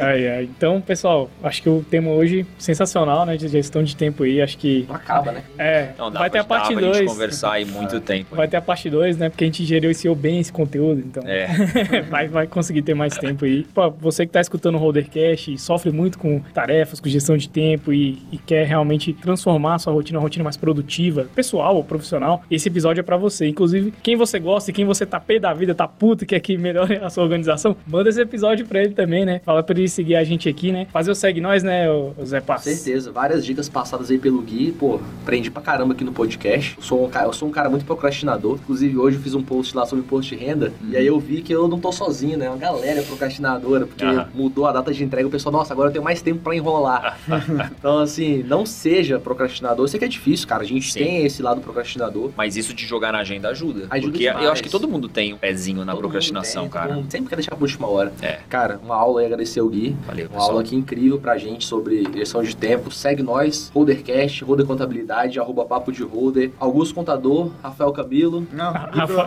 [0.00, 0.44] Ai, ai.
[0.44, 3.36] Então, pessoal, acho que o tema hoje sensacional, né?
[3.36, 4.40] De gestão de tempo aí.
[4.40, 4.84] Acho que.
[4.88, 5.42] Não acaba, né?
[5.58, 5.90] É.
[5.98, 7.10] Não, dá vai ter pra, a parte dá pra gente 2.
[7.12, 8.34] conversar aí muito tempo.
[8.34, 9.28] Vai ter a parte 2, né?
[9.28, 11.22] Porque a gente geriu esse bem esse conteúdo, então.
[11.26, 11.48] É.
[12.08, 13.64] vai, vai conseguir ter mais tempo aí.
[13.74, 17.48] Pô, você que tá escutando o Holdercast e sofre muito com tarefas, com gestão de
[17.48, 21.84] tempo e, e quer realmente transformar a sua rotina, uma rotina mais produtiva, pessoal ou
[21.84, 23.46] profissional, esse episódio é pra você.
[23.46, 26.56] Inclusive, quem você gosta e quem você tá pé da vida, tá puto, quer que
[26.56, 29.40] melhore a sua organização, manda esse episódio pra ele também, né?
[29.44, 30.86] Fala pra ele seguir a gente aqui, né?
[30.92, 32.62] Fazer o segue nós, né, o Zé Com Pass?
[32.62, 33.12] certeza.
[33.12, 34.72] Várias dicas passadas aí pelo Gui.
[34.72, 36.76] Pô, aprendi pra caramba aqui no podcast.
[36.76, 38.58] Eu sou um cara, eu sou um cara muito procrastinador.
[38.62, 40.72] Inclusive, hoje eu fiz um post lá sobre imposto de renda.
[40.90, 42.48] E aí eu vi que eu não tô sozinho, né?
[42.48, 43.86] Uma galera é procrastinadora.
[43.86, 44.28] Porque Aham.
[44.34, 45.26] mudou a data de entrega.
[45.26, 47.18] O pessoal, nossa, agora eu tenho mais tempo pra enrolar.
[47.78, 49.84] então, assim, não seja procrastinador.
[49.84, 50.62] Eu sei que é difícil, cara.
[50.62, 50.98] A gente Sim.
[51.00, 52.30] tem esse lado procrastinador.
[52.36, 53.86] Mas isso de jogar na agenda ajuda.
[53.90, 54.48] Ajuda porque eu demais.
[54.50, 57.02] acho que todo mundo tem um pezinho na Todo procrastinação, tem, cara.
[57.08, 58.12] sempre quer deixar pra última hora.
[58.22, 58.38] É.
[58.48, 59.96] Cara, uma aula aí, agradecer o Gui.
[60.06, 60.50] Valeu, Uma pessoal.
[60.50, 62.90] aula aqui incrível pra gente sobre gestão de tempo.
[62.90, 68.46] Segue nós, Holdercast, Holder Contabilidade, arroba Papo de Holder, Augusto Contador, Rafael Camilo.
[68.52, 69.22] Não, Rafa-?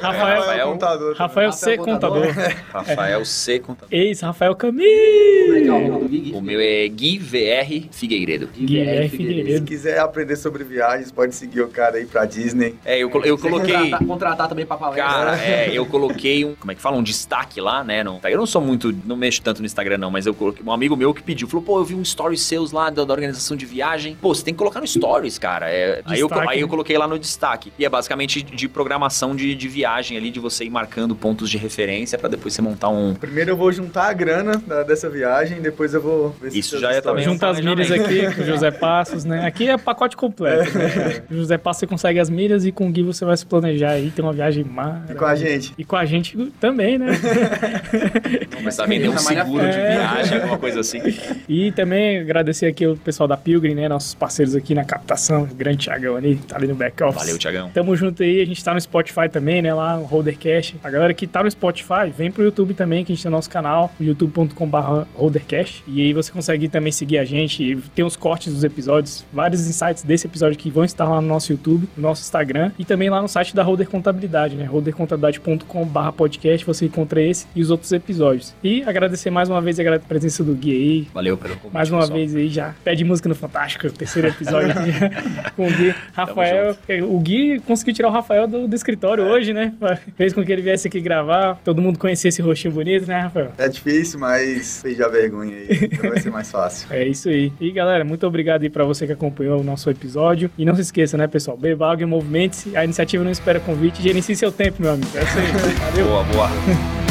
[0.00, 1.14] Rafael- Rafael contador.
[1.16, 1.70] Rafael C.
[1.76, 2.26] Rafael Contador.
[2.26, 2.54] Contador.
[2.72, 3.58] Rafael C.
[3.60, 3.88] Contador.
[3.90, 6.40] Ex, Rafael é é o Gui?
[6.40, 8.48] Meu é Gui VR Figueiredo.
[8.56, 9.66] Guilherme Se Figueiredo.
[9.66, 12.74] quiser aprender sobre viagens, pode seguir o cara aí pra Disney.
[12.84, 13.74] É, eu, colo- eu coloquei.
[13.74, 15.04] Contratar, contratar também pra palestra.
[15.04, 16.96] Cara, é, eu coloquei um, como é que fala?
[16.96, 18.02] Um destaque lá, né?
[18.02, 20.64] No, eu não sou muito, não mexo tanto no Instagram, não, mas eu coloquei.
[20.64, 23.12] Um amigo meu que pediu, falou, pô, eu vi um stories seus lá da, da
[23.12, 24.16] organização de viagem.
[24.20, 25.70] Pô, você tem que colocar no stories, cara.
[25.70, 27.72] É, aí, eu, aí eu coloquei lá no destaque.
[27.78, 28.95] E é basicamente de programação
[29.36, 32.88] de, de viagem ali, de você ir marcando pontos de referência pra depois você montar
[32.88, 33.14] um.
[33.14, 36.78] Primeiro eu vou juntar a grana da- dessa viagem, depois eu vou ver se Isso
[36.78, 39.46] já é também Junta as milhas aqui com o José Passos, né?
[39.46, 40.76] Aqui é pacote completo.
[40.78, 40.88] Né?
[40.90, 41.24] cara?
[41.30, 43.90] O José Passos você consegue as milhas e com o Gui você vai se planejar
[43.90, 45.12] aí, ter uma viagem maravilhosa.
[45.12, 45.74] E com a gente.
[45.78, 47.08] E com a gente também, né?
[48.56, 49.90] Começar a vender um seguro de É.
[49.98, 51.00] viagem, alguma coisa assim.
[51.48, 53.88] E também agradecer aqui o pessoal da Pilgrim, né?
[53.88, 57.16] Nossos parceiros aqui na captação, o grande Thiagão ali, tá ali no back-office.
[57.22, 57.70] Valeu, Tiagão.
[57.70, 59.74] Tamo junto aí, a gente tá no Spotify também, né?
[59.74, 60.76] Lá no Holdercast.
[60.82, 63.50] A galera que tá no Spotify, vem pro YouTube também, que a gente tem nosso
[63.50, 65.84] canal, youtube.com.br Holdercast.
[65.86, 67.62] E aí você consegue também seguir a gente.
[67.62, 71.28] e Tem os cortes dos episódios, vários insights desse episódio que vão estar lá no
[71.28, 74.64] nosso YouTube, no nosso Instagram e também lá no site da Holder Contabilidade, né?
[74.64, 76.66] holdercontabilidade.com.br podcast.
[76.66, 78.54] Você encontra esse e os outros episódios.
[78.62, 82.00] E agradecer mais uma vez a presença do Gui aí, Valeu pelo convite, mais uma
[82.00, 82.18] pessoal.
[82.18, 82.74] vez aí já.
[82.84, 85.94] Pede música no Fantástico, terceiro episódio aqui com o Gui.
[86.12, 86.76] Rafael,
[87.08, 89.72] o Gui conseguiu tirar o Rafael do, do escritório hoje, né?
[90.16, 91.58] Fez com que ele viesse aqui gravar.
[91.64, 93.52] Todo mundo conhecia esse rostinho bonito, né, Rafael?
[93.58, 95.66] É difícil, mas fez já vergonha aí.
[95.92, 96.86] Então vai ser mais fácil.
[96.96, 97.52] É isso aí.
[97.60, 100.50] E galera, muito obrigado aí pra você que acompanhou o nosso episódio.
[100.56, 101.56] E não se esqueça, né, pessoal?
[101.56, 102.76] Beba água e movimente-se.
[102.76, 104.02] A iniciativa não espera convite.
[104.02, 105.10] Gerencie seu tempo, meu amigo.
[105.14, 105.74] É isso aí.
[105.90, 106.06] Valeu.
[106.06, 107.05] Boa, boa.